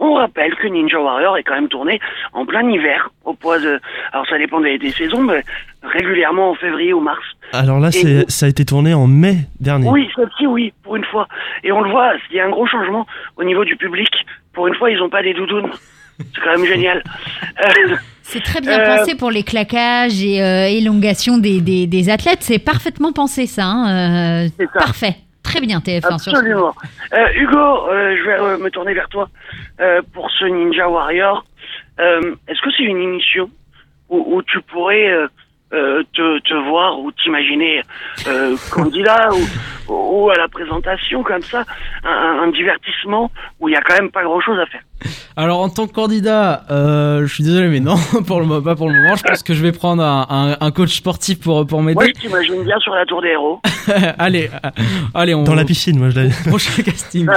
On 0.00 0.14
rappelle 0.14 0.52
que 0.56 0.66
Ninja 0.66 1.00
Warrior 1.00 1.36
est 1.38 1.44
quand 1.44 1.54
même 1.54 1.68
tourné 1.68 2.00
en 2.32 2.44
plein 2.44 2.68
hiver, 2.68 3.10
au 3.24 3.32
poids 3.34 3.60
de... 3.60 3.78
Alors 4.12 4.26
ça 4.26 4.36
dépend 4.38 4.58
des, 4.60 4.76
des 4.76 4.90
saisons, 4.90 5.22
mais 5.22 5.44
régulièrement 5.84 6.50
en 6.50 6.54
février 6.56 6.92
ou 6.92 6.98
mars. 6.98 7.22
Alors 7.52 7.78
là, 7.78 7.92
c'est- 7.92 8.28
ça 8.28 8.46
a 8.46 8.48
été 8.48 8.64
tourné 8.64 8.92
en 8.92 9.06
mai 9.06 9.36
dernier. 9.60 9.88
Oui, 9.88 10.10
celle-ci, 10.16 10.48
oui, 10.48 10.72
pour 10.82 10.96
une 10.96 11.04
fois. 11.04 11.28
Et 11.62 11.70
on 11.70 11.80
le 11.80 11.90
voit, 11.90 12.12
il 12.30 12.36
y 12.36 12.40
a 12.40 12.44
un 12.44 12.50
gros 12.50 12.66
changement 12.66 13.06
au 13.36 13.44
niveau 13.44 13.64
du 13.64 13.76
public. 13.76 14.08
Pour 14.54 14.66
une 14.68 14.74
fois, 14.74 14.90
ils 14.90 15.00
ont 15.02 15.08
pas 15.10 15.22
des 15.22 15.34
doudounes. 15.34 15.70
C'est 16.18 16.40
quand 16.42 16.56
même 16.56 16.64
génial. 16.66 17.02
Euh, 17.60 17.96
C'est 18.22 18.42
très 18.42 18.60
bien 18.62 18.78
Euh, 18.80 18.96
pensé 18.96 19.14
pour 19.16 19.30
les 19.30 19.42
claquages 19.42 20.22
et 20.22 20.42
euh, 20.42 20.66
élongation 20.66 21.36
des, 21.38 21.60
des, 21.60 21.86
des 21.86 22.08
athlètes. 22.08 22.38
C'est 22.42 22.58
parfaitement 22.58 23.12
pensé 23.12 23.46
ça. 23.46 23.64
hein, 23.66 24.44
euh, 24.44 24.48
C'est 24.58 24.66
ça. 24.72 24.78
Parfait. 24.78 25.16
Très 25.42 25.60
bien 25.60 25.78
TF1 25.80 26.18
sur 26.18 26.20
ce 26.20 26.30
Absolument. 26.30 26.74
Euh, 27.12 27.26
Hugo, 27.36 27.58
euh, 27.90 28.16
je 28.16 28.24
vais 28.24 28.58
me 28.58 28.70
tourner 28.70 28.94
vers 28.94 29.08
toi 29.10 29.28
euh, 29.80 30.00
pour 30.14 30.30
ce 30.30 30.46
Ninja 30.46 30.88
Warrior. 30.88 31.44
Euh, 32.00 32.34
Est-ce 32.48 32.62
que 32.62 32.70
c'est 32.76 32.84
une 32.84 32.96
émission 33.02 33.50
où, 34.08 34.36
où 34.36 34.42
tu 34.42 34.60
pourrais 34.62 35.06
te, 36.12 36.38
te 36.40 36.54
voir 36.68 36.98
ou 37.00 37.10
t'imaginer 37.12 37.82
euh, 38.26 38.56
candidat 38.70 39.30
ou, 39.88 39.92
ou 39.92 40.30
à 40.30 40.36
la 40.36 40.48
présentation 40.48 41.22
comme 41.22 41.42
ça, 41.42 41.64
un, 42.04 42.40
un 42.44 42.50
divertissement 42.50 43.30
où 43.60 43.68
il 43.68 43.72
y 43.72 43.76
a 43.76 43.82
quand 43.82 43.94
même 43.94 44.10
pas 44.10 44.22
grand-chose 44.22 44.58
à 44.58 44.66
faire 44.66 44.82
Alors 45.36 45.60
en 45.60 45.68
tant 45.68 45.86
que 45.86 45.92
candidat, 45.92 46.64
euh, 46.70 47.26
je 47.26 47.34
suis 47.34 47.44
désolé 47.44 47.68
mais 47.68 47.80
non, 47.80 47.96
pour 48.26 48.40
le 48.40 48.62
pas 48.62 48.76
pour 48.76 48.88
le 48.88 48.94
moment. 48.94 49.16
Je 49.16 49.22
pense 49.22 49.42
que 49.42 49.54
je 49.54 49.62
vais 49.62 49.72
prendre 49.72 50.02
un, 50.02 50.26
un, 50.28 50.56
un 50.60 50.70
coach 50.70 50.94
sportif 50.94 51.40
pour 51.40 51.66
pour 51.66 51.82
m'aider. 51.82 51.94
Moi, 51.94 52.06
je 52.14 52.20
t'imagine 52.20 52.62
bien 52.64 52.78
sur 52.80 52.94
la 52.94 53.04
tour 53.06 53.22
des 53.22 53.28
héros. 53.28 53.60
allez, 54.18 54.50
euh, 54.64 54.70
allez, 55.14 55.34
on 55.34 55.44
Dans 55.44 55.54
la 55.54 55.64
piscine, 55.64 55.98
moi 55.98 56.10
je 56.10 56.16
l'avais. 56.16 56.32
prochain 56.48 56.82
casting. 56.82 57.28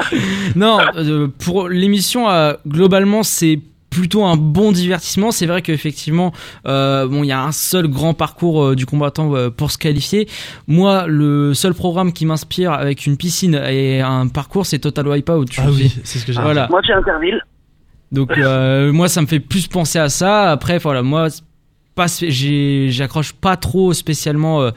non, 0.56 0.80
euh, 0.96 1.28
pour 1.44 1.70
l'émission, 1.70 2.30
euh, 2.30 2.54
globalement, 2.68 3.24
c'est 3.24 3.60
plutôt 4.00 4.24
un 4.26 4.36
bon 4.38 4.72
divertissement. 4.72 5.32
C'est 5.32 5.48
vrai 5.48 5.62
qu'effectivement, 5.64 6.32
euh, 6.68 7.08
bon, 7.08 7.24
il 7.24 7.28
y 7.28 7.32
a 7.32 7.42
un 7.42 7.52
seul 7.52 7.88
grand 7.88 8.14
parcours 8.14 8.64
euh, 8.64 8.76
du 8.76 8.86
combattant 8.86 9.34
euh, 9.36 9.50
pour 9.50 9.72
se 9.72 9.78
qualifier. 9.80 10.28
Moi, 10.68 11.06
le 11.08 11.54
seul 11.56 11.74
programme 11.74 12.14
qui 12.14 12.26
m'inspire 12.28 12.74
avec 12.74 13.08
une 13.08 13.18
piscine 13.18 13.56
et 13.56 14.02
un 14.02 14.28
parcours, 14.28 14.66
c'est 14.68 14.80
Total 14.80 15.08
Wipeout. 15.08 15.46
Ah 15.58 15.64
sais. 15.64 15.68
oui, 15.70 15.96
c'est 16.04 16.20
ce 16.20 16.26
que 16.26 16.32
j'ai. 16.32 16.42
Voilà. 16.42 16.68
Moi, 16.70 16.82
c'est 16.86 16.94
Interville. 16.94 17.42
Donc 18.12 18.38
euh, 18.38 18.92
moi, 19.00 19.08
ça 19.10 19.22
me 19.22 19.28
fait 19.28 19.40
plus 19.40 19.68
penser 19.68 19.98
à 20.00 20.10
ça. 20.10 20.52
Après, 20.52 20.78
voilà, 20.78 21.02
moi. 21.02 21.28
j'ai- 22.08 22.90
j'accroche 22.92 23.34
pas 23.34 23.58
trop 23.58 23.94
spécialement 23.94 24.62
euh, 24.62 24.70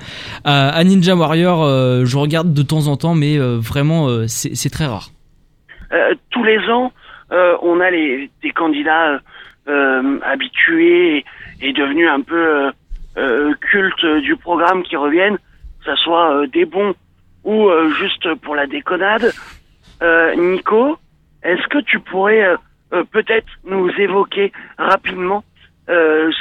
à, 0.44 0.70
à 0.70 0.84
Ninja 0.84 1.14
Warrior. 1.14 1.62
euh, 1.62 2.04
je 2.06 2.16
regarde 2.16 2.54
de 2.54 2.62
temps 2.62 2.86
en 2.86 2.96
temps, 2.96 3.14
mais 3.14 3.38
euh, 3.38 3.58
vraiment, 3.60 4.08
euh, 4.08 4.24
c'est 4.28 4.70
très 4.70 4.86
rare. 4.86 5.10
Euh, 5.92 6.14
tous 6.30 6.44
les 6.44 6.58
ans, 6.70 6.92
euh, 7.32 7.56
on 7.62 7.80
a 7.80 7.90
les, 7.90 8.30
des 8.42 8.50
candidats 8.50 9.20
euh, 9.68 10.18
habitués 10.22 11.24
et, 11.60 11.72
devenus 11.72 12.08
un 12.08 12.22
peu 12.22 12.36
euh, 12.36 12.70
euh, 13.18 13.54
cultes 13.60 14.06
du 14.22 14.36
programme 14.36 14.82
qui 14.82 14.96
reviennent, 14.96 15.36
que 15.36 15.84
ça 15.84 15.96
soit 15.96 16.34
euh, 16.34 16.46
des 16.46 16.64
bons 16.64 16.94
ou 17.44 17.70
juste 17.98 18.34
pour 18.42 18.54
la 18.54 18.66
déconnade. 18.66 19.32
Nico, 20.36 20.98
est-ce 21.42 21.66
que 21.68 21.78
tu 21.78 21.98
pourrais 21.98 22.54
peut-être 23.12 23.48
nous 23.64 23.88
évoquer 23.98 24.52
rapidement 24.76 25.42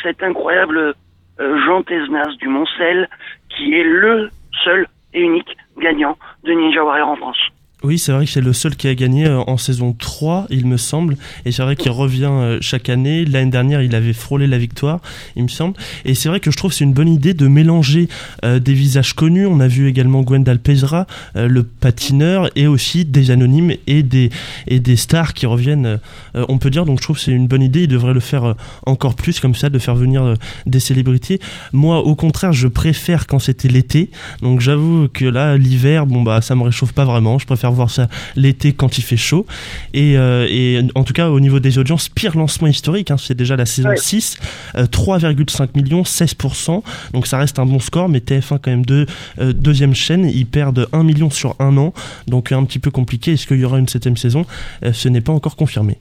cet 0.04 0.22
incroyable 0.22 0.94
Jean 1.40 1.82
Tesnas 1.84 2.36
du 2.40 2.50
Moncel 2.50 3.08
qui 3.48 3.76
est 3.76 3.84
le 3.86 4.30
seul 4.66 4.88
et 5.14 5.22
unique 5.22 5.56
gagnant 5.78 6.18
de 6.44 6.52
Ninja 6.52 6.84
Warrior 6.84 7.08
en 7.08 7.16
France? 7.16 7.50
Oui, 7.82 7.98
c'est 7.98 8.12
vrai 8.12 8.26
que 8.26 8.32
c'est 8.32 8.42
le 8.42 8.52
seul 8.52 8.76
qui 8.76 8.90
a 8.90 8.96
gagné 8.96 9.26
euh, 9.26 9.40
en 9.40 9.56
saison 9.56 9.96
3, 9.98 10.48
il 10.50 10.66
me 10.66 10.76
semble. 10.76 11.16
Et 11.46 11.54
c'est 11.54 11.64
vrai 11.64 11.78
qu'il 11.78 11.92
revient 11.92 12.30
euh, 12.30 12.58
chaque 12.60 12.90
année. 12.90 13.24
L'année 13.24 13.52
dernière, 13.52 13.82
il 13.82 13.96
avait 13.96 14.12
frôlé 14.12 14.48
la 14.48 14.58
victoire, 14.58 15.00
il 15.38 15.44
me 15.44 15.48
semble. 15.48 15.78
Et 16.04 16.14
c'est 16.14 16.28
vrai 16.28 16.42
que 16.42 16.52
je 16.52 16.58
trouve 16.58 16.72
que 16.72 16.76
c'est 16.76 16.84
une 16.84 16.92
bonne 16.92 17.08
idée 17.08 17.34
de 17.34 17.48
mélanger 17.48 18.10
euh, 18.44 18.60
des 18.60 18.74
visages 18.74 19.14
connus. 19.14 19.48
On 19.48 19.62
a 19.62 19.70
vu 19.70 19.88
également 19.88 20.24
Gwendal 20.24 20.60
Pesra, 20.60 21.08
le 21.36 21.64
patineur, 21.64 22.50
et 22.58 22.68
aussi 22.68 23.06
des 23.06 23.32
anonymes 23.32 23.74
et 23.88 24.04
des, 24.04 24.30
et 24.68 24.82
des 24.82 24.98
stars 24.98 25.34
qui 25.34 25.46
reviennent, 25.46 26.00
on 26.34 26.58
peut 26.58 26.70
dire. 26.70 26.84
Donc 26.86 26.98
je 27.00 27.04
trouve 27.04 27.16
que 27.16 27.24
c'est 27.24 27.32
une 27.32 27.48
bonne 27.48 27.62
idée. 27.62 27.84
Il 27.84 27.88
devrait 27.88 28.14
le 28.14 28.20
faire 28.20 28.56
encore 28.86 29.16
plus 29.16 29.40
comme 29.40 29.56
ça, 29.56 29.70
de 29.70 29.80
faire 29.80 29.96
venir 29.96 30.34
des 30.66 30.82
célébrités. 30.82 31.40
Moi, 31.72 32.00
au 32.00 32.16
contraire, 32.16 32.52
je 32.52 32.68
préfère 32.68 33.26
quand 33.26 33.40
c'était 33.40 33.70
l'été. 33.70 34.10
Donc 34.42 34.60
j'avoue 34.60 35.08
que 35.08 35.26
là, 35.26 35.58
l'hiver, 35.58 36.06
bon 36.06 36.24
bah 36.24 36.42
ça 36.42 36.56
me 36.56 36.64
réchauffe 36.64 36.92
pas 36.92 37.06
vraiment. 37.06 37.40
Je 37.40 37.46
préfère 37.46 37.69
voir 37.72 37.90
ça 37.90 38.08
l'été 38.36 38.74
quand 38.74 38.98
il 38.98 39.02
fait 39.04 39.18
chaud. 39.18 39.46
Et, 39.94 40.18
euh, 40.18 40.46
et 40.50 40.82
en 40.96 41.04
tout 41.04 41.14
cas, 41.14 41.30
au 41.30 41.40
niveau 41.40 41.60
des 41.60 41.78
audiences, 41.80 42.10
pire 42.10 42.38
lancement 42.38 42.68
historique. 42.68 43.12
hein, 43.12 43.18
c'est 43.18 43.36
déjà 43.36 43.56
la 43.56 43.66
saison 43.66 43.90
Ouais. 43.90 43.98
6, 43.98 44.38
euh, 44.76 44.86
3,5 44.86 45.76
millions, 45.76 46.04
16%. 46.04 46.84
Donc 47.14 47.28
ça 47.28 47.38
reste 47.38 47.60
un 47.60 47.66
bon 47.66 47.80
score, 47.80 48.10
mais 48.10 48.20
TF1 48.20 48.60
quand 48.62 48.72
même 48.72 48.86
deux, 48.86 49.06
euh, 49.40 49.54
deuxième 49.54 49.94
chaîne, 49.96 50.26
ils 50.26 50.46
perdent 50.46 50.88
1 50.94 51.04
million 51.04 51.30
sur 51.30 51.56
un 51.60 51.78
an. 51.78 51.94
Donc 52.28 52.52
un 52.52 52.64
petit 52.66 52.80
peu 52.80 52.92
compliqué. 52.92 53.32
Est-ce 53.34 53.48
qu'il 53.48 53.60
y 53.60 53.66
aura 53.66 53.80
une 53.80 53.88
septième 53.88 54.18
saison? 54.18 54.46
Euh, 54.84 54.94
Ce 54.94 55.08
n'est 55.10 55.22
pas 55.22 55.34
encore 55.34 55.56
confirmé. 55.56 55.98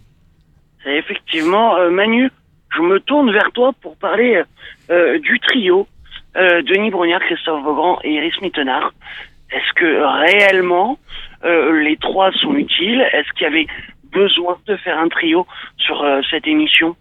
Effectivement, 0.87 1.77
euh, 1.77 1.91
Manu, 1.91 2.31
je 2.77 2.81
me 2.83 2.99
tourne 3.01 3.31
vers 3.33 3.51
toi 3.53 3.73
pour 3.83 3.97
parler 3.97 4.43
euh, 4.91 5.19
du 5.19 5.39
trio 5.41 5.87
euh, 6.37 6.63
Denis 6.63 6.91
Brognard, 6.91 7.21
Christophe 7.21 7.63
Vaugran 7.65 7.99
et 8.05 8.13
Iris 8.15 8.41
Mittenard. 8.43 8.93
Est-ce 9.51 9.73
que 9.75 10.21
réellement 10.25 10.99
euh, 11.45 11.81
les 11.83 11.97
trois 11.97 12.33
sont 12.33 12.55
utiles 12.55 13.01
Est-ce 13.13 13.31
qu'il 13.33 13.43
y 13.43 13.47
avait 13.47 13.67
besoin 14.13 14.59
de 14.67 14.77
faire 14.77 14.99
un 14.99 15.09
trio 15.09 15.47
sur 15.77 16.03
euh, 16.03 16.21
cette 16.31 16.47
émission? 16.47 16.97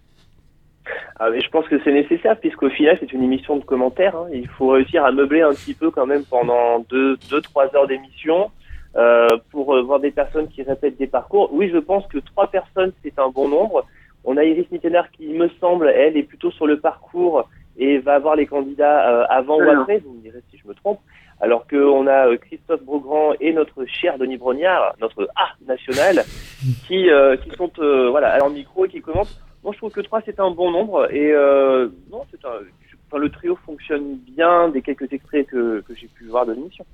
Ah, 1.20 1.30
mais 1.30 1.42
je 1.42 1.50
pense 1.50 1.68
que 1.68 1.80
c'est 1.84 1.92
nécessaire 1.92 2.40
puisqu'au 2.40 2.70
final 2.70 2.98
c'est 3.00 3.12
une 3.12 3.24
émission 3.24 3.58
de 3.58 3.64
commentaires. 3.64 4.16
hein. 4.16 4.28
Il 4.34 4.48
faut 4.48 4.70
réussir 4.70 5.04
à 5.04 5.12
meubler 5.12 5.42
un 5.42 5.52
petit 5.52 5.74
peu 5.74 5.92
quand 5.92 6.06
même 6.06 6.24
pendant 6.30 6.80
deux, 6.90 7.18
deux 7.30 7.42
trois 7.42 7.66
heures 7.76 7.88
d'émission 7.88 8.52
euh, 8.96 9.28
pour 9.52 9.78
voir 9.84 10.00
des 10.00 10.12
personnes 10.12 10.48
qui 10.48 10.64
répètent 10.64 10.98
des 10.98 11.08
parcours. 11.08 11.50
Oui, 11.52 11.70
je 11.74 11.78
pense 11.78 12.08
que 12.08 12.20
trois 12.20 12.48
personnes 12.48 12.94
c'est 13.04 13.20
un 13.20 13.30
bon 13.30 13.50
nombre. 13.50 13.86
On 14.24 14.38
a 14.38 14.46
Iris 14.46 14.72
Mittenard 14.72 15.12
qui 15.12 15.28
me 15.34 15.50
semble 15.60 15.90
elle 15.90 16.16
est 16.16 16.24
plutôt 16.24 16.52
sur 16.52 16.68
le 16.68 16.80
parcours 16.80 17.50
et 17.78 17.98
va 18.00 18.20
voir 18.20 18.36
les 18.36 18.46
candidats 18.46 19.10
euh, 19.10 19.26
avant 19.30 19.58
ou 19.58 19.70
après. 19.70 20.00
Vous 20.00 20.14
me 20.14 20.22
direz 20.22 20.40
si 20.52 20.58
je 20.58 20.68
me 20.68 20.74
trompe. 20.74 21.00
Alors 21.40 21.68
qu'on 21.68 22.08
a 22.08 22.28
euh, 22.28 22.38
Christophe 22.38 22.84
Beaugrand 22.84 23.34
et 23.40 23.54
notre 23.54 23.86
cher 23.86 24.18
Denis 24.18 24.38
Brognard, 24.38 24.96
notre 25.00 25.30
A 25.36 25.50
national, 25.68 26.24
qui, 26.88 27.10
euh, 27.10 27.38
qui 27.38 27.52
sont 27.52 27.72
euh, 27.80 28.10
voilà, 28.10 28.30
à 28.30 28.38
leur 28.38 28.50
micro 28.50 28.86
et 28.86 28.90
qui 28.90 29.02
commentent. 29.02 29.40
Moi, 29.64 29.74
je 29.74 29.78
trouve 29.78 29.92
que 29.92 30.02
3, 30.02 30.22
c'est 30.26 30.40
un 30.40 30.52
bon 30.52 30.72
nombre. 30.72 31.12
Et 31.14 31.32
euh, 31.32 31.90
non, 32.12 32.24
c'est 32.32 32.44
un, 32.46 32.60
enfin, 33.08 33.18
le 33.20 33.30
trio 33.30 33.58
fonctionne 33.66 34.18
bien 34.36 34.70
des 34.70 34.82
quelques 34.82 35.12
extraits 35.12 35.48
que, 35.48 35.84
que 35.88 35.94
j'ai 35.96 36.08
pu 36.08 36.26
voir 36.26 36.46
de 36.46 36.54
l'émission. 36.54 36.86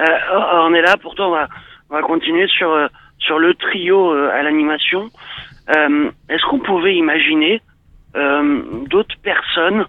Euh, 0.00 0.04
on 0.34 0.72
est 0.74 0.82
là, 0.82 0.96
pourtant 1.00 1.28
on 1.28 1.32
va, 1.32 1.48
on 1.90 1.94
va 1.94 2.02
continuer 2.02 2.46
sur, 2.48 2.70
euh, 2.70 2.86
sur 3.18 3.38
le 3.38 3.54
trio 3.54 4.12
euh, 4.12 4.30
à 4.30 4.42
l'animation. 4.42 5.10
Euh, 5.76 6.10
Est-ce 6.28 6.44
qu'on 6.46 6.60
pouvait 6.60 6.96
imaginer 6.96 7.60
euh, 8.16 8.62
d'autres 8.88 9.16
personnes 9.22 9.86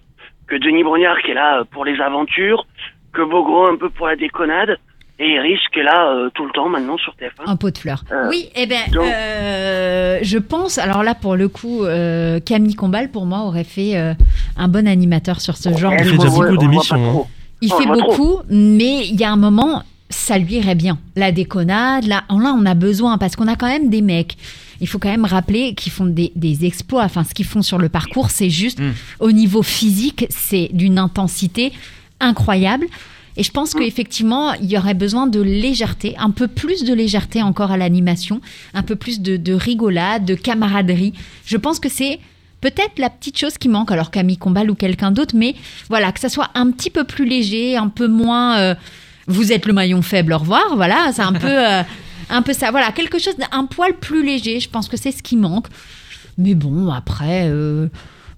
que 0.47 0.55
Denis 0.55 0.83
Brognard 0.83 1.19
qui 1.21 1.31
est 1.31 1.35
là 1.35 1.59
euh, 1.59 1.63
pour 1.63 1.85
les 1.85 1.99
aventures, 2.01 2.65
que 3.13 3.21
Beaugrand 3.21 3.71
un 3.73 3.77
peu 3.77 3.89
pour 3.89 4.07
la 4.07 4.15
déconnade, 4.15 4.77
et 5.19 5.27
Iris 5.35 5.59
qui 5.71 5.79
est 5.79 5.83
là 5.83 6.09
euh, 6.11 6.29
tout 6.33 6.43
le 6.45 6.51
temps 6.51 6.69
maintenant 6.69 6.97
sur 6.97 7.13
TF1 7.13 7.43
Un 7.47 7.55
pot 7.55 7.69
de 7.71 7.77
fleurs. 7.77 8.03
Euh, 8.11 8.27
oui, 8.29 8.49
eh 8.55 8.65
ben, 8.65 8.79
donc- 8.91 9.03
euh, 9.05 10.19
je 10.23 10.37
pense. 10.39 10.77
Alors 10.79 11.03
là, 11.03 11.13
pour 11.15 11.35
le 11.35 11.47
coup, 11.49 11.83
euh, 11.83 12.39
Camille 12.39 12.73
Combal, 12.75 13.09
pour 13.11 13.25
moi, 13.25 13.41
aurait 13.41 13.63
fait 13.63 13.95
euh, 13.95 14.13
un 14.57 14.67
bon 14.67 14.87
animateur 14.87 15.39
sur 15.39 15.55
ce 15.57 15.69
genre. 15.77 15.93
Il 15.93 15.99
de 16.05 16.09
fait 16.09 16.17
déjà 16.17 16.29
beaucoup 16.29 16.57
d'émissions, 16.57 17.21
hein. 17.21 17.27
Il 17.61 17.71
On 17.73 17.77
fait 17.77 17.85
beaucoup, 17.85 18.39
mais 18.49 19.07
il 19.07 19.15
y 19.19 19.23
a 19.23 19.31
un 19.31 19.37
moment, 19.37 19.83
ça 20.09 20.37
lui 20.37 20.55
irait 20.55 20.75
bien. 20.75 20.97
La 21.15 21.31
déconnade, 21.31 22.05
là, 22.05 22.23
là 22.29 22.55
on 22.57 22.65
a 22.65 22.73
besoin 22.73 23.17
parce 23.17 23.35
qu'on 23.37 23.47
a 23.47 23.55
quand 23.55 23.67
même 23.69 23.89
des 23.89 24.01
mecs. 24.01 24.35
Il 24.81 24.87
faut 24.87 24.97
quand 24.99 25.09
même 25.11 25.23
rappeler 25.23 25.75
qu'ils 25.75 25.91
font 25.93 26.05
des, 26.07 26.31
des 26.35 26.65
exploits. 26.65 27.03
Enfin, 27.03 27.23
ce 27.23 27.33
qu'ils 27.33 27.45
font 27.45 27.61
sur 27.61 27.77
le 27.77 27.87
parcours, 27.87 28.31
c'est 28.31 28.49
juste 28.49 28.79
Mm. 28.79 28.91
au 29.21 29.31
niveau 29.31 29.63
physique, 29.63 30.25
c'est 30.29 30.69
d'une 30.73 30.97
intensité 30.99 31.71
incroyable. 32.23 32.87
Et 33.35 33.43
je 33.43 33.51
pense 33.51 33.73
qu'effectivement, 33.73 34.53
il 34.53 34.69
y 34.69 34.77
aurait 34.77 34.93
besoin 34.93 35.25
de 35.25 35.41
légèreté, 35.41 36.15
un 36.19 36.29
peu 36.29 36.47
plus 36.47 36.83
de 36.83 36.93
légèreté 36.93 37.41
encore 37.41 37.71
à 37.71 37.77
l'animation, 37.77 38.41
un 38.75 38.83
peu 38.83 38.95
plus 38.95 39.21
de, 39.21 39.37
de 39.37 39.53
rigolade, 39.53 40.23
de 40.23 40.35
camaraderie. 40.35 41.13
Je 41.45 41.57
pense 41.57 41.79
que 41.79 41.89
c'est 41.89 42.19
peut-être 42.61 42.99
la 42.99 43.09
petite 43.09 43.37
chose 43.37 43.57
qui 43.57 43.69
manque, 43.69 43.91
alors 43.91 44.11
Camille 44.11 44.37
Combal 44.37 44.69
ou 44.69 44.75
quelqu'un 44.75 45.11
d'autre, 45.11 45.35
mais 45.35 45.55
voilà, 45.89 46.11
que 46.11 46.19
ça 46.19 46.29
soit 46.29 46.49
un 46.53 46.69
petit 46.71 46.91
peu 46.91 47.03
plus 47.05 47.25
léger, 47.25 47.75
un 47.75 47.89
peu 47.89 48.07
moins. 48.07 48.59
euh, 48.59 48.75
vous 49.27 49.51
êtes 49.51 49.65
le 49.65 49.73
maillon 49.73 50.01
faible, 50.01 50.33
au 50.33 50.37
revoir. 50.37 50.75
Voilà, 50.75 51.11
c'est 51.13 51.21
un 51.21 51.33
peu, 51.33 51.47
euh, 51.47 51.81
un 52.29 52.41
peu 52.41 52.53
ça. 52.53 52.71
Voilà, 52.71 52.91
quelque 52.91 53.19
chose 53.19 53.35
d'un 53.37 53.65
poil 53.65 53.93
plus 53.93 54.23
léger. 54.23 54.59
Je 54.59 54.69
pense 54.69 54.87
que 54.87 54.97
c'est 54.97 55.11
ce 55.11 55.23
qui 55.23 55.37
manque. 55.37 55.67
Mais 56.37 56.55
bon, 56.55 56.89
après, 56.89 57.47
euh, 57.47 57.87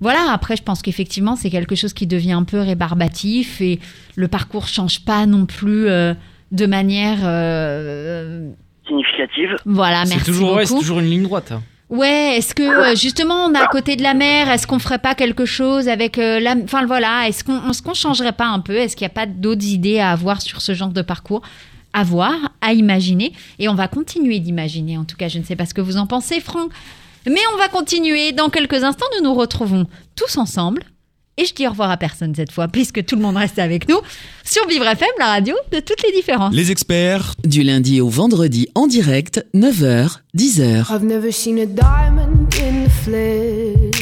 voilà, 0.01 0.31
après, 0.31 0.55
je 0.55 0.63
pense 0.63 0.81
qu'effectivement, 0.81 1.35
c'est 1.35 1.49
quelque 1.49 1.75
chose 1.75 1.93
qui 1.93 2.07
devient 2.07 2.33
un 2.33 2.43
peu 2.43 2.59
rébarbatif 2.59 3.61
et 3.61 3.79
le 4.15 4.27
parcours 4.27 4.67
change 4.67 5.01
pas 5.05 5.25
non 5.25 5.45
plus 5.45 5.87
euh, 5.87 6.13
de 6.51 6.65
manière. 6.65 7.19
euh, 7.23 8.49
significative. 8.87 9.55
voilà, 9.65 10.05
C'est 10.05 10.15
merci 10.15 10.25
toujours, 10.31 10.53
ouais, 10.53 10.65
c'est 10.65 10.75
toujours 10.77 10.99
une 10.99 11.09
ligne 11.09 11.23
droite. 11.23 11.51
hein. 11.51 11.61
Ouais, 11.89 12.37
est-ce 12.37 12.55
que 12.55 12.63
euh, 12.63 12.95
justement 12.95 13.45
on 13.45 13.53
est 13.53 13.59
à 13.59 13.67
côté 13.67 13.95
de 13.95 14.01
la 14.01 14.15
mer, 14.15 14.49
est-ce 14.49 14.65
qu'on 14.65 14.79
ferait 14.79 14.97
pas 14.97 15.13
quelque 15.13 15.45
chose 15.45 15.87
avec 15.87 16.17
euh, 16.17 16.39
la 16.39 16.55
enfin 16.63 16.83
voilà, 16.87 17.27
est-ce 17.27 17.43
qu'on 17.43 17.69
est-ce 17.69 17.83
qu'on 17.83 17.93
changerait 17.93 18.31
pas 18.31 18.47
un 18.47 18.59
peu? 18.59 18.75
Est-ce 18.75 18.95
qu'il 18.95 19.05
n'y 19.05 19.11
a 19.11 19.13
pas 19.13 19.27
d'autres 19.27 19.65
idées 19.65 19.99
à 19.99 20.09
avoir 20.11 20.41
sur 20.41 20.61
ce 20.61 20.73
genre 20.73 20.89
de 20.89 21.03
parcours 21.03 21.43
à 21.93 22.03
voir, 22.03 22.33
à 22.61 22.73
imaginer? 22.73 23.33
Et 23.59 23.69
on 23.69 23.75
va 23.75 23.87
continuer 23.87 24.39
d'imaginer 24.39 24.97
en 24.97 25.05
tout 25.05 25.15
cas, 25.15 25.27
je 25.27 25.37
ne 25.37 25.43
sais 25.43 25.55
pas 25.55 25.67
ce 25.67 25.75
que 25.75 25.81
vous 25.81 25.97
en 25.97 26.07
pensez 26.07 26.39
Franck. 26.39 26.71
Mais 27.27 27.41
on 27.53 27.57
va 27.57 27.67
continuer 27.69 28.33
dans 28.33 28.49
quelques 28.49 28.83
instants, 28.83 29.05
nous 29.17 29.23
nous 29.23 29.33
retrouvons 29.33 29.87
tous 30.15 30.37
ensemble. 30.37 30.83
Et 31.37 31.45
je 31.45 31.53
dis 31.53 31.67
au 31.67 31.71
revoir 31.71 31.89
à 31.89 31.97
personne 31.97 32.33
cette 32.33 32.51
fois, 32.51 32.67
puisque 32.69 33.03
tout 33.03 33.15
le 33.15 33.21
monde 33.21 33.35
reste 33.35 33.59
avec 33.59 33.89
nous, 33.89 33.97
sur 34.45 34.65
Vivre 34.67 34.87
FM, 34.87 35.09
la 35.19 35.25
radio 35.25 35.55
de 35.71 35.79
toutes 35.79 36.01
les 36.03 36.13
différences. 36.13 36.53
Les 36.53 36.71
experts 36.71 37.33
Du 37.43 37.63
lundi 37.63 37.99
au 37.99 38.07
vendredi 38.07 38.67
en 38.73 38.87
direct, 38.87 39.45
9h, 39.53 40.19
10h. 40.37 40.85
I've 40.93 41.03
never 41.03 41.31
seen 41.31 41.59
a 41.59 41.65
diamond 41.65 42.47
in 42.61 42.85
the 42.85 42.89
flesh. 43.03 44.01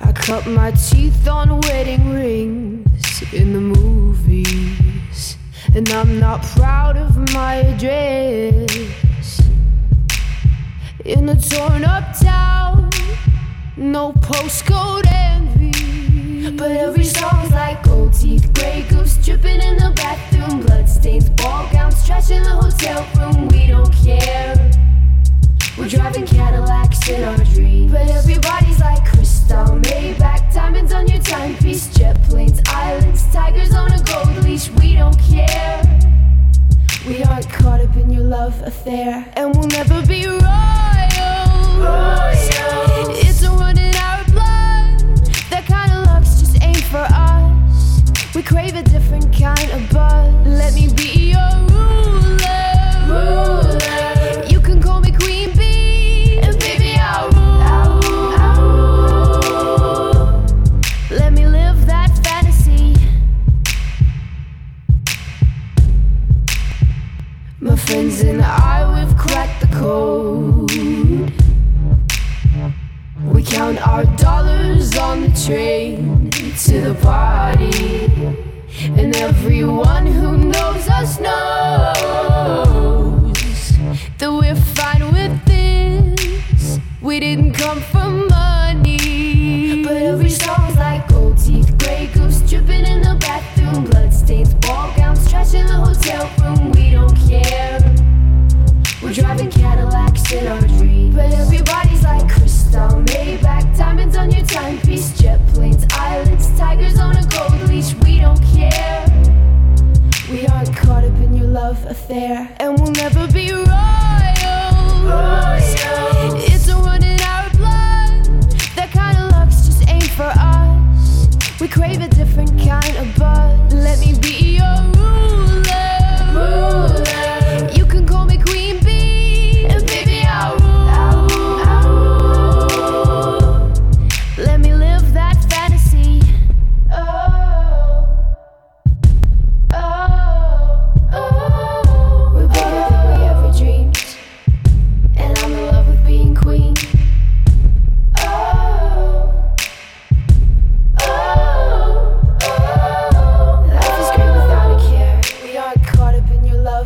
I 0.00 0.12
cut 0.12 0.46
my 0.46 0.72
teeth 0.72 1.28
on 1.28 1.60
wedding 1.68 2.10
rings 2.10 3.22
in 3.32 3.52
the 3.52 3.60
movies. 3.60 5.36
And 5.76 5.88
I'm 5.90 6.18
not 6.18 6.40
proud 6.56 6.96
of 6.96 7.16
my 7.32 7.60
address. 7.60 9.11
In 11.04 11.28
a 11.28 11.34
torn 11.34 11.82
up 11.82 12.16
town, 12.16 12.88
no 13.76 14.12
postcode 14.12 15.04
envy. 15.10 16.50
But 16.56 16.70
every 16.70 17.02
song's 17.02 17.50
like 17.50 17.82
gold 17.82 18.12
teeth, 18.12 18.52
gray 18.54 18.86
goose 18.88 19.16
dripping 19.16 19.60
in 19.60 19.78
the 19.78 19.92
bathroom, 19.96 20.60
bloodstains, 20.60 21.28
ball 21.30 21.68
gowns, 21.72 22.06
trash 22.06 22.30
in 22.30 22.44
the 22.44 22.50
hotel 22.50 23.04
room. 23.16 23.48
We 23.48 23.66
don't 23.66 23.92
care. 23.92 24.70
We're 25.76 25.88
driving 25.88 26.24
Cadillacs 26.24 27.08
in 27.08 27.24
our 27.24 27.44
dreams. 27.46 27.90
But 27.90 28.08
everybody's 28.08 28.78
like 28.78 29.04
crystal, 29.04 29.80
Maybach, 29.80 30.54
diamonds 30.54 30.92
on 30.92 31.08
your 31.08 31.20
timepiece, 31.20 31.92
jet 31.94 32.22
planes, 32.22 32.60
islands, 32.68 33.24
tigers 33.32 33.74
on 33.74 33.90
a 33.90 34.00
gold 34.04 34.44
leash. 34.44 34.70
We 34.70 34.94
don't 34.94 35.18
care. 35.18 35.82
We 37.06 37.24
aren't 37.24 37.50
caught 37.50 37.80
up 37.80 37.96
in 37.96 38.10
your 38.12 38.22
love 38.22 38.54
affair, 38.62 39.26
and 39.34 39.56
we'll 39.56 39.66
never 39.66 40.06
be 40.06 40.24
royal. 40.24 40.38
It's 43.18 43.42
a 43.42 43.50
run 43.50 43.76
in 43.76 43.94
our 43.96 44.24
blood. 44.26 45.26
That 45.50 45.64
kind 45.66 45.90
of 45.90 46.06
luck's 46.06 46.38
just 46.38 46.62
ain't 46.62 46.84
for 46.84 47.04
us. 47.10 48.02
We 48.36 48.42
crave 48.44 48.76
a 48.76 48.82
different 48.82 49.36
kind 49.36 49.68
of 49.72 49.90
buzz. 49.90 50.32
Let 50.46 50.74
me 50.74 50.92
be 50.94 51.32
your 51.32 51.50
ruler. 51.70 52.01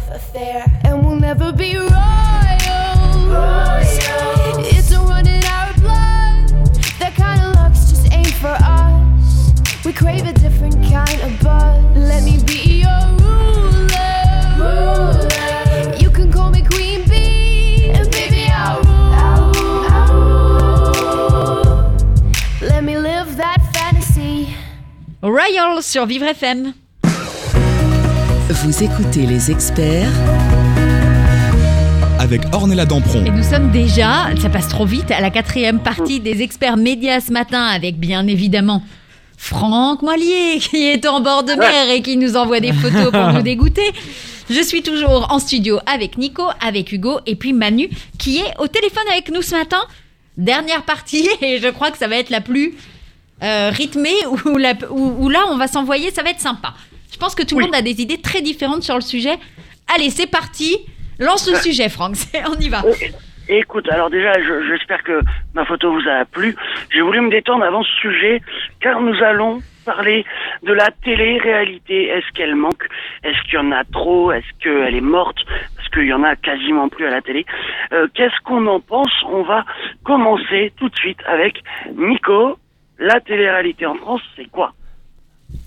Love 0.07 0.17
affair, 0.17 0.65
and 0.85 1.05
we'll 1.05 1.17
never 1.17 1.53
be 1.53 1.77
royals. 1.77 1.91
It's 4.59 4.91
a 4.93 5.01
run 5.01 5.27
in 5.27 5.45
our 5.45 5.73
blood. 5.75 6.49
That 6.99 7.15
kind 7.17 7.41
of 7.43 7.73
just 7.73 8.13
ain't 8.13 8.35
for 8.35 8.57
us. 8.61 9.53
We 9.85 9.93
crave 9.93 10.27
a 10.27 10.33
different 10.33 10.75
kind 10.91 11.21
of 11.23 11.41
buzz. 11.43 11.85
Let 11.97 12.23
me 12.25 12.39
be 12.45 12.83
your 12.83 13.17
ruler. 13.21 14.17
You 15.99 16.11
can 16.11 16.33
call 16.33 16.51
me 16.51 16.63
Queen 16.63 17.09
Bee, 17.09 17.91
and 17.91 18.11
baby 18.11 18.49
I'll 18.51 18.83
rule. 18.83 19.85
Let 22.61 22.85
me 22.85 22.99
live 22.99 23.37
that 23.37 23.61
fantasy. 23.73 24.55
Royal 25.23 25.83
sur 25.83 26.07
Vivre 26.07 26.35
FM. 26.35 26.86
Vous 28.49 28.83
écoutez 28.85 29.27
les 29.27 29.51
experts 29.51 30.11
avec 32.19 32.43
Ornella 32.53 32.87
Dampron. 32.87 33.25
Et 33.25 33.31
nous 33.31 33.43
sommes 33.43 33.71
déjà, 33.71 34.29
ça 34.41 34.49
passe 34.49 34.69
trop 34.69 34.87
vite, 34.87 35.11
à 35.11 35.21
la 35.21 35.31
quatrième 35.31 35.81
partie 35.81 36.21
des 36.21 36.43
experts 36.43 36.77
médias 36.77 37.21
ce 37.21 37.33
matin 37.33 37.63
avec 37.65 37.99
bien 37.99 38.27
évidemment 38.27 38.83
Franck 39.37 40.03
Moilier 40.03 40.59
qui 40.61 40.89
est 40.89 41.07
en 41.07 41.21
bord 41.21 41.43
de 41.45 41.53
mer 41.55 41.91
et 41.91 42.03
qui 42.03 42.17
nous 42.17 42.37
envoie 42.37 42.61
des 42.61 42.73
photos 42.73 43.11
pour 43.13 43.33
nous 43.33 43.43
dégoûter. 43.43 43.91
Je 44.49 44.61
suis 44.63 44.83
toujours 44.83 45.27
en 45.31 45.39
studio 45.39 45.79
avec 45.93 46.17
Nico, 46.19 46.45
avec 46.65 46.93
Hugo 46.93 47.19
et 47.27 47.35
puis 47.37 47.53
Manu 47.53 47.89
qui 48.19 48.39
est 48.39 48.55
au 48.61 48.69
téléphone 48.69 49.03
avec 49.13 49.31
nous 49.31 49.43
ce 49.43 49.55
matin. 49.57 49.81
Dernière 50.37 50.83
partie 50.85 51.29
et 51.43 51.59
je 51.61 51.69
crois 51.69 51.91
que 51.91 51.99
ça 51.99 52.07
va 52.09 52.17
être 52.17 52.31
la 52.31 52.41
plus 52.41 52.75
euh, 53.43 53.71
rythmée 53.73 54.15
où, 54.47 54.57
la- 54.57 54.75
où- 54.91 55.17
où 55.25 55.29
là 55.29 55.41
on 55.51 55.57
va 55.57 55.67
s'envoyer, 55.67 56.11
ça 56.13 56.23
va 56.23 56.31
être 56.31 56.41
sympa. 56.41 56.75
Je 57.17 57.19
pense 57.19 57.35
que 57.35 57.43
tout 57.45 57.59
le 57.59 57.65
monde 57.65 57.75
a 57.75 57.81
des 57.81 58.03
idées 58.03 58.21
très 58.21 58.43
différentes 58.43 58.83
sur 58.83 58.95
le 58.95 59.01
sujet. 59.01 59.39
Allez, 59.95 60.11
c'est 60.11 60.27
parti. 60.31 60.77
Lance 61.19 61.51
le 61.51 61.57
sujet, 61.57 61.89
Franck. 61.89 62.15
On 62.47 62.61
y 62.61 62.69
va. 62.69 62.83
Écoute, 63.49 63.89
alors 63.89 64.11
déjà, 64.11 64.35
je- 64.35 64.69
j'espère 64.69 65.03
que 65.03 65.23
ma 65.55 65.65
photo 65.65 65.91
vous 65.95 66.07
a 66.11 66.27
plu. 66.27 66.55
J'ai 66.93 67.01
voulu 67.01 67.23
me 67.23 67.31
détendre 67.31 67.65
avant 67.65 67.83
ce 67.83 67.91
sujet, 68.03 68.43
car 68.83 69.01
nous 69.01 69.15
allons 69.23 69.63
parler 69.87 70.27
de 70.63 70.75
la 70.75 70.91
télé-réalité. 71.05 72.09
Est-ce 72.09 72.31
qu'elle 72.35 72.55
manque? 72.55 72.87
Est-ce 73.25 73.41
qu'il 73.45 73.55
y 73.55 73.59
en 73.59 73.73
a 73.73 73.83
trop? 73.85 74.31
Est-ce 74.31 74.45
qu'elle 74.63 74.95
est 74.95 75.01
morte? 75.01 75.39
Parce 75.77 75.89
qu'il 75.89 76.05
y 76.05 76.13
en 76.13 76.23
a 76.23 76.37
quasiment 76.37 76.91
plus 76.91 77.07
à 77.07 77.11
la 77.11 77.23
télé. 77.23 77.47
Euh, 77.93 78.09
Qu'est-ce 78.13 78.39
qu'on 78.45 78.67
en 78.67 78.81
pense? 78.81 79.13
On 79.27 79.43
va 79.43 79.65
commencer 80.05 80.75
tout 80.77 80.91
de 80.91 80.97
suite 80.99 81.21
avec 81.27 81.63
Nico. 81.97 82.59
La 82.99 83.21
télé-réalité 83.21 83.87
en 83.87 83.95
France, 83.95 84.21
c'est 84.37 84.51
quoi? 84.51 84.75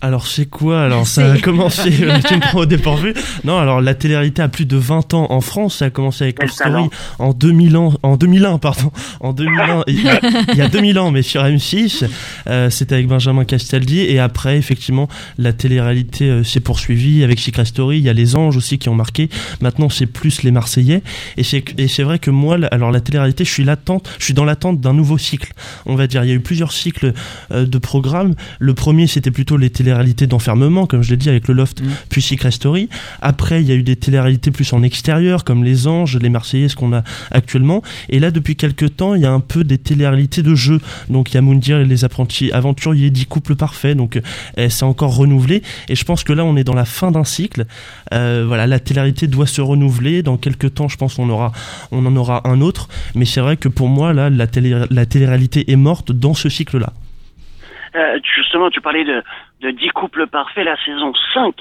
Alors 0.01 0.27
c'est 0.27 0.45
quoi 0.45 0.83
Alors 0.83 1.05
ça 1.05 1.33
a 1.33 1.37
commencé, 1.37 1.91
tu 1.91 2.35
me 2.35 2.39
prends 2.39 2.59
au 2.59 2.65
dépourvu. 2.65 3.13
Non, 3.43 3.57
alors 3.57 3.81
la 3.81 3.93
télé-réalité 3.95 4.41
a 4.41 4.47
plus 4.47 4.65
de 4.65 4.77
20 4.77 5.13
ans 5.13 5.27
en 5.29 5.41
France, 5.41 5.77
ça 5.77 5.85
a 5.85 5.89
commencé 5.89 6.23
avec 6.23 6.41
Love 6.41 6.51
Story 6.51 6.89
en 7.19 7.33
2000 7.33 7.75
ans, 7.75 7.93
en 8.01 8.15
2001 8.15 8.59
pardon, 8.59 8.91
en 9.19 9.33
2001, 9.33 9.83
il 9.87 10.01
y 10.01 10.07
a, 10.07 10.21
il 10.53 10.57
y 10.57 10.61
a 10.61 10.69
2000 10.69 10.99
ans 10.99 11.11
mais 11.11 11.21
sur 11.21 11.43
M6, 11.43 12.07
euh, 12.47 12.69
c'était 12.69 12.95
avec 12.95 13.07
Benjamin 13.07 13.43
Castaldi 13.43 13.99
et 13.99 14.19
après 14.19 14.57
effectivement 14.57 15.09
la 15.37 15.51
télé-réalité 15.51 16.29
euh, 16.29 16.43
s'est 16.45 16.61
poursuivie 16.61 17.25
avec 17.25 17.37
Secret 17.39 17.65
Story, 17.65 17.97
il 17.97 18.03
y 18.05 18.09
a 18.09 18.13
les 18.13 18.37
Anges 18.37 18.55
aussi 18.55 18.77
qui 18.77 18.87
ont 18.87 18.95
marqué. 18.95 19.29
Maintenant 19.59 19.89
c'est 19.89 20.05
plus 20.05 20.43
les 20.43 20.51
Marseillais 20.51 21.03
et 21.35 21.43
c'est 21.43 21.63
et 21.77 21.89
c'est 21.89 22.03
vrai 22.03 22.19
que 22.19 22.31
moi 22.31 22.57
alors 22.71 22.91
la 22.91 23.01
télé-réalité, 23.01 23.43
je 23.43 23.51
suis 23.51 23.65
l'attente, 23.65 24.09
je 24.17 24.23
suis 24.23 24.33
dans 24.33 24.45
l'attente 24.45 24.79
d'un 24.79 24.93
nouveau 24.93 25.17
cycle. 25.17 25.51
On 25.85 25.95
va 25.95 26.07
dire 26.07 26.23
il 26.23 26.29
y 26.29 26.31
a 26.31 26.35
eu 26.35 26.39
plusieurs 26.39 26.71
cycles 26.71 27.11
euh, 27.51 27.65
de 27.65 27.77
programmes. 27.79 28.35
Le 28.59 28.73
premier 28.73 29.05
c'était 29.05 29.31
plutôt 29.31 29.57
les 29.57 29.69
télé-réalités 29.89 30.27
d'enfermement 30.27 30.85
comme 30.85 31.01
je 31.01 31.09
l'ai 31.09 31.17
dit 31.17 31.29
avec 31.29 31.47
le 31.47 31.55
Loft 31.55 31.81
puis 32.09 32.21
Secret 32.21 32.51
Story. 32.51 32.89
Après 33.21 33.61
il 33.61 33.67
y 33.67 33.71
a 33.71 33.75
eu 33.75 33.83
des 33.83 33.95
télé-réalités 33.95 34.51
plus 34.51 34.71
en 34.73 34.83
extérieur 34.83 35.43
comme 35.43 35.63
les 35.63 35.87
Anges, 35.87 36.17
les 36.17 36.29
Marseillais 36.29 36.69
ce 36.69 36.75
qu'on 36.75 36.93
a 36.93 37.03
actuellement 37.31 37.81
et 38.09 38.19
là 38.19 38.29
depuis 38.29 38.55
quelques 38.55 38.95
temps, 38.95 39.15
il 39.15 39.21
y 39.21 39.25
a 39.25 39.31
un 39.31 39.39
peu 39.39 39.63
des 39.63 39.77
télé-réalités 39.77 40.43
de 40.43 40.53
jeux. 40.53 40.79
Donc 41.09 41.31
il 41.31 41.35
y 41.35 41.37
a 41.37 41.41
Moundir 41.41 41.79
et 41.79 41.85
les 41.85 42.05
apprentis 42.05 42.51
aventuriers, 42.51 43.09
10 43.09 43.25
couples 43.25 43.55
parfaits. 43.55 43.97
Donc 43.97 44.17
euh, 44.57 44.69
c'est 44.69 44.83
encore 44.83 45.15
renouvelé 45.15 45.63
et 45.87 45.95
je 45.95 46.05
pense 46.05 46.23
que 46.23 46.33
là 46.33 46.45
on 46.45 46.55
est 46.55 46.63
dans 46.63 46.75
la 46.75 46.85
fin 46.85 47.11
d'un 47.11 47.23
cycle. 47.23 47.65
Euh, 48.13 48.45
voilà, 48.47 48.67
la 48.67 48.79
télé-réalité 48.79 49.27
doit 49.27 49.47
se 49.47 49.61
renouveler. 49.61 50.21
Dans 50.21 50.37
quelques 50.37 50.75
temps, 50.75 50.87
je 50.87 50.97
pense 50.97 51.17
on 51.17 51.29
aura, 51.29 51.51
on 51.91 52.05
en 52.05 52.15
aura 52.15 52.47
un 52.47 52.61
autre. 52.61 52.89
Mais 53.15 53.25
c'est 53.25 53.41
vrai 53.41 53.57
que 53.57 53.69
pour 53.69 53.87
moi 53.87 54.13
là, 54.13 54.29
la 54.29 54.45
télé, 54.45 54.83
la 54.89 55.05
télé-réalité 55.05 55.71
est 55.71 55.75
morte 55.75 56.11
dans 56.11 56.33
ce 56.33 56.49
cycle-là. 56.49 56.93
Euh, 57.95 58.19
justement, 58.35 58.69
tu 58.69 58.81
parlais 58.81 59.03
de, 59.03 59.23
de 59.61 59.71
10 59.71 59.89
couples 59.89 60.27
parfaits. 60.27 60.65
La 60.65 60.77
saison 60.83 61.13
5 61.33 61.55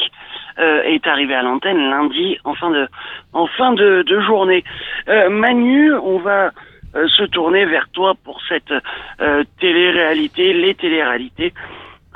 euh, 0.59 0.83
est 0.83 1.07
arrivée 1.07 1.35
à 1.35 1.43
l'antenne 1.43 1.79
lundi 1.79 2.39
en 2.45 2.55
fin 2.55 2.71
de, 2.71 2.89
en 3.33 3.47
fin 3.47 3.73
de, 3.73 4.03
de 4.03 4.21
journée. 4.21 4.65
Euh, 5.09 5.31
Manu, 5.31 5.95
on 5.95 6.19
va 6.19 6.51
euh, 6.95 7.09
se 7.09 7.25
tourner 7.25 7.65
vers 7.65 7.89
toi 7.91 8.15
pour 8.25 8.41
cette 8.49 8.73
euh, 9.21 9.45
télé-réalité, 9.61 10.53
les 10.53 10.75
télé-réalités. 10.75 11.53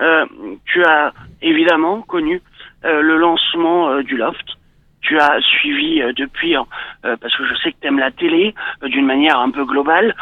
Euh, 0.00 0.26
tu 0.64 0.84
as 0.84 1.12
évidemment 1.40 2.02
connu 2.02 2.40
le 2.84 3.16
lancement 3.16 4.02
du 4.02 4.16
Loft. 4.16 4.56
Tu 5.02 5.18
as 5.18 5.40
suivi 5.40 6.00
euh, 6.00 6.12
depuis, 6.12 6.54
hein, 6.54 6.66
euh, 7.04 7.16
parce 7.20 7.36
que 7.36 7.44
je 7.44 7.54
sais 7.56 7.72
que 7.72 7.76
tu 7.80 7.88
aimes 7.88 7.98
la 7.98 8.12
télé 8.12 8.54
euh, 8.82 8.88
d'une 8.88 9.04
manière 9.04 9.38
un 9.38 9.50
peu 9.50 9.64
globale. 9.64 10.14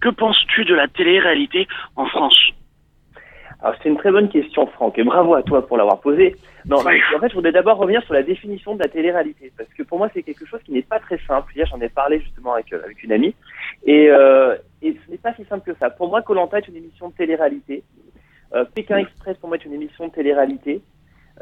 Que 0.00 0.08
penses-tu 0.08 0.64
de 0.64 0.74
la 0.74 0.88
télé-réalité 0.88 1.68
en 1.94 2.06
France? 2.06 2.38
Alors 3.62 3.76
c'est 3.80 3.88
une 3.88 3.96
très 3.96 4.10
bonne 4.10 4.28
question, 4.28 4.66
Franck, 4.66 4.98
et 4.98 5.04
bravo 5.04 5.34
à 5.34 5.42
toi 5.42 5.64
pour 5.64 5.76
l'avoir 5.76 6.00
posée. 6.00 6.34
Non, 6.66 6.78
en 6.78 6.82
fait, 6.82 7.28
je 7.28 7.34
voudrais 7.34 7.52
d'abord 7.52 7.78
revenir 7.78 8.02
sur 8.02 8.12
la 8.12 8.24
définition 8.24 8.74
de 8.74 8.82
la 8.82 8.88
télé-réalité, 8.88 9.52
parce 9.56 9.68
que 9.72 9.84
pour 9.84 9.98
moi, 9.98 10.08
c'est 10.12 10.24
quelque 10.24 10.44
chose 10.46 10.60
qui 10.64 10.72
n'est 10.72 10.82
pas 10.82 10.98
très 10.98 11.18
simple. 11.28 11.52
Hier, 11.54 11.66
j'en 11.66 11.80
ai 11.80 11.88
parlé 11.88 12.20
justement 12.20 12.54
avec, 12.54 12.72
euh, 12.72 12.82
avec 12.84 13.02
une 13.04 13.12
amie, 13.12 13.34
et, 13.84 14.10
euh, 14.10 14.56
et 14.82 14.96
ce 15.06 15.10
n'est 15.10 15.18
pas 15.18 15.32
si 15.34 15.44
simple 15.44 15.72
que 15.72 15.78
ça. 15.78 15.90
Pour 15.90 16.08
moi, 16.08 16.22
Colanta 16.22 16.58
est 16.58 16.66
une 16.66 16.76
émission 16.76 17.10
de 17.10 17.14
télé-réalité. 17.14 17.84
Euh, 18.54 18.64
Pékin 18.74 18.98
Express, 18.98 19.36
pour 19.38 19.48
moi, 19.48 19.58
est 19.58 19.64
une 19.64 19.74
émission 19.74 20.08
de 20.08 20.12
télé-réalité. 20.12 20.82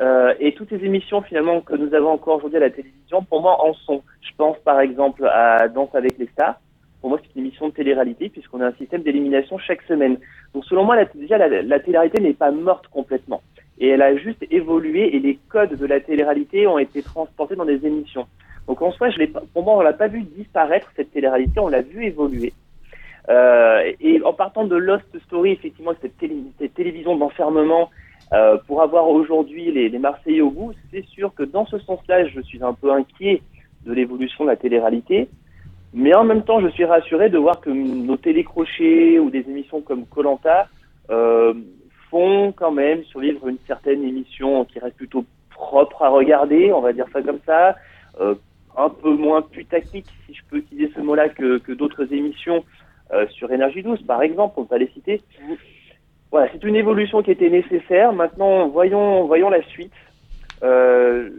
Euh, 0.01 0.35
et 0.39 0.55
toutes 0.55 0.71
les 0.71 0.85
émissions 0.85 1.21
finalement 1.23 1.61
que 1.61 1.75
nous 1.75 1.93
avons 1.95 2.11
encore 2.11 2.37
aujourd'hui 2.37 2.59
à 2.59 2.61
la 2.61 2.71
télévision, 2.71 3.23
pour 3.25 3.41
moi, 3.41 3.65
en 3.65 3.75
sont. 3.75 4.03
Je 4.21 4.31
pense 4.37 4.59
par 4.59 4.81
exemple 4.81 5.27
à 5.27 5.69
Danse 5.69 5.95
avec 5.95 6.17
les 6.19 6.27
stars. 6.27 6.61
Pour 7.01 7.11
moi, 7.11 7.19
c'est 7.23 7.39
une 7.39 7.47
émission 7.47 7.69
de 7.69 7.75
télé-réalité 7.75 8.29
puisqu'on 8.29 8.61
a 8.61 8.67
un 8.67 8.73
système 8.73 9.03
d'élimination 9.03 9.59
chaque 9.59 9.83
semaine. 9.83 10.19
Donc 10.55 10.65
selon 10.67 10.85
moi, 10.85 10.97
la, 10.97 11.07
déjà, 11.15 11.39
la, 11.39 11.81
télé-réalité 11.81 12.21
n'est 12.21 12.35
pas 12.35 12.51
morte 12.51 12.87
complètement. 12.89 13.43
Et 13.79 13.89
elle 13.89 14.03
a 14.03 14.17
juste 14.17 14.45
évolué 14.51 15.17
et 15.17 15.21
les 15.21 15.39
codes 15.49 15.77
de 15.77 15.87
la 15.87 16.01
télé-réalité 16.01 16.67
ont 16.67 16.79
été 16.79 17.03
transportés 17.03 17.57
dans 17.57 17.65
des 17.65 17.87
émissions. 17.87 18.27
Donc 18.67 18.83
en 18.83 18.93
soi, 18.93 19.11
je 19.11 19.25
pour 19.25 19.63
moi, 19.63 19.79
on 19.79 19.81
l'a 19.81 19.95
pas 19.95 20.09
vu 20.09 20.23
disparaître 20.23 20.93
cette 20.95 21.13
télé-réalité, 21.13 21.59
on 21.61 21.69
l'a 21.69 21.83
vu 21.83 22.05
évoluer. 22.05 22.53
Euh, 23.29 23.93
et 24.01 24.21
en 24.23 24.33
partant 24.33 24.65
de 24.65 24.77
Lost 24.77 25.07
Story, 25.27 25.53
effectivement, 25.53 25.93
cette, 26.03 26.13
cette 26.59 26.75
télévision 26.75 27.17
d'enfermement, 27.17 27.91
euh, 28.33 28.59
pour 28.67 28.83
avoir 28.83 29.09
aujourd'hui 29.09 29.73
les, 29.73 29.89
les 29.89 29.99
Marseillais 29.99 30.41
au 30.41 30.51
bout, 30.51 30.73
c'est 30.93 31.05
sûr 31.07 31.35
que 31.35 31.43
dans 31.43 31.67
ce 31.67 31.79
sens-là, 31.79 32.27
je 32.27 32.41
suis 32.41 32.63
un 32.63 32.75
peu 32.75 32.93
inquiet 32.93 33.43
de 33.85 33.93
l'évolution 33.93 34.45
de 34.45 34.51
la 34.51 34.57
télé-réalité. 34.57 35.29
Mais 35.93 36.15
en 36.15 36.25
même 36.25 36.43
temps, 36.43 36.61
je 36.61 36.69
suis 36.69 36.85
rassuré 36.85 37.31
de 37.31 37.39
voir 37.39 37.61
que 37.61 37.71
nos 37.71 38.17
télécrochets 38.17 39.19
ou 39.19 39.31
des 39.31 39.41
émissions 39.41 39.81
comme 39.81 40.07
Colanta 40.07 40.69
euh, 41.11 41.53
font 42.11 42.53
quand 42.53 42.71
même 42.71 43.03
survivre 43.05 43.49
une 43.49 43.59
certaine 43.67 44.05
émission 44.05 44.65
qui 44.65 44.79
reste 44.79 44.97
plutôt 44.97 45.25
propre 45.51 46.03
à 46.03 46.09
regarder, 46.09 46.73
on 46.73 46.81
va 46.81 46.93
dire 46.93 47.07
ça 47.13 47.23
comme 47.23 47.41
ça, 47.45 47.77
euh, 48.21 48.35
un 48.77 48.89
peu 48.89 49.15
moins 49.15 49.43
putaclic, 49.43 50.07
si 50.27 50.35
je 50.35 50.43
peux 50.49 50.59
utiliser 50.59 50.93
ce 50.95 51.01
mot-là, 51.01 51.29
que, 51.29 51.59
que 51.59 51.73
d'autres 51.73 52.13
émissions 52.13 52.65
euh, 53.13 53.27
sur 53.29 53.51
Énergie 53.53 53.83
12, 53.83 54.03
par 54.03 54.23
exemple, 54.23 54.55
on 54.57 54.63
peut 54.63 54.69
pas 54.69 54.79
les 54.79 54.89
citer. 54.89 55.21
Voilà, 56.31 56.49
c'est 56.53 56.63
une 56.63 56.77
évolution 56.77 57.23
qui 57.23 57.33
était 57.33 57.51
nécessaire. 57.51 58.13
Maintenant, 58.13 58.69
voyons, 58.69 59.27
voyons 59.27 59.51
la 59.51 59.63
suite. 59.65 59.93
Euh, 60.63 61.31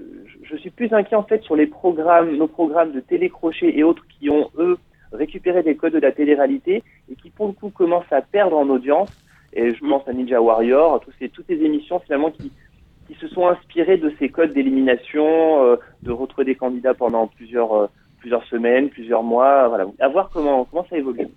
je 0.51 0.57
suis 0.57 0.69
plus 0.69 0.91
inquiet 0.93 1.15
en 1.15 1.23
fait 1.23 1.41
sur 1.43 1.55
les 1.55 1.67
programmes, 1.67 2.35
nos 2.35 2.47
programmes 2.47 2.91
de 2.91 2.99
télécrochet 2.99 3.77
et 3.77 3.83
autres 3.83 4.05
qui 4.07 4.29
ont 4.29 4.49
eux 4.57 4.77
récupéré 5.11 5.63
des 5.63 5.75
codes 5.75 5.93
de 5.93 5.99
la 5.99 6.11
télé-réalité 6.11 6.83
et 7.09 7.15
qui 7.15 7.29
pour 7.29 7.47
le 7.47 7.53
coup 7.53 7.69
commencent 7.69 8.11
à 8.11 8.21
perdre 8.21 8.57
en 8.57 8.67
audience. 8.69 9.11
Et 9.53 9.73
je 9.73 9.79
pense 9.79 10.07
à 10.07 10.13
Ninja 10.13 10.41
Warrior, 10.41 10.95
à 10.95 10.99
tous 10.99 11.11
ces, 11.19 11.29
toutes 11.29 11.47
ces 11.47 11.61
émissions 11.61 11.99
finalement 11.99 12.31
qui, 12.31 12.51
qui 13.07 13.15
se 13.15 13.27
sont 13.27 13.47
inspirées 13.47 13.97
de 13.97 14.11
ces 14.19 14.29
codes 14.29 14.53
d'élimination, 14.53 15.63
euh, 15.63 15.75
de 16.03 16.11
retrouver 16.11 16.45
des 16.45 16.55
candidats 16.55 16.93
pendant 16.93 17.27
plusieurs, 17.27 17.73
euh, 17.73 17.87
plusieurs 18.19 18.45
semaines, 18.45 18.89
plusieurs 18.89 19.23
mois. 19.23 19.67
Voilà, 19.67 19.87
à 19.99 20.07
voir 20.07 20.29
comment, 20.33 20.65
comment 20.65 20.85
ça 20.89 20.97
évolue. 20.97 21.27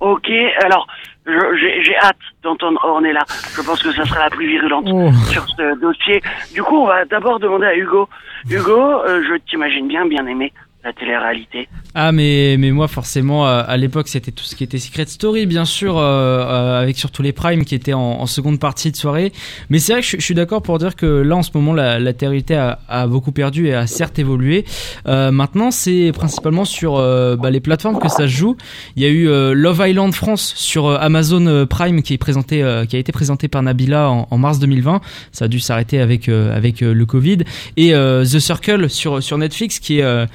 Ok, 0.00 0.30
alors 0.64 0.86
j'ai 1.26 1.96
hâte 1.98 2.16
d'entendre 2.42 2.80
Ornella. 2.84 3.20
Je 3.56 3.62
pense 3.62 3.82
que 3.82 3.92
ça 3.92 4.04
sera 4.06 4.20
la 4.20 4.30
plus 4.30 4.46
virulente 4.46 4.86
Oh. 4.90 5.10
sur 5.30 5.46
ce 5.48 5.78
dossier. 5.80 6.22
Du 6.54 6.62
coup, 6.62 6.78
on 6.78 6.86
va 6.86 7.04
d'abord 7.04 7.38
demander 7.40 7.66
à 7.66 7.74
Hugo. 7.76 8.08
Hugo, 8.48 8.80
euh, 8.80 9.22
je 9.28 9.36
t'imagine 9.50 9.88
bien 9.88 10.06
bien 10.06 10.26
aimé 10.26 10.52
télé-réalité. 10.92 11.68
Ah 11.94 12.12
mais 12.12 12.56
mais 12.58 12.70
moi 12.70 12.88
forcément 12.88 13.46
euh, 13.46 13.62
à 13.66 13.76
l'époque 13.76 14.08
c'était 14.08 14.30
tout 14.30 14.44
ce 14.44 14.54
qui 14.54 14.64
était 14.64 14.78
Secret 14.78 15.06
Story 15.06 15.46
bien 15.46 15.64
sûr 15.64 15.98
euh, 15.98 16.02
euh, 16.02 16.80
avec 16.80 16.98
surtout 16.98 17.22
les 17.22 17.32
primes 17.32 17.64
qui 17.64 17.74
étaient 17.74 17.94
en, 17.94 18.26
seconde 18.26 18.60
partie 18.60 18.90
de 18.90 18.96
soirée. 18.96 19.32
Mais 19.70 19.78
c'est 19.78 19.92
vrai 19.92 20.02
que 20.02 20.06
je, 20.06 20.20
suis 20.20 20.34
d'accord 20.34 20.62
pour 20.62 20.78
dire 20.78 20.96
que 20.96 21.06
là 21.06 21.36
en 21.36 21.42
ce 21.42 21.50
moment 21.54 21.72
la, 21.72 21.98
la 21.98 22.12
télé 22.12 22.44
a, 22.50 22.78
a 22.88 23.06
beaucoup 23.06 23.32
perdu 23.32 23.68
et 23.68 23.74
a 23.74 23.86
certes 23.86 24.18
évolué. 24.18 24.64
Maintenant 25.06 25.70
c'est 25.70 26.12
principalement 26.12 26.64
sur 26.64 26.96
bah, 26.96 27.50
les 27.50 27.60
plateformes 27.60 27.98
que 27.98 28.08
ça 28.08 28.18
se 28.18 28.26
joue. 28.26 28.56
Il 28.96 29.02
y 29.02 29.06
a 29.06 29.08
eu 29.08 29.26
Love 29.54 29.82
Island 29.86 30.12
France 30.12 30.52
sur 30.56 30.90
Amazon 30.90 31.66
Prime 31.66 32.02
qui 32.02 32.14
est 32.14 32.18
présenté 32.18 32.58
qui 32.88 32.96
a 32.96 32.98
été 32.98 33.12
présenté 33.12 33.48
par 33.48 33.62
Nabila 33.62 34.10
en, 34.10 34.38
mars 34.38 34.58
2020 34.58 35.00
ça 35.32 35.46
a 35.46 35.48
dû 35.48 35.60
s'arrêter 35.60 36.00
avec 36.00 36.28
avec 36.28 36.80
le 36.80 37.06
Covid. 37.06 37.38
Et 37.76 37.92
The 37.92 38.38
Circle 38.38 38.90
sur 38.90 39.22
sur 39.22 39.38
Netflix 39.38 39.78
qui 39.78 40.00
est 40.00 40.02
euh, 40.02 40.26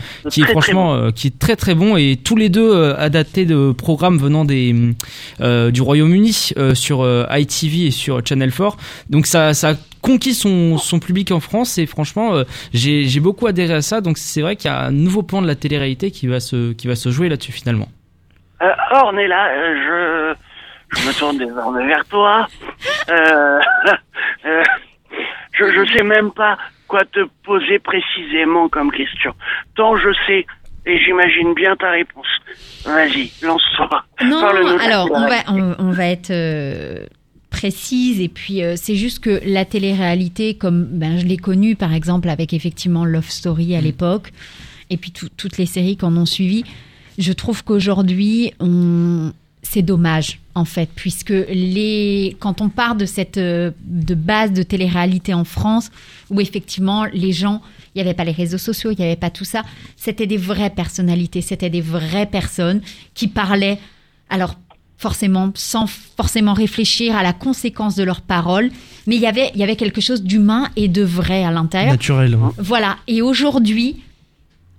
qui 0.45 0.51
est 0.51 0.53
Très, 0.53 0.61
très 0.61 0.61
franchement 0.61 0.93
euh, 0.95 1.11
qui 1.11 1.27
est 1.27 1.39
très 1.39 1.55
très 1.55 1.75
bon 1.75 1.95
et 1.97 2.17
tous 2.23 2.35
les 2.35 2.49
deux 2.49 2.71
euh, 2.73 2.95
adaptés 2.97 3.45
de 3.45 3.71
programmes 3.71 4.17
venant 4.17 4.45
des 4.45 4.75
euh, 5.41 5.71
du 5.71 5.81
Royaume-Uni 5.81 6.51
euh, 6.57 6.75
sur 6.75 7.01
euh, 7.01 7.25
ITV 7.29 7.87
et 7.87 7.91
sur 7.91 8.21
Channel 8.25 8.51
4 8.51 8.77
donc 9.09 9.25
ça 9.25 9.53
ça 9.53 9.69
a 9.69 9.73
conquis 10.03 10.35
son, 10.35 10.77
son 10.77 10.99
public 10.99 11.31
en 11.31 11.39
France 11.39 11.79
et 11.79 11.87
franchement 11.87 12.35
euh, 12.35 12.43
j'ai 12.73 13.05
j'ai 13.05 13.19
beaucoup 13.19 13.47
adhéré 13.47 13.73
à 13.73 13.81
ça. 13.81 14.01
Donc 14.01 14.19
c'est 14.19 14.41
vrai 14.41 14.55
qu'il 14.55 14.69
y 14.69 14.73
a 14.73 14.81
un 14.81 14.91
nouveau 14.91 15.23
pan 15.23 15.41
de 15.41 15.47
la 15.47 15.55
télé-réalité 15.55 16.11
qui 16.11 16.27
va 16.27 16.39
se 16.39 16.73
qui 16.73 16.87
va 16.87 16.95
se 16.95 17.09
jouer 17.09 17.29
là-dessus 17.29 17.53
finalement. 17.53 17.87
Euh, 18.61 18.69
Ornella, 18.91 19.47
euh, 19.47 20.35
je, 20.93 20.99
je 20.99 21.07
me 21.07 21.13
tourne 21.17 21.37
désormais 21.37 21.87
vers 21.87 22.05
toi. 22.05 22.47
Je, 25.72 25.86
je 25.86 25.93
sais 25.97 26.03
même 26.03 26.32
pas 26.32 26.57
quoi 26.88 27.01
te 27.05 27.20
poser 27.43 27.80
précisément 27.80 28.70
comme 28.70 28.91
question. 28.91 29.34
Tant 29.76 29.95
je 29.97 30.09
sais, 30.28 30.45
et 30.86 30.99
j'imagine 30.99 31.53
bien 31.53 31.76
ta 31.76 31.91
réponse. 31.91 32.28
Vas-y, 32.86 33.32
lance-toi. 33.41 34.03
Non, 34.26 34.43
alors 34.82 35.09
on 35.11 35.28
va, 35.28 35.36
on, 35.47 35.76
on 35.80 35.91
va 35.91 36.07
être 36.07 36.32
euh, 36.32 37.05
précise 37.49 38.20
et 38.20 38.28
puis 38.30 38.64
euh, 38.64 38.74
c'est 38.76 38.95
juste 38.95 39.24
que 39.24 39.39
la 39.45 39.64
télé-réalité, 39.66 40.55
comme 40.55 40.86
ben, 40.86 41.18
je 41.20 41.26
l'ai 41.26 41.38
connue 41.38 41.76
par 41.76 41.93
exemple 41.93 42.30
avec 42.30 42.53
effectivement 42.53 43.05
Love 43.05 43.30
Story 43.30 43.76
à 43.76 43.82
l'époque 43.82 44.32
et 44.89 44.97
puis 44.97 45.11
tout- 45.11 45.30
toutes 45.38 45.57
les 45.57 45.66
séries 45.66 45.95
qu'on 45.97 46.16
ont 46.18 46.26
suivi, 46.26 46.64
je 47.18 47.32
trouve 47.32 47.64
qu'aujourd'hui 47.64 48.53
on 48.59 49.32
c'est 49.61 49.82
dommage 49.84 50.39
en 50.55 50.65
fait 50.65 50.89
puisque 50.95 51.33
les 51.49 52.37
quand 52.39 52.61
on 52.61 52.69
part 52.69 52.95
de 52.95 53.05
cette 53.05 53.37
euh, 53.37 53.71
de 53.85 54.15
base 54.15 54.51
de 54.51 54.63
télé-réalité 54.63 55.33
en 55.33 55.45
France 55.45 55.89
où 56.29 56.39
effectivement 56.41 57.05
les 57.05 57.31
gens 57.31 57.61
il 57.95 58.01
n'y 58.01 58.01
avait 58.01 58.15
pas 58.15 58.23
les 58.23 58.31
réseaux 58.31 58.57
sociaux, 58.57 58.91
il 58.91 58.97
n'y 58.97 59.05
avait 59.05 59.15
pas 59.15 59.29
tout 59.29 59.45
ça. 59.45 59.63
C'était 59.95 60.27
des 60.27 60.37
vraies 60.37 60.71
personnalités, 60.71 61.41
c'était 61.41 61.69
des 61.69 61.81
vraies 61.81 62.25
personnes 62.25 62.81
qui 63.13 63.27
parlaient, 63.27 63.77
alors 64.29 64.55
forcément, 64.97 65.51
sans 65.55 65.85
forcément 65.87 66.53
réfléchir 66.53 67.15
à 67.15 67.23
la 67.23 67.33
conséquence 67.33 67.95
de 67.95 68.03
leurs 68.03 68.21
paroles, 68.21 68.71
mais 69.05 69.15
il 69.15 69.21
y 69.21 69.27
avait, 69.27 69.51
il 69.53 69.59
y 69.59 69.63
avait 69.63 69.75
quelque 69.75 70.01
chose 70.01 70.23
d'humain 70.23 70.69
et 70.75 70.87
de 70.87 71.03
vrai 71.03 71.43
à 71.43 71.51
l'intérieur. 71.51 71.91
Naturel. 71.91 72.35
hein. 72.35 72.53
Voilà. 72.57 72.97
Et 73.07 73.21
aujourd'hui, 73.21 73.97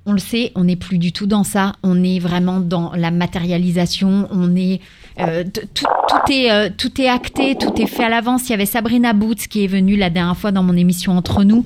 on 0.07 0.13
le 0.13 0.19
sait, 0.19 0.53
on 0.55 0.65
n'est 0.65 0.77
plus 0.77 0.99
du 0.99 1.13
tout 1.13 1.27
dans 1.27 1.45
ça. 1.45 1.73
On 1.83 2.03
est 2.03 2.19
vraiment 2.19 2.61
dans 2.61 2.93
la 2.95 3.11
matérialisation. 3.11 4.29
On 4.31 4.55
est 4.55 4.81
euh, 5.19 5.45
tout, 5.45 5.87
tout 6.09 6.33
est 6.33 6.51
euh, 6.51 6.69
tout 6.77 7.01
est 7.01 7.09
acté, 7.09 7.57
tout 7.57 7.73
est 7.81 7.87
fait 7.87 8.05
à 8.05 8.09
l'avance. 8.09 8.49
Il 8.49 8.51
y 8.51 8.55
avait 8.55 8.67
Sabrina 8.67 9.13
Boots 9.13 9.47
qui 9.49 9.65
est 9.65 9.69
venue 9.69 9.97
la 9.97 10.11
dernière 10.11 10.37
fois 10.37 10.53
dans 10.53 10.63
mon 10.63 10.77
émission 10.77 11.17
Entre 11.17 11.45
nous, 11.45 11.65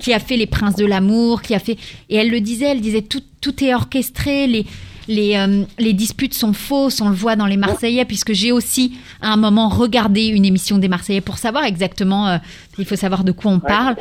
qui 0.00 0.12
a 0.12 0.18
fait 0.18 0.36
Les 0.36 0.46
Princes 0.46 0.76
de 0.76 0.84
l'amour, 0.86 1.42
qui 1.42 1.54
a 1.54 1.58
fait 1.58 1.78
et 2.10 2.16
elle 2.16 2.30
le 2.30 2.40
disait, 2.40 2.66
elle 2.66 2.80
disait 2.80 3.02
tout 3.02 3.22
tout 3.40 3.64
est 3.64 3.74
orchestré. 3.74 4.46
Les 4.46 4.66
les, 5.08 5.36
euh, 5.36 5.64
les 5.78 5.92
disputes 5.92 6.34
sont 6.34 6.52
fausses, 6.52 7.00
on 7.00 7.08
le 7.08 7.14
voit 7.14 7.36
dans 7.36 7.46
les 7.46 7.56
Marseillais, 7.56 8.04
puisque 8.04 8.32
j'ai 8.32 8.52
aussi 8.52 8.92
à 9.20 9.32
un 9.32 9.36
moment 9.36 9.68
regardé 9.68 10.26
une 10.26 10.44
émission 10.44 10.78
des 10.78 10.88
Marseillais 10.88 11.20
pour 11.20 11.38
savoir 11.38 11.64
exactement, 11.64 12.28
euh, 12.28 12.38
il 12.78 12.84
faut 12.84 12.96
savoir 12.96 13.24
de 13.24 13.32
quoi 13.32 13.50
on 13.50 13.60
parle. 13.60 13.96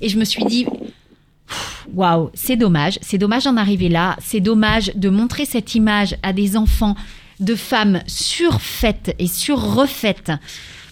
Et 0.00 0.08
je 0.08 0.18
me 0.18 0.24
suis 0.24 0.44
dit, 0.44 0.66
Waouh, 1.94 2.30
c'est 2.34 2.56
dommage. 2.56 2.98
C'est 3.02 3.18
dommage 3.18 3.44
d'en 3.44 3.56
arriver 3.56 3.88
là. 3.88 4.16
C'est 4.20 4.40
dommage 4.40 4.92
de 4.94 5.08
montrer 5.08 5.44
cette 5.44 5.74
image 5.74 6.16
à 6.22 6.32
des 6.32 6.56
enfants 6.56 6.94
de 7.40 7.54
femmes 7.54 8.00
surfaites 8.06 9.14
et 9.18 9.26
surrefaites 9.26 10.32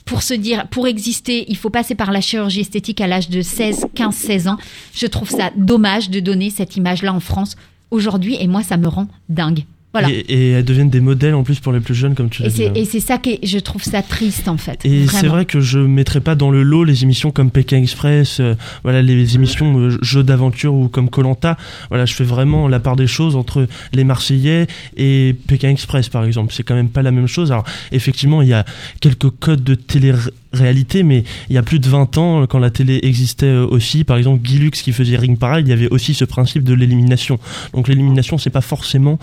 pour 0.08 0.22
se 0.22 0.32
dire, 0.32 0.66
pour 0.68 0.86
exister, 0.86 1.44
il 1.48 1.56
faut 1.58 1.68
passer 1.68 1.94
par 1.94 2.12
la 2.12 2.22
chirurgie 2.22 2.60
esthétique 2.60 3.02
à 3.02 3.06
l'âge 3.06 3.28
de 3.28 3.42
16, 3.42 3.88
15, 3.94 4.14
16 4.14 4.48
ans. 4.48 4.56
Je 4.94 5.06
trouve 5.06 5.28
ça 5.28 5.50
dommage 5.54 6.08
de 6.08 6.18
donner 6.18 6.48
cette 6.48 6.76
image-là 6.76 7.12
en 7.12 7.20
France 7.20 7.56
aujourd'hui 7.90 8.36
et 8.40 8.46
moi, 8.46 8.62
ça 8.62 8.78
me 8.78 8.88
rend 8.88 9.08
dingue. 9.28 9.64
Voilà. 10.00 10.14
Et, 10.14 10.24
et 10.28 10.50
elles 10.50 10.64
deviennent 10.64 10.90
des 10.90 11.00
modèles 11.00 11.34
en 11.34 11.42
plus 11.42 11.60
pour 11.60 11.72
les 11.72 11.80
plus 11.80 11.94
jeunes, 11.94 12.14
comme 12.14 12.28
tu 12.28 12.42
l'as 12.42 12.48
Et 12.48 12.50
dit. 12.50 12.56
c'est 12.56 12.68
hein. 12.68 12.72
et 12.74 12.84
c'est 12.84 13.00
ça 13.00 13.18
que 13.18 13.30
je 13.42 13.58
trouve 13.58 13.82
ça 13.82 14.02
triste 14.02 14.48
en 14.48 14.56
fait. 14.56 14.84
Et 14.84 15.06
c'est 15.06 15.26
vrai 15.26 15.44
que 15.44 15.60
je 15.60 15.78
mettrais 15.78 16.20
pas 16.20 16.34
dans 16.34 16.50
le 16.50 16.62
lot 16.62 16.84
les 16.84 17.02
émissions 17.02 17.30
comme 17.30 17.50
Pékin 17.50 17.78
Express, 17.78 18.40
euh, 18.40 18.54
voilà 18.82 19.02
les 19.02 19.34
émissions 19.34 19.78
euh, 19.78 19.98
jeux 20.02 20.22
d'aventure 20.22 20.74
ou 20.74 20.88
comme 20.88 21.10
Colanta. 21.10 21.56
Voilà, 21.88 22.04
je 22.06 22.14
fais 22.14 22.24
vraiment 22.24 22.68
la 22.68 22.80
part 22.80 22.96
des 22.96 23.06
choses 23.06 23.36
entre 23.36 23.66
les 23.92 24.04
Marseillais 24.04 24.66
et 24.96 25.34
Pékin 25.46 25.70
Express 25.70 26.08
par 26.08 26.24
exemple. 26.24 26.52
C'est 26.52 26.62
quand 26.62 26.74
même 26.74 26.88
pas 26.88 27.02
la 27.02 27.10
même 27.10 27.26
chose. 27.26 27.52
Alors 27.52 27.64
effectivement, 27.92 28.42
il 28.42 28.48
y 28.48 28.52
a 28.54 28.64
quelques 29.00 29.30
codes 29.30 29.64
de 29.64 29.74
télé-réalité, 29.74 31.02
mais 31.02 31.24
il 31.48 31.54
y 31.54 31.58
a 31.58 31.62
plus 31.62 31.78
de 31.78 31.88
20 31.88 32.18
ans, 32.18 32.46
quand 32.46 32.58
la 32.58 32.70
télé 32.70 33.00
existait 33.02 33.46
euh, 33.46 33.66
aussi, 33.66 34.04
par 34.04 34.16
exemple 34.16 34.42
Guy 34.42 34.58
Lux 34.58 34.82
qui 34.82 34.92
faisait 34.92 35.16
Ring 35.16 35.38
Parade, 35.38 35.66
il 35.66 35.70
y 35.70 35.72
avait 35.72 35.88
aussi 35.88 36.14
ce 36.14 36.24
principe 36.24 36.64
de 36.64 36.74
l'élimination. 36.74 37.38
Donc 37.74 37.88
l'élimination, 37.88 38.38
c'est 38.38 38.50
pas 38.50 38.60
forcément 38.60 39.18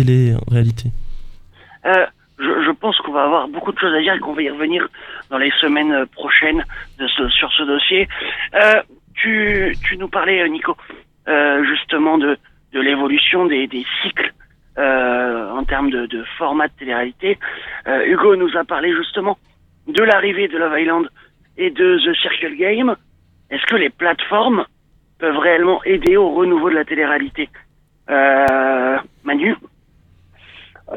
euh, 0.00 0.04
la 0.04 0.62
télé-réalité. 0.62 0.90
Euh, 1.86 2.06
je, 2.38 2.70
pense 2.72 2.96
qu'on 2.98 3.12
va 3.12 3.24
avoir 3.24 3.48
beaucoup 3.48 3.72
de 3.72 3.78
choses 3.78 3.94
à 3.94 4.00
dire 4.00 4.14
et 4.14 4.18
qu'on 4.18 4.32
va 4.32 4.42
y 4.42 4.50
revenir 4.50 4.88
dans 5.30 5.38
les 5.38 5.50
semaines 5.60 5.92
euh, 5.92 6.06
prochaines 6.06 6.64
sur 6.98 7.52
ce 7.52 7.62
dossier. 7.64 8.08
Euh, 8.54 8.82
tu, 9.14 9.74
nous 9.98 10.08
parlais, 10.08 10.48
Nico, 10.48 10.76
justement 11.26 12.18
de, 12.18 12.38
l'évolution 12.72 13.46
des, 13.46 13.68
cycles 14.02 14.32
en 14.76 15.64
termes 15.64 15.90
de, 15.90 16.06
de 16.06 16.22
format 16.36 16.68
de 16.68 16.72
télé-réalité. 16.78 17.36
Hugo 18.06 18.36
nous 18.36 18.56
a 18.56 18.62
parlé 18.62 18.94
justement 18.94 19.36
de 19.88 20.04
l'arrivée 20.04 20.46
de 20.46 20.56
Love 20.56 20.78
Island 20.78 21.08
et 21.56 21.70
de 21.70 21.98
The 21.98 22.16
Circle 22.16 22.56
Game. 22.56 22.94
Est-ce 23.50 23.66
que 23.66 23.74
les 23.74 23.90
plateformes 23.90 24.64
peuvent 25.18 25.38
réellement 25.38 25.82
aider 25.82 26.16
au 26.16 26.30
renouveau 26.30 26.70
de 26.70 26.76
la 26.76 26.84
télé-réalité? 26.84 27.48
Manu? 29.24 29.56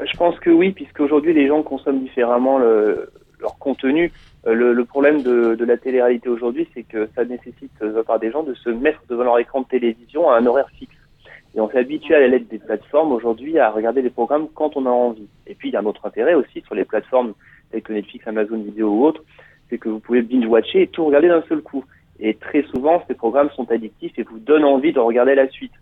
Je 0.05 0.17
pense 0.17 0.39
que 0.39 0.49
oui, 0.49 0.71
puisque 0.71 0.99
aujourd'hui 1.01 1.33
les 1.33 1.47
gens 1.47 1.63
consomment 1.63 1.99
différemment 1.99 2.57
le- 2.59 3.09
leur 3.41 3.57
contenu. 3.57 4.11
Euh, 4.47 4.53
Le, 4.53 4.73
le 4.73 4.85
problème 4.85 5.21
de, 5.23 5.55
de 5.55 5.65
la 5.65 5.77
télé-réalité 5.77 6.29
aujourd'hui, 6.29 6.67
c'est 6.73 6.83
que 6.83 7.09
ça 7.15 7.25
nécessite 7.25 7.71
euh, 7.81 7.91
de 7.91 7.97
la 7.97 8.03
part 8.03 8.19
des 8.19 8.31
gens 8.31 8.43
de 8.43 8.53
se 8.53 8.69
mettre 8.69 9.01
devant 9.09 9.23
leur 9.23 9.39
écran 9.39 9.61
de 9.61 9.65
télévision 9.67 10.29
à 10.29 10.37
un 10.37 10.45
horaire 10.45 10.69
fixe. 10.77 10.95
Et 11.55 11.59
on 11.59 11.69
s'est 11.69 11.79
habitué 11.79 12.15
à 12.15 12.25
l'aide 12.27 12.47
des 12.47 12.59
plateformes 12.59 13.11
aujourd'hui 13.11 13.59
à 13.59 13.69
regarder 13.69 14.01
des 14.01 14.09
programmes 14.09 14.47
quand 14.55 14.77
on 14.77 14.85
a 14.85 14.89
envie. 14.89 15.27
Et 15.47 15.55
puis 15.55 15.69
il 15.69 15.73
y 15.73 15.75
a 15.75 15.81
un 15.81 15.85
autre 15.85 16.05
intérêt 16.05 16.33
aussi 16.35 16.61
sur 16.61 16.75
les 16.75 16.85
plateformes 16.85 17.33
telles 17.71 17.81
que 17.81 17.91
Netflix, 17.91 18.25
Amazon 18.27 18.57
Vidéo 18.57 18.89
ou 18.89 19.05
autres, 19.05 19.23
c'est 19.69 19.77
que 19.77 19.89
vous 19.89 19.99
pouvez 19.99 20.21
binge-watcher 20.21 20.83
et 20.83 20.87
tout 20.87 21.03
regarder 21.05 21.27
d'un 21.27 21.43
seul 21.49 21.61
coup. 21.61 21.83
Et 22.19 22.35
très 22.35 22.63
souvent, 22.63 23.03
ces 23.07 23.15
programmes 23.15 23.49
sont 23.51 23.69
addictifs 23.71 24.17
et 24.17 24.23
vous 24.23 24.39
donnent 24.39 24.63
envie 24.63 24.93
de 24.93 24.99
regarder 24.99 25.35
la 25.35 25.49
suite. 25.49 25.73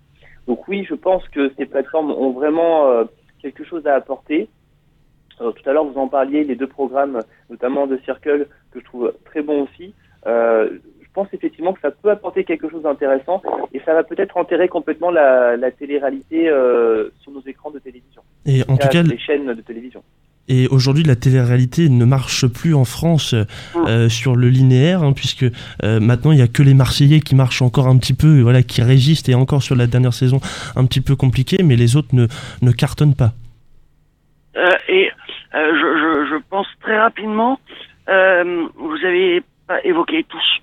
Donc 0.47 0.68
oui, 0.68 0.86
je 0.89 0.95
pense 0.95 1.28
que 1.30 1.51
ces 1.57 1.66
plateformes 1.66 2.12
ont 2.12 2.32
vraiment 2.32 2.88
euh, 2.88 3.03
quelque 3.42 3.64
chose 3.64 3.86
à 3.88 3.96
apporter. 3.96 4.50
Euh, 5.42 5.52
tout 5.52 5.70
à 5.70 5.74
l'heure, 5.74 5.86
vous 5.86 6.00
en 6.00 6.08
parliez, 6.08 6.44
les 6.44 6.56
deux 6.56 6.68
programmes, 6.68 7.22
notamment 7.50 7.88
de 7.88 7.98
Circle, 8.06 8.48
que 8.72 8.80
je 8.80 8.86
trouve 8.86 9.14
très 9.26 9.42
bons 9.42 9.64
aussi. 9.64 9.94
Euh, 10.28 10.70
je 11.02 11.08
pense 11.14 11.28
effectivement 11.34 11.74
que 11.74 11.82
ça 11.82 11.92
peut 11.92 12.12
apporter 12.12 12.44
quelque 12.44 12.70
chose 12.70 12.84
d'intéressant 12.84 13.42
et 13.74 13.80
ça 13.86 13.94
va 13.94 14.04
peut-être 14.04 14.38
enterrer 14.38 14.68
complètement 14.68 15.10
la, 15.10 15.58
la 15.58 15.72
télé-réalité 15.72 16.50
euh, 16.50 17.10
sur 17.22 17.32
nos 17.32 17.42
écrans 17.42 17.72
de 17.72 17.80
télévision. 17.80 18.22
Et 18.46 18.62
en 18.68 18.78
tout 18.78 18.88
cas, 18.88 19.02
les 19.02 19.18
chaînes 19.18 19.48
de 19.48 19.62
télévision. 19.62 20.04
Et 20.50 20.68
aujourd'hui, 20.68 21.04
la 21.04 21.16
télé-réalité 21.16 21.89
ne 21.89 22.06
marche 22.06 22.47
plus 22.47 22.74
en 22.74 22.84
France 22.84 23.36
euh, 23.76 24.10
sur 24.10 24.36
le 24.36 24.50
linéaire, 24.50 25.04
hein, 25.04 25.14
puisque 25.14 25.45
euh, 25.84 26.00
maintenant 26.00 26.32
il 26.32 26.39
y 26.39 26.41
a 26.41 26.47
que 26.47 26.64
les 26.64 26.74
Marseillais 26.74 27.20
qui 27.20 27.36
marchent 27.36 27.62
encore 27.62 27.88
un 27.88 27.97
petit 27.97 28.16
peu, 28.16 28.41
voilà, 28.41 28.64
qui 28.64 28.82
résistent, 28.82 29.30
et 29.30 29.36
encore 29.36 29.62
sur 29.62 29.76
la 29.76 29.86
dernière 29.86 30.14
saison 30.14 30.41
un 30.76 30.86
petit 30.86 31.02
peu 31.02 31.16
compliqué, 31.16 31.62
mais 31.64 31.76
les 31.76 31.95
autres 31.95 32.14
ne, 32.14 32.26
ne 32.64 32.72
cartonnent 32.72 33.16
pas. 33.16 33.34
Euh, 34.58 34.66
et 34.88 35.12
euh, 35.54 35.72
je, 35.80 36.26
je, 36.26 36.30
je 36.32 36.41
pense 36.50 36.68
très 36.82 37.00
rapidement, 37.00 37.60
euh, 38.10 38.68
vous 38.76 39.06
avez 39.06 39.43
évoqué 39.84 40.26
tous 40.28 40.62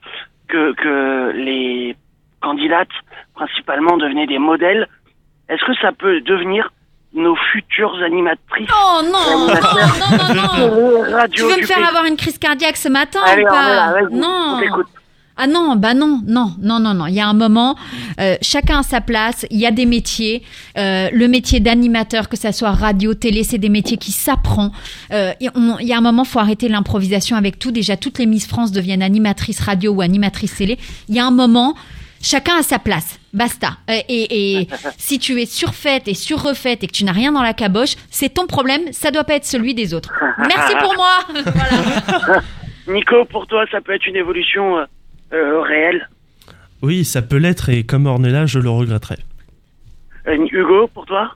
que, 0.48 0.72
que 0.74 1.30
les 1.36 1.94
candidates 2.40 2.88
principalement 3.34 3.96
devenaient 3.96 4.26
des 4.26 4.38
modèles. 4.38 4.88
Est-ce 5.48 5.64
que 5.64 5.74
ça 5.80 5.92
peut 5.92 6.20
devenir 6.22 6.72
nos 7.16 7.34
futures 7.52 7.94
animatrices 8.04 8.68
Oh 8.72 9.00
non, 9.02 9.10
non, 9.10 9.46
non, 9.48 10.34
non, 10.34 10.34
non. 10.34 11.04
Tu 11.08 11.14
Radio, 11.14 11.48
veux 11.48 11.60
me 11.60 11.66
faire 11.66 11.86
avoir 11.88 12.04
une 12.04 12.16
crise 12.16 12.38
cardiaque 12.38 12.76
ce 12.76 12.88
matin 12.88 13.20
Allez, 13.24 13.42
ou 13.42 13.46
on 13.46 13.50
pas 13.50 13.74
là, 13.74 13.94
Non. 14.10 14.60
on. 14.62 14.82
Ah 15.38 15.46
non, 15.46 15.76
bah 15.76 15.92
non, 15.92 16.22
non, 16.26 16.52
non, 16.62 16.80
non, 16.80 16.94
non. 16.94 17.06
Il 17.08 17.14
y 17.14 17.20
a 17.20 17.28
un 17.28 17.34
moment, 17.34 17.76
euh, 18.20 18.36
chacun 18.40 18.78
a 18.78 18.82
sa 18.82 19.02
place. 19.02 19.44
Il 19.50 19.58
y 19.58 19.66
a 19.66 19.70
des 19.70 19.84
métiers. 19.84 20.42
Euh, 20.78 21.10
le 21.12 21.28
métier 21.28 21.60
d'animateur, 21.60 22.30
que 22.30 22.38
ça 22.38 22.52
soit 22.52 22.70
radio, 22.70 23.12
télé, 23.12 23.44
c'est 23.44 23.58
des 23.58 23.68
métiers 23.68 23.98
qui 23.98 24.12
s'apprend. 24.12 24.72
Euh, 25.12 25.32
Il 25.40 25.50
y 25.80 25.92
a 25.92 25.98
un 25.98 26.00
moment, 26.00 26.24
faut 26.24 26.38
arrêter 26.38 26.70
l'improvisation 26.70 27.36
avec 27.36 27.58
tout. 27.58 27.70
Déjà, 27.70 27.98
toutes 27.98 28.18
les 28.18 28.24
Miss 28.24 28.46
France 28.46 28.72
deviennent 28.72 29.02
animatrices 29.02 29.60
radio 29.60 29.92
ou 29.92 30.00
animatrices 30.00 30.56
télé. 30.56 30.78
Il 31.10 31.14
y 31.14 31.18
a 31.18 31.26
un 31.26 31.30
moment, 31.30 31.74
chacun 32.22 32.56
a 32.58 32.62
sa 32.62 32.78
place. 32.78 33.18
Basta. 33.32 33.76
Euh, 33.90 33.94
Et, 34.08 34.60
et 34.60 34.68
si 34.98 35.18
tu 35.18 35.40
es 35.40 35.46
surfaite 35.46 36.08
et 36.08 36.14
surrefaite 36.14 36.84
et 36.84 36.86
que 36.86 36.92
tu 36.92 37.04
n'as 37.04 37.12
rien 37.12 37.32
dans 37.32 37.42
la 37.42 37.54
caboche, 37.54 37.94
c'est 38.10 38.30
ton 38.34 38.46
problème. 38.46 38.82
Ça 38.92 39.10
doit 39.10 39.24
pas 39.24 39.34
être 39.34 39.44
celui 39.44 39.74
des 39.74 39.94
autres. 39.94 40.12
Merci 40.38 40.74
pour 40.80 40.94
moi. 40.94 41.18
Voilà. 41.44 42.42
Nico, 42.88 43.24
pour 43.24 43.46
toi, 43.46 43.64
ça 43.70 43.80
peut 43.80 43.94
être 43.94 44.06
une 44.06 44.16
évolution 44.16 44.78
euh, 44.78 44.84
euh, 45.32 45.60
réelle? 45.60 46.08
Oui, 46.82 47.04
ça 47.04 47.20
peut 47.22 47.36
l'être, 47.38 47.68
et 47.68 47.84
comme 47.84 48.06
Ornella, 48.06 48.46
je 48.46 48.58
le 48.60 48.70
regretterai. 48.70 49.16
Euh, 50.28 50.46
Hugo, 50.52 50.88
pour 50.94 51.04
toi? 51.06 51.32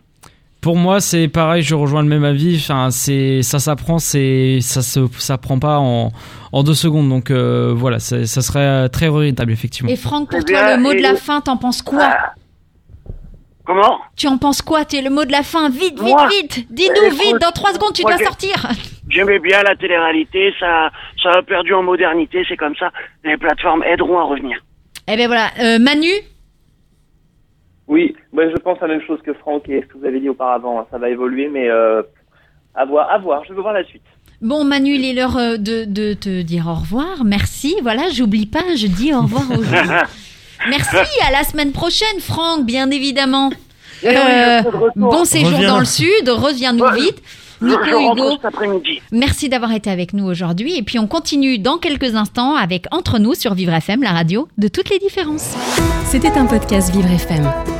Pour 0.61 0.77
moi, 0.77 1.01
c'est 1.01 1.29
pareil, 1.29 1.63
je 1.63 1.75
rejoins 1.75 2.03
le 2.03 2.09
même 2.09 2.25
avis. 2.25 2.57
Enfin, 2.57 2.91
c'est 2.91 3.43
ça 3.43 3.59
s'apprend, 3.59 3.99
c'est 3.99 4.59
ça 4.61 4.83
se 4.83 5.01
s'apprend 5.19 5.59
pas 5.59 5.79
en, 5.79 6.11
en 6.53 6.63
deux 6.63 6.75
secondes. 6.75 7.09
Donc 7.09 7.31
euh, 7.31 7.73
voilà, 7.75 7.99
c'est- 7.99 8.27
ça 8.27 8.43
serait 8.43 8.61
euh, 8.61 8.89
très 8.89 9.09
regrettable 9.09 9.53
effectivement. 9.53 9.91
Et 9.91 9.97
Franck, 9.97 10.29
pour 10.31 10.39
Eh 10.41 10.45
toi, 10.45 10.63
bien, 10.67 10.77
le 10.77 10.83
mot 10.83 10.93
de 10.93 11.01
la 11.01 11.15
fin, 11.15 11.41
t'en 11.41 11.57
penses 11.57 11.81
quoi? 11.81 12.11
Comment? 13.65 13.99
Tu 14.17 14.27
en 14.27 14.37
penses 14.39 14.63
quoi? 14.63 14.85
Tu 14.85 14.97
es 14.97 15.03
le 15.03 15.11
mot 15.11 15.25
de 15.25 15.33
la 15.33 15.43
fin. 15.43 15.69
Vite, 15.71 15.99
vite, 15.99 16.01
Moi 16.01 16.29
vite. 16.29 16.67
Dis-nous, 16.71 17.07
Écoute, 17.07 17.21
vite. 17.23 17.39
Dans 17.41 17.53
trois 17.53 17.73
secondes, 17.73 17.93
tu 17.95 18.03
dois 18.03 18.19
sortir. 18.19 18.67
J'aimais 19.09 19.39
bien 19.39 19.63
la 19.63 19.75
télé-réalité, 19.77 20.53
ça, 20.61 20.91
ça 21.23 21.31
a 21.39 21.43
perdu 21.43 21.75
en 21.75 21.83
modernité, 21.83 22.45
c'est 22.49 22.57
comme 22.57 22.75
ça. 22.79 22.91
Les 23.25 23.37
plateformes 23.37 23.83
aideront 23.85 24.19
à 24.19 24.25
revenir. 24.25 24.59
Eh 25.09 25.17
ben 25.17 25.27
voilà, 25.27 25.49
Euh, 25.61 25.79
Manu 25.79 26.09
Oui, 27.91 28.15
bah, 28.33 28.45
je 28.49 28.57
pense 28.57 28.79
la 28.81 28.87
même 28.89 29.03
chose 29.07 29.19
que 29.27 29.35
Franck 29.35 29.69
et 29.69 29.83
ce 29.83 29.87
que 29.93 29.99
vous 29.99 30.07
avez 30.07 30.21
dit 30.21 30.29
auparavant. 30.29 30.87
Ça 30.91 30.97
va 30.99 31.11
évoluer, 31.11 31.49
mais 31.49 31.69
euh, 31.69 32.03
à 32.75 32.85
voir, 32.87 33.11
à 33.11 33.19
voir. 33.19 33.43
Je 33.47 33.53
veux 33.53 33.61
voir 33.61 33.75
la 33.75 33.85
suite. 33.85 34.03
Bon, 34.41 34.65
Manu, 34.65 34.95
il 34.95 35.05
est 35.05 35.13
l'heure 35.13 35.37
euh, 35.37 35.57
de, 35.57 35.85
de 35.85 36.15
te 36.15 36.41
dire 36.43 36.67
au 36.69 36.75
revoir. 36.75 37.25
Merci. 37.25 37.75
Voilà, 37.83 38.05
j'oublie 38.11 38.47
pas, 38.47 38.63
je 38.77 38.87
dis 38.87 39.13
au 39.13 39.23
revoir 39.23 39.43
aux 39.51 39.63
gens. 39.63 39.83
Merci, 40.71 40.97
à 41.29 41.33
la 41.33 41.43
semaine 41.43 41.73
prochaine, 41.73 42.21
Franck, 42.21 42.65
bien 42.65 42.91
évidemment. 42.91 43.51
Eh 44.03 44.09
Euh, 44.09 44.63
bon 44.97 45.25
séjour 45.25 45.51
Reviens. 45.53 45.69
dans 45.73 45.79
le 45.81 45.85
sud, 45.85 46.29
reviens-nous 46.29 46.85
Ouais, 46.85 47.01
vite. 47.01 47.23
Nico, 47.63 47.83
Hugo, 48.15 48.39
merci 49.13 49.51
d'avoir 49.51 49.73
été 49.73 49.91
avec 49.91 50.15
nous 50.15 50.25
aujourd'hui. 50.25 50.79
Et 50.79 50.83
puis 50.83 50.99
on 50.99 51.07
continue 51.07 51.59
dans 51.59 51.77
quelques 51.77 52.15
instants 52.15 52.57
avec 52.57 52.87
Entre 52.91 53.19
nous 53.19 53.35
sur 53.35 53.53
Vivre 53.53 53.75
FM, 53.75 54.03
la 54.03 54.13
radio 54.13 54.49
de 54.57 54.69
toutes 54.69 54.89
les 54.89 54.99
différences. 54.99 55.55
C'était 56.07 56.39
un 56.39 56.47
podcast 56.47 56.91
Vivre 56.95 57.11
FM. 57.11 57.80